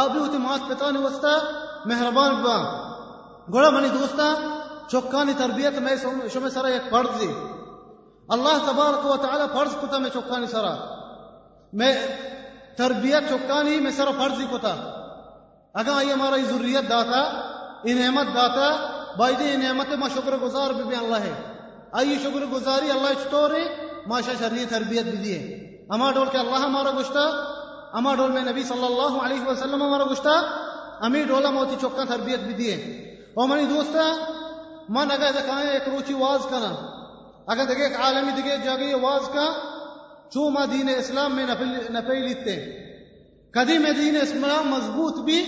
ابھی 0.00 0.38
ماس 0.38 0.60
پتا 0.68 0.90
نہیں 0.90 1.04
وستا 1.04 1.36
مہربان 1.84 2.34
با 2.42 2.56
گوڑا 3.48 3.70
منی 3.70 3.88
دوستا 3.90 4.26
چوکانی 4.88 5.32
تربیت 5.38 5.78
میں 5.78 5.96
چوکانی 10.12 10.46
سرا 10.46 10.74
میں 11.72 11.92
تربیت 12.76 13.28
چوکانی 13.28 13.78
میں 13.80 13.90
سرا 13.90 14.10
فرض 14.18 14.38
دی 14.38 14.46
کتا 14.50 14.74
اگا 15.74 15.96
آئیے 15.96 16.12
ہمارا 16.12 16.36
ضروریت 16.48 16.88
داتا 16.90 17.22
یہ 17.84 17.94
نعمت 17.94 18.34
داتا 18.34 18.68
بھائی 19.16 19.34
یہ 19.40 19.56
نعمت 19.58 19.92
ما 19.98 20.08
شکر 20.08 20.36
گزار 20.42 20.70
بھی 20.72 20.96
اللہ 20.96 21.24
ہے 21.24 21.32
آئیے 21.92 22.18
شکر 22.22 22.44
گزاری 22.52 22.90
اللہ 22.90 23.26
ما 23.32 23.58
ماشا 24.06 24.32
شرنی 24.38 24.64
تربیت 24.66 25.04
بھی 25.04 25.18
دیئے 25.18 25.40
اما 25.90 26.10
ڈول 26.10 26.28
کے 26.32 26.38
اللہ 26.38 26.64
ہمارا 26.64 26.90
گشتہ 26.90 27.24
اما 27.92 28.14
ڈول 28.14 28.30
میں 28.32 28.42
نبی 28.42 28.62
صلی 28.64 28.84
اللہ 28.84 29.16
علیہ 29.22 29.46
وسلم 29.46 29.82
ہمارا 29.82 30.36
امی 31.00 31.22
ڈولا 31.24 31.50
موتی 31.50 31.76
چوکا 31.80 32.04
تربیت 32.08 32.40
بھی 32.40 32.54
دیے 32.54 32.74
اور 33.34 33.48
منی 33.48 33.64
دوست 33.66 33.96
من 34.90 35.10
اگر 35.10 35.32
دکھائیں 35.32 35.70
ایک 35.70 35.80
ایک 35.80 35.88
روچی 35.88 36.14
واز 36.14 36.46
واز 36.46 36.50
کا 36.50 36.58
اگر 37.48 37.96
عالمی 37.98 38.32
چو 40.32 40.48
ما 40.50 40.64
دین 40.66 40.88
اسلام 40.90 41.34
میں 41.36 41.46
نفی 41.90 42.18
لیتے 42.18 42.54
کدی 43.54 43.78
میں 43.78 43.92
دین 43.92 44.16
اسلام 44.16 44.68
مضبوط 44.68 45.18
بھی 45.24 45.42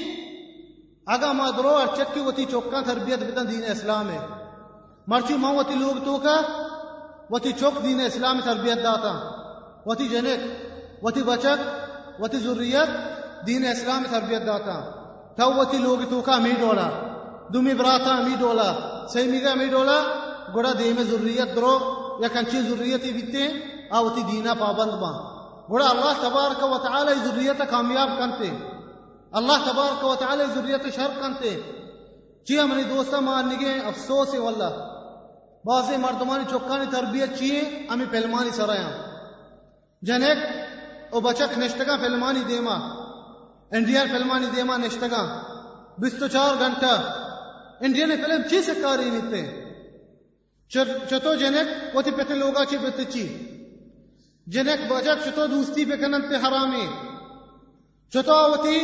آگا 1.07 1.33
ما 1.33 1.51
درو 1.57 1.75
اور 1.75 1.87
چکی 1.87 2.13
کی 2.15 2.21
وتی 2.21 2.45
چوکا 2.47 2.81
تربیت 2.87 3.23
بھی 3.23 3.47
دین 3.47 3.65
اسلام 3.71 4.11
ہے 4.11 4.19
مرچی 5.07 5.37
ماں 5.37 5.55
وتی 5.55 5.75
لوگ 5.77 6.05
تو 6.05 6.19
کا 6.19 6.37
وتی 7.31 7.53
چوک 7.55 7.83
دین 7.83 8.01
اسلام 8.03 8.41
تربیت 8.45 8.83
دہتا 8.83 9.15
وتی 9.87 10.09
جنک 10.09 11.03
وتی 11.03 11.23
بچک 11.23 11.84
وتی 12.21 12.39
ذریت 12.39 12.89
دین 13.47 13.65
اسلام 13.67 14.03
تربیت 14.07 14.47
داتا 14.47 14.77
تو 15.37 15.51
وتی 15.53 15.79
لوگ 15.79 16.05
تو 16.11 16.21
کا 16.21 16.39
می 16.39 16.53
ڈولا 16.61 16.89
دومی 17.53 17.75
براتا 17.75 18.15
می 18.21 18.35
ڈولا 18.39 18.69
سی 19.13 19.27
می 19.27 19.41
می 19.57 19.69
ڈولا 19.69 19.99
گڑا 20.55 20.73
دی 20.79 20.93
میں 20.93 21.05
ذریت 21.05 21.55
درو 21.57 21.75
یا 22.21 22.29
کنچی 22.29 22.61
ذریتی 22.63 23.13
بیتے 23.13 23.47
آوتی 23.91 24.23
دینا 24.23 24.55
پابند 24.55 24.93
با 25.01 25.13
گڑا 25.71 25.89
اللہ 25.89 26.23
تبارک 26.23 26.63
و 26.65 26.79
تعالی 26.79 27.15
ذریت 27.25 27.63
کامیاب 27.71 28.19
کنتے 28.19 28.51
اللہ 29.33 29.65
تبارک 29.65 30.05
و 30.05 30.15
تعالی 30.15 30.45
ذریت 30.55 30.87
شر 30.97 31.21
کنتے 31.21 31.55
چی 32.47 32.59
ہماری 32.59 32.83
نے 32.83 32.89
دوستہ 32.89 33.21
مار 33.21 33.43
نگے 33.45 33.73
افسوس 33.85 34.35
ہے 34.35 34.39
واللہ 34.39 34.73
بعض 35.65 35.91
مردمانی 36.01 36.45
چوکانی 36.51 36.87
تربیت 36.91 37.39
چیئے 37.39 37.61
ہمیں 37.91 38.07
پہلمانی 38.11 38.51
سرائیں 38.51 38.89
جنیک 40.03 40.39
او 41.15 41.21
بچک 41.21 41.59
نشتگا 41.59 41.97
فلمانی 41.97 42.43
دیما 42.45 42.77
انڈیا 43.73 44.05
فلمانی 44.05 44.47
دیما 44.47 44.77
نشتگا 44.77 45.23
بیس 45.99 46.15
تو 46.21 46.29
چار 46.29 46.55
گھنٹہ 46.59 46.95
انڈیا 47.81 48.07
نے 48.07 48.17
فلم 48.17 48.43
چی 48.51 48.63
سکاری 48.63 49.11
نیتے 49.11 49.43
چتو 50.71 51.35
جنک 51.35 51.95
وہ 51.95 52.03
تھی 52.03 52.13
پتے 52.13 52.35
لوگا 52.35 52.65
چی 52.65 52.77
پتے 52.83 53.05
چی 53.05 53.25
جنک 54.47 54.81
بچک 54.89 55.25
چتو 55.25 55.47
دوستی 55.47 55.85
پہ 55.85 55.97
کنن 55.97 56.29
پہ 56.29 56.43
حرامی 56.47 56.87
چتو 58.13 58.41
وہ 58.51 58.57
تھی 58.63 58.79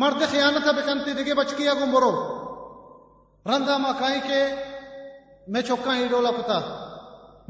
مرد 0.00 0.22
خیانت 0.30 0.64
پہ 0.66 0.80
کنن 0.80 1.04
پہ 1.04 1.12
دیکھے 1.12 1.34
بچکیا 1.34 1.74
گو 1.74 1.86
مرو 1.86 2.12
رندا 3.46 3.76
ما 3.76 3.92
کائیں 3.98 4.20
کہ 4.26 4.42
میں 5.46 5.62
چوکا 5.62 5.94
ہی 5.96 6.08
ڈولا 6.08 6.30
پتا 6.30 6.58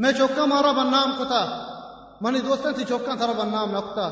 میں 0.00 0.12
چوکا 0.12 0.44
مارا 0.44 0.72
بننام 0.72 1.12
کتا 1.18 1.42
منی 2.20 2.40
دوستن 2.40 2.72
تی 2.74 2.84
چوکاں 2.84 3.16
تھرا 3.16 3.32
بننا 3.32 3.64
نقطا 3.68 4.08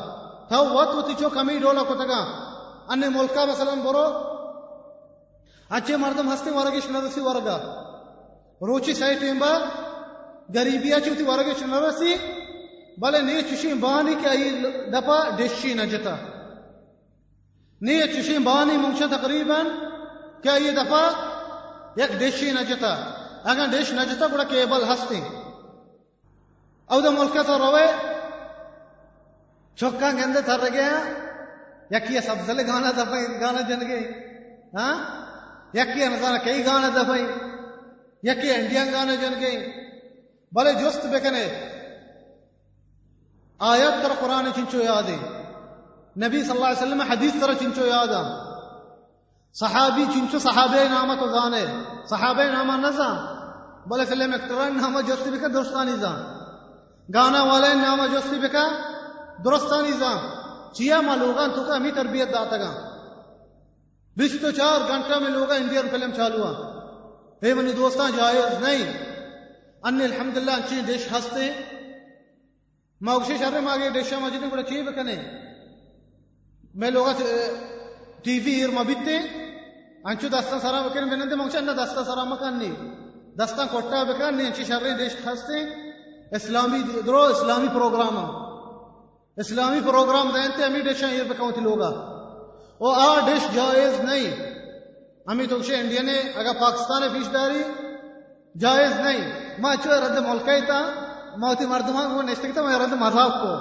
تو 0.49 0.65
وقت 0.67 1.07
تی 1.07 1.13
چوکاں 1.19 1.43
می 1.43 1.57
ڈولا 1.59 1.83
کو 1.83 1.95
تگا 1.95 2.19
انے 2.89 3.09
ملکا 3.09 3.45
مثلا 3.45 3.73
برو 3.83 4.05
اچھے 5.69 5.95
مردم 5.97 6.33
ہستے 6.33 6.51
ورگے 6.51 6.79
شنا 6.81 6.99
دسی 6.99 7.21
ورگا 7.21 7.57
روچی 8.61 8.93
سائی 8.93 9.15
ٹیم 9.15 9.39
با 9.39 9.51
غریبی 10.55 10.93
اچو 10.93 11.13
تی 11.17 11.23
ورگے 11.23 11.53
شنا 11.59 11.79
دسی 11.79 12.15
بلے 12.97 13.21
نی 13.21 13.41
چشیں 13.49 13.73
بانی 13.79 14.15
کے 14.21 14.29
ای 14.29 14.49
دپا 14.91 15.17
ڈشی 15.37 15.73
نجتا 15.73 15.97
جتا 15.97 16.15
نی 17.81 17.99
چشیں 18.13 18.39
بانی 18.43 18.77
منچ 18.77 19.03
تقریبا 19.11 19.61
کیا 20.43 20.55
یہ 20.55 20.71
دفعہ 20.73 21.03
ایک 21.95 22.19
ڈشی 22.19 22.51
نجتا 22.51 22.93
اگر 23.51 23.65
ڈش 23.71 23.91
نجتا 23.93 24.27
بڑا 24.27 24.43
کیبل 24.45 24.83
ہستے 24.93 25.19
او 26.91 27.01
د 27.01 27.07
ملکته 27.17 27.57
روي 27.57 27.87
چوکا 29.77 30.11
گندے 30.11 30.41
تھر 30.45 30.67
گیا 30.73 30.93
یکی 31.91 32.21
سبزل 32.21 32.59
گانا 32.67 32.91
دفئی 32.97 33.25
گانا 33.41 33.61
جن 33.69 33.87
گئی 33.89 34.05
ہاں 34.75 34.93
یکی 35.73 36.03
انسان 36.03 36.37
کئی 36.43 36.65
گانا 36.65 36.89
دفئی 36.95 37.25
یکی 38.23 38.51
انڈیا 38.55 38.83
گانا 38.93 39.15
جن 39.21 39.33
گئی 39.41 39.57
بلے 40.51 40.73
جست 40.73 41.05
بکنے 41.13 41.45
آیت 43.59 44.03
تر 44.03 44.13
قرآن 44.19 44.49
چنچو 44.55 44.81
یادی 44.81 45.15
نبی 46.15 46.43
صلی 46.43 46.55
اللہ 46.55 46.65
علیہ 46.65 46.83
وسلم 46.83 47.01
حدیث 47.11 47.39
تر 47.41 47.53
چنچو 47.53 47.85
یادا 47.85 48.21
صحابی 49.55 50.05
چنچو 50.13 50.39
صحابے 50.39 50.87
نامہ 50.89 51.13
تو 51.19 51.27
گانے 51.33 51.65
صحابے 52.09 52.49
نامہ 52.49 52.77
نزا 52.87 53.09
بلے 53.89 54.05
سلم 54.05 54.33
اکتران 54.33 54.77
نامہ 54.81 55.01
جست 55.07 55.27
بکنے 55.27 55.53
دوستانی 55.53 55.95
زان 56.01 56.38
گانا 57.09 57.41
والے 57.43 57.73
نام 57.75 58.05
جوستی 58.07 58.39
بکا 58.39 58.63
درستان 59.45 59.85
نظام 59.85 60.19
چیا 60.73 60.99
معلوم 61.01 61.37
تو 61.55 61.63
کا 61.63 61.77
تربیت 61.95 62.33
داتا 62.33 62.57
گا 62.57 62.71
بیس 64.17 64.35
تو 64.41 64.51
چار 64.51 64.87
گھنٹہ 64.87 65.17
میں 65.19 65.29
لوگا 65.29 65.55
انڈین 65.55 65.89
فلم 65.91 66.11
چالو 66.11 66.43
ہے 67.41 67.53
منی 67.53 67.71
دوستان 67.73 68.11
جائز 68.17 68.61
نہیں 68.61 68.83
ان 69.83 70.01
الحمد 70.01 70.37
للہ 70.37 70.51
اچھی 70.53 70.81
ڈش 70.87 71.07
ہستے 71.11 71.49
ماں 73.01 73.15
اسی 73.15 73.37
شہر 73.39 73.59
میں 73.59 73.71
آگے 73.71 73.89
ڈشا 73.89 74.17
مجھے 74.19 74.39
بڑا 74.45 74.63
چیز 74.63 74.87
بکنے 74.87 75.15
میں 76.75 76.91
لوگا 76.91 77.13
ٹی 78.23 78.39
وی 78.39 78.53
ایر 78.53 78.71
مبیتے 78.71 79.17
انچو 79.17 80.27
دستان 80.29 80.59
سارا 80.59 80.81
بکنے 80.81 81.05
میں 81.05 81.17
نے 81.17 81.25
دے 81.25 81.35
مانچہ 81.35 81.57
انہا 81.57 81.85
سارا 82.05 82.23
مکان 82.25 82.57
نہیں 82.59 82.75
دستان 83.37 83.67
کوٹا 83.67 84.03
بکنے 84.03 84.45
انچی 84.45 84.63
شہر 84.63 84.83
میں 84.83 84.97
ڈش 84.97 85.15
ہستے 85.25 85.63
اسلامی 86.31 86.81
درو 87.01 87.21
اسلامی 87.25 87.67
پروگرام 87.73 88.17
ہاں۔ 88.17 88.27
اسلامی 89.37 89.79
پروگرام 89.81 90.29
دینتے 90.29 90.57
تے 90.57 90.63
ہمیں 90.63 90.81
ڈشیں 90.83 91.11
یہ 91.11 91.23
بکاؤں 91.23 91.51
تھی 91.51 91.61
لوگا 91.61 91.87
او 92.81 92.91
آ 92.91 93.19
ڈش 93.19 93.47
جائز 93.53 93.99
نہیں 94.01 94.27
ہمیں 95.27 95.45
تو 95.45 95.57
کشے 95.59 95.75
انڈیا 95.75 96.01
نے 96.01 96.17
اگر 96.35 96.59
پاکستان 96.59 97.01
نے 97.01 97.07
فیش 97.09 97.33
داری 97.33 97.63
جائز 98.55 98.93
نہیں 98.95 99.21
ماں 99.59 99.75
چوہ 99.83 99.99
رد 99.99 100.17
ملکہ 100.19 100.51
ہی 100.51 100.61
تھا 100.65 100.81
ماں 101.37 101.49
ہوتی 101.49 101.65
مردمان 101.65 102.11
وہ 102.11 102.21
نشتے 102.23 102.47
کی 102.47 102.61
میں 102.61 102.77
رد 102.79 102.93
مذہب 102.99 103.41
کو 103.41 103.53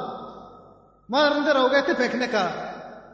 ماں 1.09 1.25
رندے 1.27 1.53
رہو 1.53 1.71
گئے 1.73 1.83
تھے 1.83 1.95
پیکنے 1.95 2.27
کا 2.27 2.47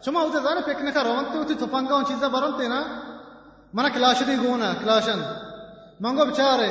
چما 0.02 0.22
ہوتے 0.22 0.40
دارے 0.40 0.60
پیکنے 0.66 0.90
کا 0.92 1.02
روان 1.04 1.24
تے 1.24 1.38
ہوتی 1.38 1.54
تھپنگا 1.56 1.94
ان 1.94 2.04
چیزیں 2.04 2.28
برانتے 2.28 2.68
نا 2.68 2.82
منا 3.74 3.88
کلاش 3.90 4.22
دی 4.26 4.36
گونا 4.38 4.72
کلاشن 4.80 5.20
منگو 6.00 6.24
بچارے 6.24 6.70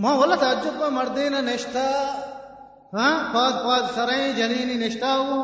ماں 0.00 0.10
ماحول 0.10 0.34
تعجب 0.40 0.82
میں 0.90 1.28
نہ 1.30 1.40
نشتا 1.42 1.80
ہاں 2.92 3.32
پاس 3.34 3.52
پاس 3.64 3.94
سرائیں 3.94 4.32
جنینی 4.32 4.74
نشتا 4.76 5.14
ہو 5.18 5.42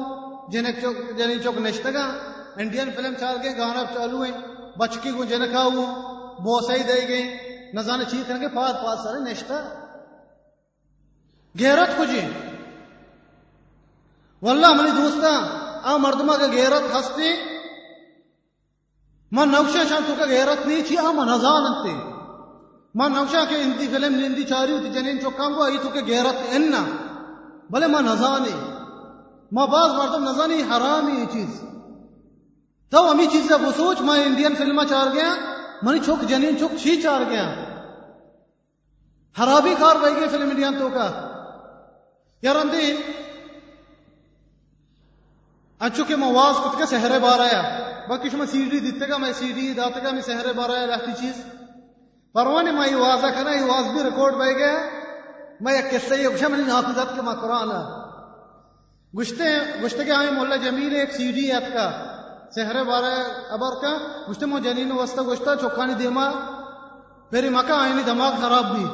جنک 0.53 0.81
چوک 0.81 0.97
جنین 1.19 1.43
چوک 1.43 1.59
نشتا 1.59 1.91
گا 1.91 2.05
انڈین 2.57 2.91
فلم 2.97 3.15
چال 3.21 3.37
کے 3.43 3.51
گانا 3.59 3.85
چالو 3.95 4.23
ہیں 4.23 4.33
بچکی 4.79 5.11
کو 5.11 5.25
جنکا 5.25 5.65
ہو 5.65 5.85
بوسائی 6.45 6.83
دے 6.83 6.99
گئے 7.09 7.23
نظان 7.75 8.05
چیز 8.11 8.25
کریں 8.29 8.41
گے 8.41 8.49
پاس 8.55 8.83
پاس 8.85 9.03
سرائیں 9.03 9.25
نشتا 9.25 9.63
گہرت 11.55 11.97
کو 11.97 12.05
جی 12.05 12.21
واللہ 14.43 14.67
ہماری 14.67 14.91
دوستا 14.97 15.39
آ 15.85 15.97
مردمہ 15.99 16.37
کا 16.41 16.47
گہرت 16.47 16.95
ہستی 16.95 17.33
من 19.33 19.51
نوشہ 19.51 19.89
شان 19.89 20.03
تو 20.07 20.15
کا 20.19 20.27
گہرت 20.27 20.67
نہیں 20.67 20.83
چھی 20.89 20.99
آ 20.99 21.11
من 21.13 21.29
ہزان 21.29 21.67
انتے 21.67 22.18
ما 22.99 23.07
نوشا 23.09 23.45
کے 23.49 23.57
انتی 23.57 23.87
فلم 23.89 24.15
نندی 24.17 24.45
چاری 24.45 24.73
ہوتی 24.73 24.89
جنین 24.93 25.21
چو 25.21 25.31
کنگو 25.31 25.63
آئی 25.63 25.77
تو 25.83 25.89
کے 25.89 26.01
گیرت 26.07 26.39
اننا 26.51 26.83
بلے 27.71 27.87
ما 27.87 28.01
نزانی 28.01 28.55
ما 29.53 29.65
بعض 29.67 29.91
بار 29.99 30.09
تو 30.09 30.19
نزانی 30.21 30.63
حرامی 30.71 31.13
یہ 31.13 31.27
چیز 31.33 31.61
تو 32.93 33.03
ہمی 33.11 33.27
چیز 33.33 33.47
سے 33.49 33.55
وہ 33.65 33.71
سوچ 33.77 34.01
ما 34.01 34.15
انڈین 34.23 34.55
فلمہ 34.55 34.83
چار 34.91 35.13
گیا 35.15 35.29
منی 35.83 35.99
چھوک 36.05 36.23
جنین 36.29 36.59
چھوک 36.59 36.77
چھی 36.77 37.01
چار 37.03 37.25
گیا 37.31 37.45
حرابی 39.37 39.75
کار 39.81 39.97
بھائی 39.97 40.15
گئے 40.15 40.29
فلم 40.29 40.51
انڈین 40.51 40.79
تو 40.79 40.89
کا 40.95 41.07
یار 42.43 42.57
اندی 42.57 42.93
اچھو 45.81 46.05
کے 46.09 46.17
مواز 46.17 46.57
کے 46.79 46.87
سہرے 46.87 47.19
بار 47.19 47.41
آیا 47.41 47.63
باکش 48.09 48.35
میں 48.35 48.47
سیڈی 48.47 48.81
دیتے 48.81 49.09
گا 49.09 49.17
میں 49.19 49.33
سیڈی 49.39 49.73
داتے 49.75 50.05
گا 50.05 50.11
میں 50.11 50.23
سہرے 50.23 50.53
بار 50.53 50.71
آیا 50.71 50.87
رہتی 50.87 51.13
چیز 51.13 51.33
چیز 51.33 51.58
فرمانی 52.39 52.71
میں 52.71 52.87
یہ 52.89 52.97
واضح 52.97 53.31
کرنا 53.35 53.53
یہ 53.53 53.65
واضح 53.65 53.93
بھی 53.93 54.03
ریکارڈ 54.03 54.35
بھائی 54.37 54.55
گیا 54.57 54.75
میں 55.61 55.73
ایک 55.75 55.91
قصہ 55.91 56.15
یہ 56.15 56.27
اپشا 56.27 56.49
ملی 56.49 56.71
حافظت 56.71 57.15
کے 57.15 57.23
ماں 57.23 57.35
قرآن 57.35 57.73
گشتے 59.13 59.49
گشتے 59.83 60.05
کے 60.05 60.13
آئیں 60.13 60.31
مولا 60.31 60.57
جمیل 60.65 60.95
ایک 60.97 61.15
سی 61.15 61.31
ڈی 61.33 61.51
ایت 61.53 61.73
کا 61.75 61.89
سہرے 62.55 62.85
بارے 62.85 63.11
ابر 63.57 63.81
کا 63.83 63.93
گشتے 64.29 64.47
مو 64.47 64.59
جنین 64.59 64.93
وستہ 64.93 65.21
گشتہ 65.23 65.55
چوکانی 65.61 65.95
دیما 65.95 66.29
میری 67.33 67.49
مکہ 67.49 67.73
آئینی 67.79 68.03
دماغ 68.03 68.41
خراب 68.41 68.73
بھی 68.75 68.87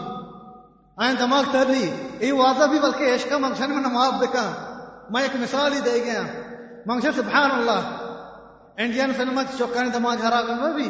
آئین 0.98 1.16
دماغ 1.18 1.52
تر 1.52 1.66
لی 1.68 1.84
یہ 2.20 2.32
واضح 2.34 2.66
بھی 2.66 2.78
بلکہ 2.80 3.14
عشق 3.14 3.30
کا 3.30 3.38
منگشن 3.38 3.72
میں 3.72 3.82
نماز 3.82 4.20
دیکھا 4.20 4.50
میں 5.10 5.22
ایک 5.22 5.36
مثال 5.36 5.72
ہی 5.72 5.80
دے 5.82 5.98
گیا 6.04 6.22
منگشن 6.86 7.12
سبحان 7.16 7.50
اللہ 7.52 7.94
انڈین 8.76 9.12
فلم 9.16 9.40
چوکانی 9.58 9.90
دماغ 9.90 10.22
خراب 10.22 10.50
بھی 10.74 10.90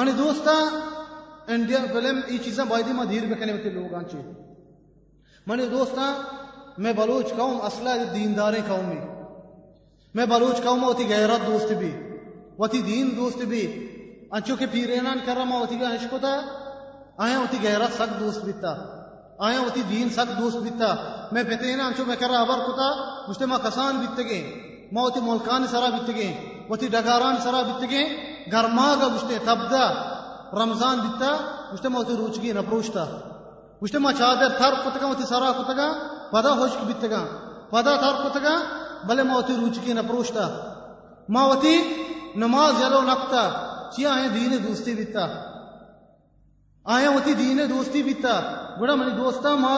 من 0.00 0.10
دوستا 0.18 0.52
انڈیا 1.48 1.78
فلم 1.92 2.20
یہ 2.28 2.38
چیزیں 2.38 2.64
بہت 2.64 2.86
ہی 2.88 2.92
مدھیر 2.92 3.24
بکنے 3.24 3.52
میں 3.52 3.72
لوگ 3.72 3.94
آنچے 3.94 4.22
من 5.46 5.60
دوستا 5.70 6.12
میں 6.78 6.92
بلوچ 6.92 7.34
قوم 7.36 7.60
اسلحہ 7.62 8.12
دیندار 8.14 8.54
قوم 8.68 8.88
میں 8.88 9.02
میں 10.14 10.26
بلوچ 10.26 10.62
قوم 10.64 10.84
ہوتی 10.84 11.08
غیرت 11.08 11.46
دوست 11.46 11.72
بھی 11.72 11.92
وتی 12.58 12.80
دین 12.82 13.12
دوست 13.16 13.42
بھی 13.44 13.62
انچو 14.32 14.56
کے 14.56 14.66
پیرینان 14.72 15.18
کرما 15.26 15.58
ہوتی 15.58 15.80
گا 15.80 15.94
عشق 15.94 16.12
ہوتا 16.12 16.28
آیا 17.18 17.38
ہوتی 17.38 17.58
غیرت 17.62 17.92
سخت 17.92 18.18
دوست 18.20 18.44
بھی 18.44 18.52
تا 18.60 18.74
آیا 19.38 19.60
وتی 19.60 19.82
دین 19.82 20.08
سگ 20.08 20.38
دوست 20.38 20.56
بیتا 20.56 20.94
میں 21.32 21.42
پتے 21.42 21.74
نا 21.76 21.90
چو 21.96 22.04
میں 22.06 22.16
کرا 22.16 22.40
ابر 22.40 22.58
کتا 22.66 22.88
مجھتے 23.28 23.46
ماں 23.46 23.58
کسان 23.58 23.96
بیت 23.98 24.18
گئے 24.28 24.42
ماں 24.92 25.02
وتی 25.02 25.20
ملکان 25.20 25.66
سرا 25.66 25.88
بیت 25.88 26.08
گئے 26.16 26.32
وتی 26.70 26.88
ڈگاران 26.88 27.36
سرا 27.42 27.62
بیت 27.62 27.90
گئے 27.90 28.04
گرما 28.52 28.86
گا 29.00 29.08
مجھتے 29.08 29.38
تبدا 29.44 29.84
رمضان 30.54 31.00
بیتا 31.00 31.30
مجھتے 31.72 31.88
ماں 31.88 32.00
وتی 32.00 32.16
روچ 32.16 32.38
گئے 32.42 32.52
نپروشتا 32.52 33.04
مجھتے 33.82 33.98
ماں 33.98 34.12
چادر 34.18 34.56
تھر 34.58 34.74
کتگا 34.84 35.06
وتی 35.06 35.26
سرا 35.28 35.50
کتگا 35.52 35.88
پدا 36.30 36.52
ہوشک 36.52 36.86
کی 36.88 37.10
گا 37.10 37.24
پدا 37.70 37.96
تھر 37.96 38.14
کتگا 38.22 38.54
بلے 39.06 39.22
ماں 39.22 39.36
وتی 39.36 39.56
روچ 39.60 39.78
گئے 39.86 39.94
نپروشتا 39.94 40.48
ماں 41.28 41.46
وتی 41.48 41.76
نماز 42.36 42.80
یلو 42.80 43.02
نکتا 43.02 43.42
چیا 43.90 44.14
ہیں 44.14 44.28
دین 44.28 44.56
دوستی 44.64 44.94
بیتا 44.94 45.26
آیا 46.86 47.10
ہوتی 47.10 47.32
دین 47.34 47.58
ہے 47.58 47.66
دوستی 47.66 48.02
بھی 48.02 48.14
تھا 48.14 48.40
بڑا 48.80 48.94
منی 48.94 49.10
دوستا 49.10 49.54
ماں 49.54 49.76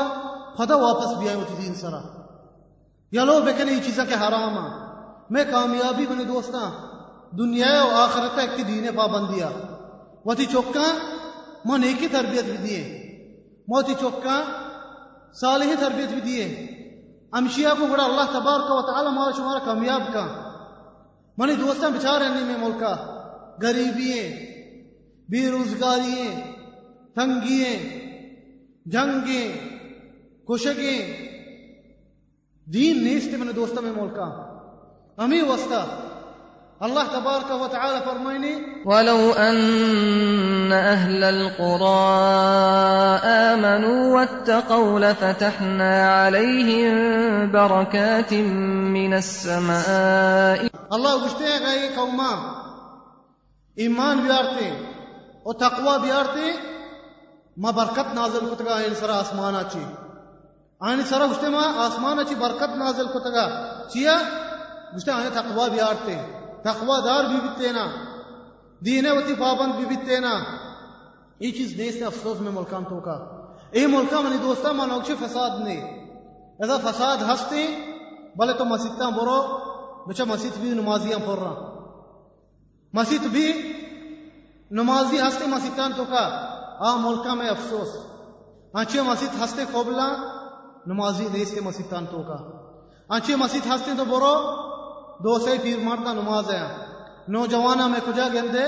پتا 0.57 0.76
واپس 0.76 1.16
بھی 1.18 1.28
آئے 1.28 1.57
دین 1.59 1.74
سارا 1.74 2.00
یا 3.12 3.24
لو 3.24 3.40
بے 3.40 3.52
کہ 3.52 4.14
حرام 4.14 4.57
ہاں 4.59 4.68
میں 5.30 5.44
کامیابی 5.50 6.07
منی 6.11 6.24
دنیا 7.32 7.70
آخرت 7.94 8.38
ایک 8.38 8.66
دین 8.68 8.86
پابندیا 8.96 9.48
نیکی 11.78 12.09
تربیت 12.09 12.44
بھی 12.44 12.57
دیے 12.59 12.82
موتی 13.68 13.94
چوکا 14.00 14.40
سال 15.40 15.62
تربیت 15.80 16.12
بھی 16.12 16.20
دیے 16.20 16.44
امشیا 17.32 17.72
کو 17.78 17.86
بڑا 17.86 18.04
اللہ 18.04 18.32
تبار 18.32 18.61
کا 18.68 19.00
و 19.00 19.11
مارا 19.11 19.30
شمارا 19.36 19.59
کامیاب 19.64 20.12
کا 20.12 20.26
منی 21.38 21.54
دوستاں 21.54 21.90
بچار 21.90 22.20
ہے 22.20 22.28
نہیں 22.28 22.44
میں 22.44 22.59
ملکہ 22.59 22.94
غریبی 23.62 24.12
بے 25.28 25.50
روزگاری 25.50 26.12
ہیں 26.20 26.55
تنگییں 27.16 27.76
جنگیں 28.86 29.52
کشگیں 30.48 31.00
دین 32.66 33.02
نیست 33.04 33.34
من 33.34 33.50
دوستا 33.57 33.80
میں 33.80 33.92
ملکا 33.92 34.24
امی 35.18 35.40
وستا 35.40 35.84
الله 36.82 37.04
تبارك 37.09 37.50
وتعالى 37.50 38.00
فرميني 38.00 38.54
ولو 38.84 39.32
أن 39.32 40.72
أهل 40.72 41.24
القرى 41.24 42.09
آمنوا 43.24 44.14
واتقوا 44.14 45.00
لفتحنا 45.00 46.09
عليهم 46.09 47.52
بركات 47.52 48.34
من 48.92 49.14
السماء 49.14 50.68
الله 50.92 51.24
گشتے 51.24 51.59
گئے 51.64 51.88
قوما 51.96 52.30
ایمان 53.76 54.20
بیارتے 54.26 54.70
اور 55.42 55.54
تقوی 55.54 55.98
بیارتے 56.02 56.75
ما 57.57 57.72
برکت 57.72 58.14
نازل 58.14 58.54
کتگا 58.54 58.76
این 58.76 58.94
سرا 58.94 59.14
آسمان 59.14 59.54
آچی 59.54 59.84
آئین 60.80 61.02
سرا 61.02 61.28
گشتے 61.28 61.48
ما 61.48 61.61
آسمان 61.84 62.18
آچی 62.18 62.34
برکت 62.34 62.76
نازل 62.76 63.07
کتگا 63.07 63.46
چیا 63.92 64.16
گشتے 64.94 65.11
آئین 65.11 65.30
تقوی 65.30 65.70
بیارتے 65.70 66.16
تقوی 66.64 67.02
دار 67.04 67.24
بھی 67.24 67.40
بیتے 67.40 67.72
نا 67.72 67.86
دینے 68.80 69.11
وطی 69.11 69.34
پابند 69.34 69.74
بھی 69.74 69.84
بیتے 69.84 70.18
نا 70.20 70.34
یہ 71.40 71.50
چیز 71.52 71.76
دیستے 71.78 72.04
افسوس 72.04 72.40
میں 72.40 72.52
ملکان 72.52 72.84
توکا 72.84 73.16
اے 73.70 73.86
ملکہ 73.86 74.20
منی 74.20 74.38
دوستا 74.42 74.72
مانا 74.72 74.94
اکشی 74.94 75.14
فساد 75.20 75.61
نے 75.61 75.76
ایسا 76.61 76.76
فساد 76.84 77.22
ہستے 77.28 77.66
بلے 78.36 78.52
تو 78.52 78.64
مسجد 78.64 78.98
تا 78.98 79.09
برو 79.16 79.40
بچہ 80.07 80.22
مسجد 80.22 80.59
بھی 80.61 80.70
نمازیاں 80.70 81.18
پر 81.26 81.38
رہا 81.38 81.72
مسجد 82.94 83.26
بھی 83.32 83.46
نمازی 84.70 85.20
ہستے 85.20 85.88
تو 85.96 86.04
کا 86.04 86.24
ملکہ 86.80 87.34
میں 87.34 87.48
افسوس 87.48 87.96
آنچے 88.74 89.00
مسجد 89.00 89.42
ہستے 89.42 89.64
قبلہ 89.72 90.07
نمازی 90.86 91.24
نہیں 91.24 91.42
مسجد 91.42 91.62
مسیطان 91.62 92.07
تو 92.07 92.22
کا 92.22 92.36
آنچے 93.09 93.36
مسجد 93.36 93.66
ہستے 93.66 93.92
تو 93.96 94.04
برو 94.04 94.34
دو 95.24 95.38
سے 95.38 95.57
پیر 95.62 95.78
مارتا 95.78 96.12
نماز 96.12 96.50
ہے 96.50 96.62
نوجوان 97.28 97.90
میں 97.90 98.00
کجا 98.07 98.28
گندے 98.34 98.64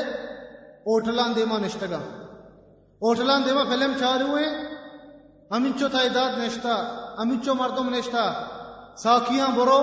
اوٹلان 0.87 1.35
دیما 1.37 1.59
نشتگا 1.59 2.01
اوٹلان 3.03 3.45
دیما 3.45 3.65
فلم 3.65 3.93
چار 4.01 4.21
ہوئے 4.21 4.45
امنچو 5.51 5.89
تھا 5.89 6.29
نشتا 6.37 6.75
امنچو 7.19 7.55
مردم 7.55 7.89
نشتا 7.95 8.25
ساکیاں 8.97 9.49
برو 9.57 9.81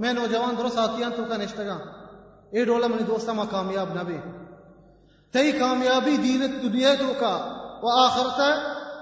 میں 0.00 0.12
نوجوان 0.12 0.54
درو 0.58 0.68
ساکیاں 0.68 1.10
تو 1.16 1.24
کا 1.28 1.36
نشتگا 1.36 1.76
اے 2.50 2.64
ڈولا 2.64 2.86
منی 2.86 3.32
ماں 3.32 3.44
کامیاب 3.50 3.94
نہ 3.94 4.02
بھی 4.02 4.18
کامیابی 5.34 6.16
دنیا 6.16 6.94
تو 6.94 7.12
کا 7.20 7.34
آخرت 7.82 8.40
آخرتا 8.40 8.48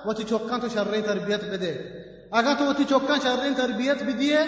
وہ 0.04 0.12
چوکان 0.28 0.60
تو 0.60 0.68
چل 0.68 1.00
تربیت 1.06 1.44
بدے 1.44 1.72
اگر 2.30 2.54
تو 2.58 2.72
تی 2.72 2.84
چوکان 2.84 3.20
چل 3.20 3.52
تربیت 3.56 4.02
بھی 4.02 4.12
دیے 4.12 4.44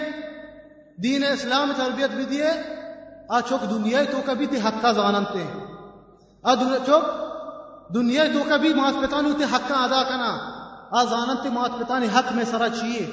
دین 0.97 1.23
اسلام 1.23 1.71
تربیت 1.77 2.11
بھی 2.11 2.25
دیے 2.25 2.51
تو 4.11 4.21
کبھی 4.25 4.59
حقا 4.59 4.91
چوک 6.85 7.03
دنیا 7.89 8.23
تو 8.33 8.43
کا 8.49 8.57
بھی 8.57 8.73
مات 8.73 8.95
پتانی 9.03 9.33
تی 9.37 9.43
حقا 9.43 9.83
ادا 9.83 10.03
کنا 10.03 10.31
آ 10.91 11.03
جانتی 11.03 11.49
مات 11.49 11.71
پتانی 11.79 12.07
حق 12.07 12.31
میں 12.31 12.45
سرا 12.45 12.69
چیئے 12.69 13.05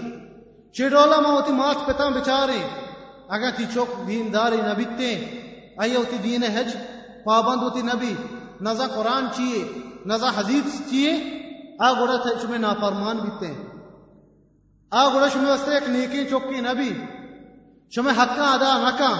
شیڈولا 0.75 1.21
ما 1.21 1.29
ہوتی 1.29 1.53
مات 1.53 1.87
پتان 1.87 2.13
بچارے 2.13 2.59
اگر 3.29 3.51
تی 3.51 3.65
چوک 3.75 3.89
دینداری 4.07 4.57
داری 4.57 4.73
نبیتے 4.73 5.15
آئی 5.77 5.97
ہوتی 5.97 6.17
دین 6.17 6.43
حج 6.45 6.77
پابند 7.25 7.63
ہوتی 7.63 7.83
نبی 7.83 8.15
نہ 8.61 8.73
زا 8.79 8.87
قرآن 8.95 9.27
چاہیے 9.37 9.63
نہ 10.07 10.17
زا 10.21 10.31
حزیز 10.37 10.81
چیے 10.91 11.13
آ 11.79 11.93
تھے 12.23 12.35
تمہیں 12.41 12.59
نافرمان 12.59 13.19
بیتے 13.19 13.47
ہیں 13.47 13.65
آ 14.93 15.07
وستے 15.09 15.75
ایک 15.75 15.89
نیکی 15.89 16.25
چوکی 16.31 16.61
نبی 16.61 16.91
شمہ 17.93 18.11
حقا 18.19 18.51
ادا 18.53 18.73
نکا 18.79 19.13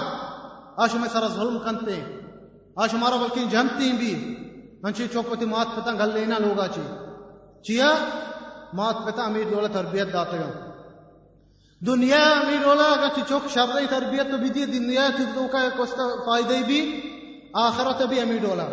آ 0.77 0.87
شمہ 0.87 1.07
سر 1.13 1.27
ظلم 1.35 1.57
کنتے 1.59 1.95
ہیں 1.95 2.19
آ 2.77 2.87
شمارا 2.87 3.15
بلکہ 3.17 3.45
جنتی 3.51 3.91
بھی 3.99 4.13
منشی 4.83 5.07
چوک 5.13 5.29
پتی 5.31 5.45
مات 5.45 5.75
پتا 5.75 5.91
گل 5.95 6.13
لینا 6.13 6.37
لوگا 6.39 6.67
چی 6.67 6.81
چیا 7.65 7.89
مات 8.73 9.05
پتا 9.05 9.23
امیر 9.23 9.49
دولا 9.49 9.67
تربیت 9.73 10.13
داتے 10.13 10.37
گا 10.37 10.49
دنیا 11.81 12.23
امیر 12.31 12.63
دولا 12.63 12.85
اگر 12.85 13.15
چی 13.15 13.21
چوک 13.29 13.49
شرعی 13.53 13.85
تربیت 13.89 14.31
تو 14.31 14.37
بھی 14.37 14.49
دی 14.49 14.65
دنیا 14.67 15.07
تو 15.35 15.47
کا 15.47 15.67
پائے 15.77 16.15
فائدہ 16.25 16.63
بھی 16.65 16.79
آخرت 17.61 18.01
بھی 18.09 18.19
امیر 18.19 18.41
دولا 18.41 18.67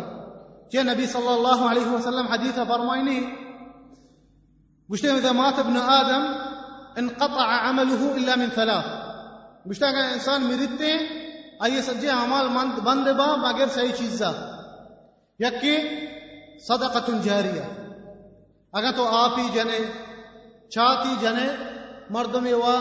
که 0.71 0.83
نبی 0.83 1.05
صلی 1.05 1.27
الله 1.27 1.69
علیه 1.69 1.87
وسلم 1.87 2.11
سلم 2.11 2.27
حدیث 2.27 2.53
فرماینه 2.53 3.33
اذا 4.91 5.33
مات 5.33 5.59
ابن 5.59 5.77
آدم 5.77 6.35
انقطع 6.97 7.45
عمله 7.45 8.11
الا 8.15 8.35
من 8.35 8.49
ثلاث 8.49 8.85
گوشته 9.65 9.85
اگر 9.85 10.03
انسان 10.13 10.43
میرته 10.43 10.99
آیه 11.59 11.81
سجه 11.81 12.13
اعمال 12.13 12.49
بند 12.85 13.17
با 13.17 13.35
مگر 13.35 13.67
صحیح 13.67 13.91
چیزا 13.91 14.33
یکی 15.39 15.77
صدقه 16.67 17.19
جاريه 17.19 17.79
اگر 18.73 18.91
تو 18.91 19.05
آپ 19.07 19.37
ہی 19.39 19.47
جنے 19.53 19.79
چھات 20.69 21.05
ہی 21.05 21.15
جنے 21.21 21.47
مردمی 22.09 22.53
وا 22.53 22.75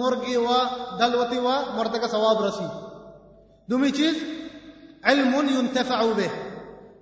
مرگی 0.00 0.36
وا 0.36 0.58
دلوتی 1.00 1.38
وا 1.38 1.60
مرد 1.76 2.00
کا 2.00 2.06
ثواب 2.06 2.44
رسی 2.44 2.66
دومی 3.70 3.90
چیز 3.90 4.14
علم 5.04 5.34
ينتفع 5.34 6.12
به 6.12 6.30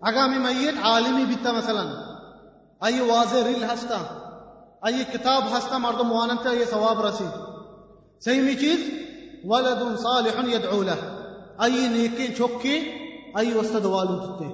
اگامی 0.03 0.39
میت 0.39 0.79
عالمی 0.85 1.25
بیتا 1.25 1.53
مثلا 1.53 1.85
ای 2.83 3.01
واضح 3.01 3.45
ریل 3.47 3.65
ہستا 3.65 3.99
ای 4.87 5.05
کتاب 5.13 5.43
ہستا 5.57 5.79
مرد 5.79 6.01
موانتا 6.01 6.53
یہ 6.53 6.65
ثواب 6.71 7.01
رسی 7.07 7.29
سیمی 8.25 8.55
چیز 8.55 8.91
ولد 9.45 9.99
صالح 9.99 10.45
يدعو 10.45 10.83
له 10.83 10.99
أي 11.65 11.89
نيكين 11.89 12.35
شوكي 12.35 12.93
أي 13.39 13.55
وسط 13.55 13.77
دوالوتي 13.77 14.51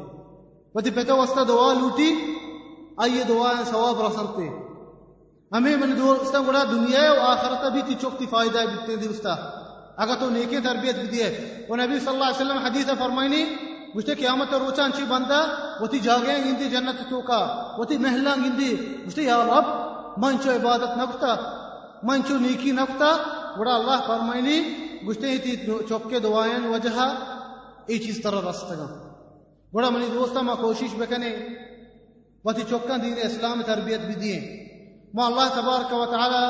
ودي 0.74 0.90
بيتا 0.90 1.12
وسط 1.12 1.38
دوالوتي 1.38 2.10
أي 3.02 3.24
دعاء 3.24 3.62
ثواب 3.64 4.00
رسلتے 4.02 4.48
ہمیں 5.52 5.76
من 5.76 5.96
دور 5.98 6.16
اس 6.16 6.30
طرح 6.32 6.62
دنیا 6.70 7.12
و 7.12 7.20
آخرتا 7.20 7.68
بھی 7.68 7.82
تی 7.86 7.94
چوکتی 8.00 8.26
فائدہ 8.26 8.58
بیتنے 8.70 8.96
دی 8.96 9.08
اس 9.08 9.20
طرح 9.22 9.36
اگر 9.96 10.14
تو 10.20 10.28
نیکی 10.30 10.60
تربیت 10.64 10.96
بھی 10.96 11.06
دیئے 11.06 11.28
و 11.68 11.76
نبی 11.76 11.98
صلی 12.00 12.12
اللہ 12.12 12.24
علیہ 12.24 12.40
وسلم 12.40 12.58
حدیث 12.66 12.86
فرمائنی 12.98 13.44
قیامت 13.94 14.54
چی 14.96 15.04
بندہ 15.08 15.40
وہ 15.80 15.86
تھی 15.86 15.98
جاگیاں 16.00 16.38
گنتی 16.44 16.68
جنت 16.68 17.12
رب 19.18 19.66
من 20.18 20.36
چو 20.44 20.50
عبادت 20.50 21.24
من 22.02 22.22
چو 22.28 22.38
نیکی 22.38 22.70
نکتا 22.72 23.10
وڑا 23.56 23.74
اللہ 23.74 24.06
فرمائنی 24.06 24.60
تی 25.14 25.56
چوکے 25.88 26.18
دعائیں 26.18 26.58
وجہ 26.66 27.08
ای 27.86 27.98
چیز 27.98 28.22
تر 28.22 28.34
رستا 28.44 28.86
وڑا 29.72 29.88
منی 29.90 30.06
دوستا 30.14 30.40
ما 30.40 30.54
کوشش 30.54 30.94
بکنے 30.98 31.30
کریں 31.30 31.54
بہت 32.44 32.58
ہی 32.58 32.62
چوکا 32.70 32.96
دینے 33.02 33.20
اسلام 33.22 33.62
تربیت 33.66 34.00
بھی 34.06 34.14
دیئے 34.14 34.40
ما 35.14 35.26
اللہ 35.26 35.54
تبارک 35.54 35.92
و 35.92 36.04
تعالی 36.06 36.44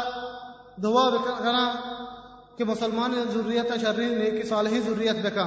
دعا 0.82 1.08
بکنا 1.10 1.64
کہ 2.56 2.64
مسلمان 2.64 3.14
ضروریت 3.32 3.72
شرین 3.82 4.18
نیکی 4.18 4.48
صالحی 4.48 4.80
ضروریت 4.80 5.24
بکا 5.26 5.46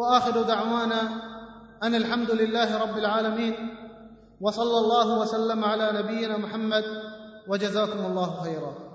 وآخر 0.00 0.42
دعوانا 0.42 1.00
أن 1.82 1.94
الحمد 1.94 2.30
لله 2.30 2.76
رب 2.76 2.98
العالمين 2.98 3.54
وصلى 4.42 4.78
الله 4.78 5.20
وسلم 5.20 5.64
على 5.64 5.92
نبينا 6.02 6.36
محمد 6.36 6.84
وجزاكم 7.48 8.06
الله 8.06 8.40
خيرا 8.42 8.72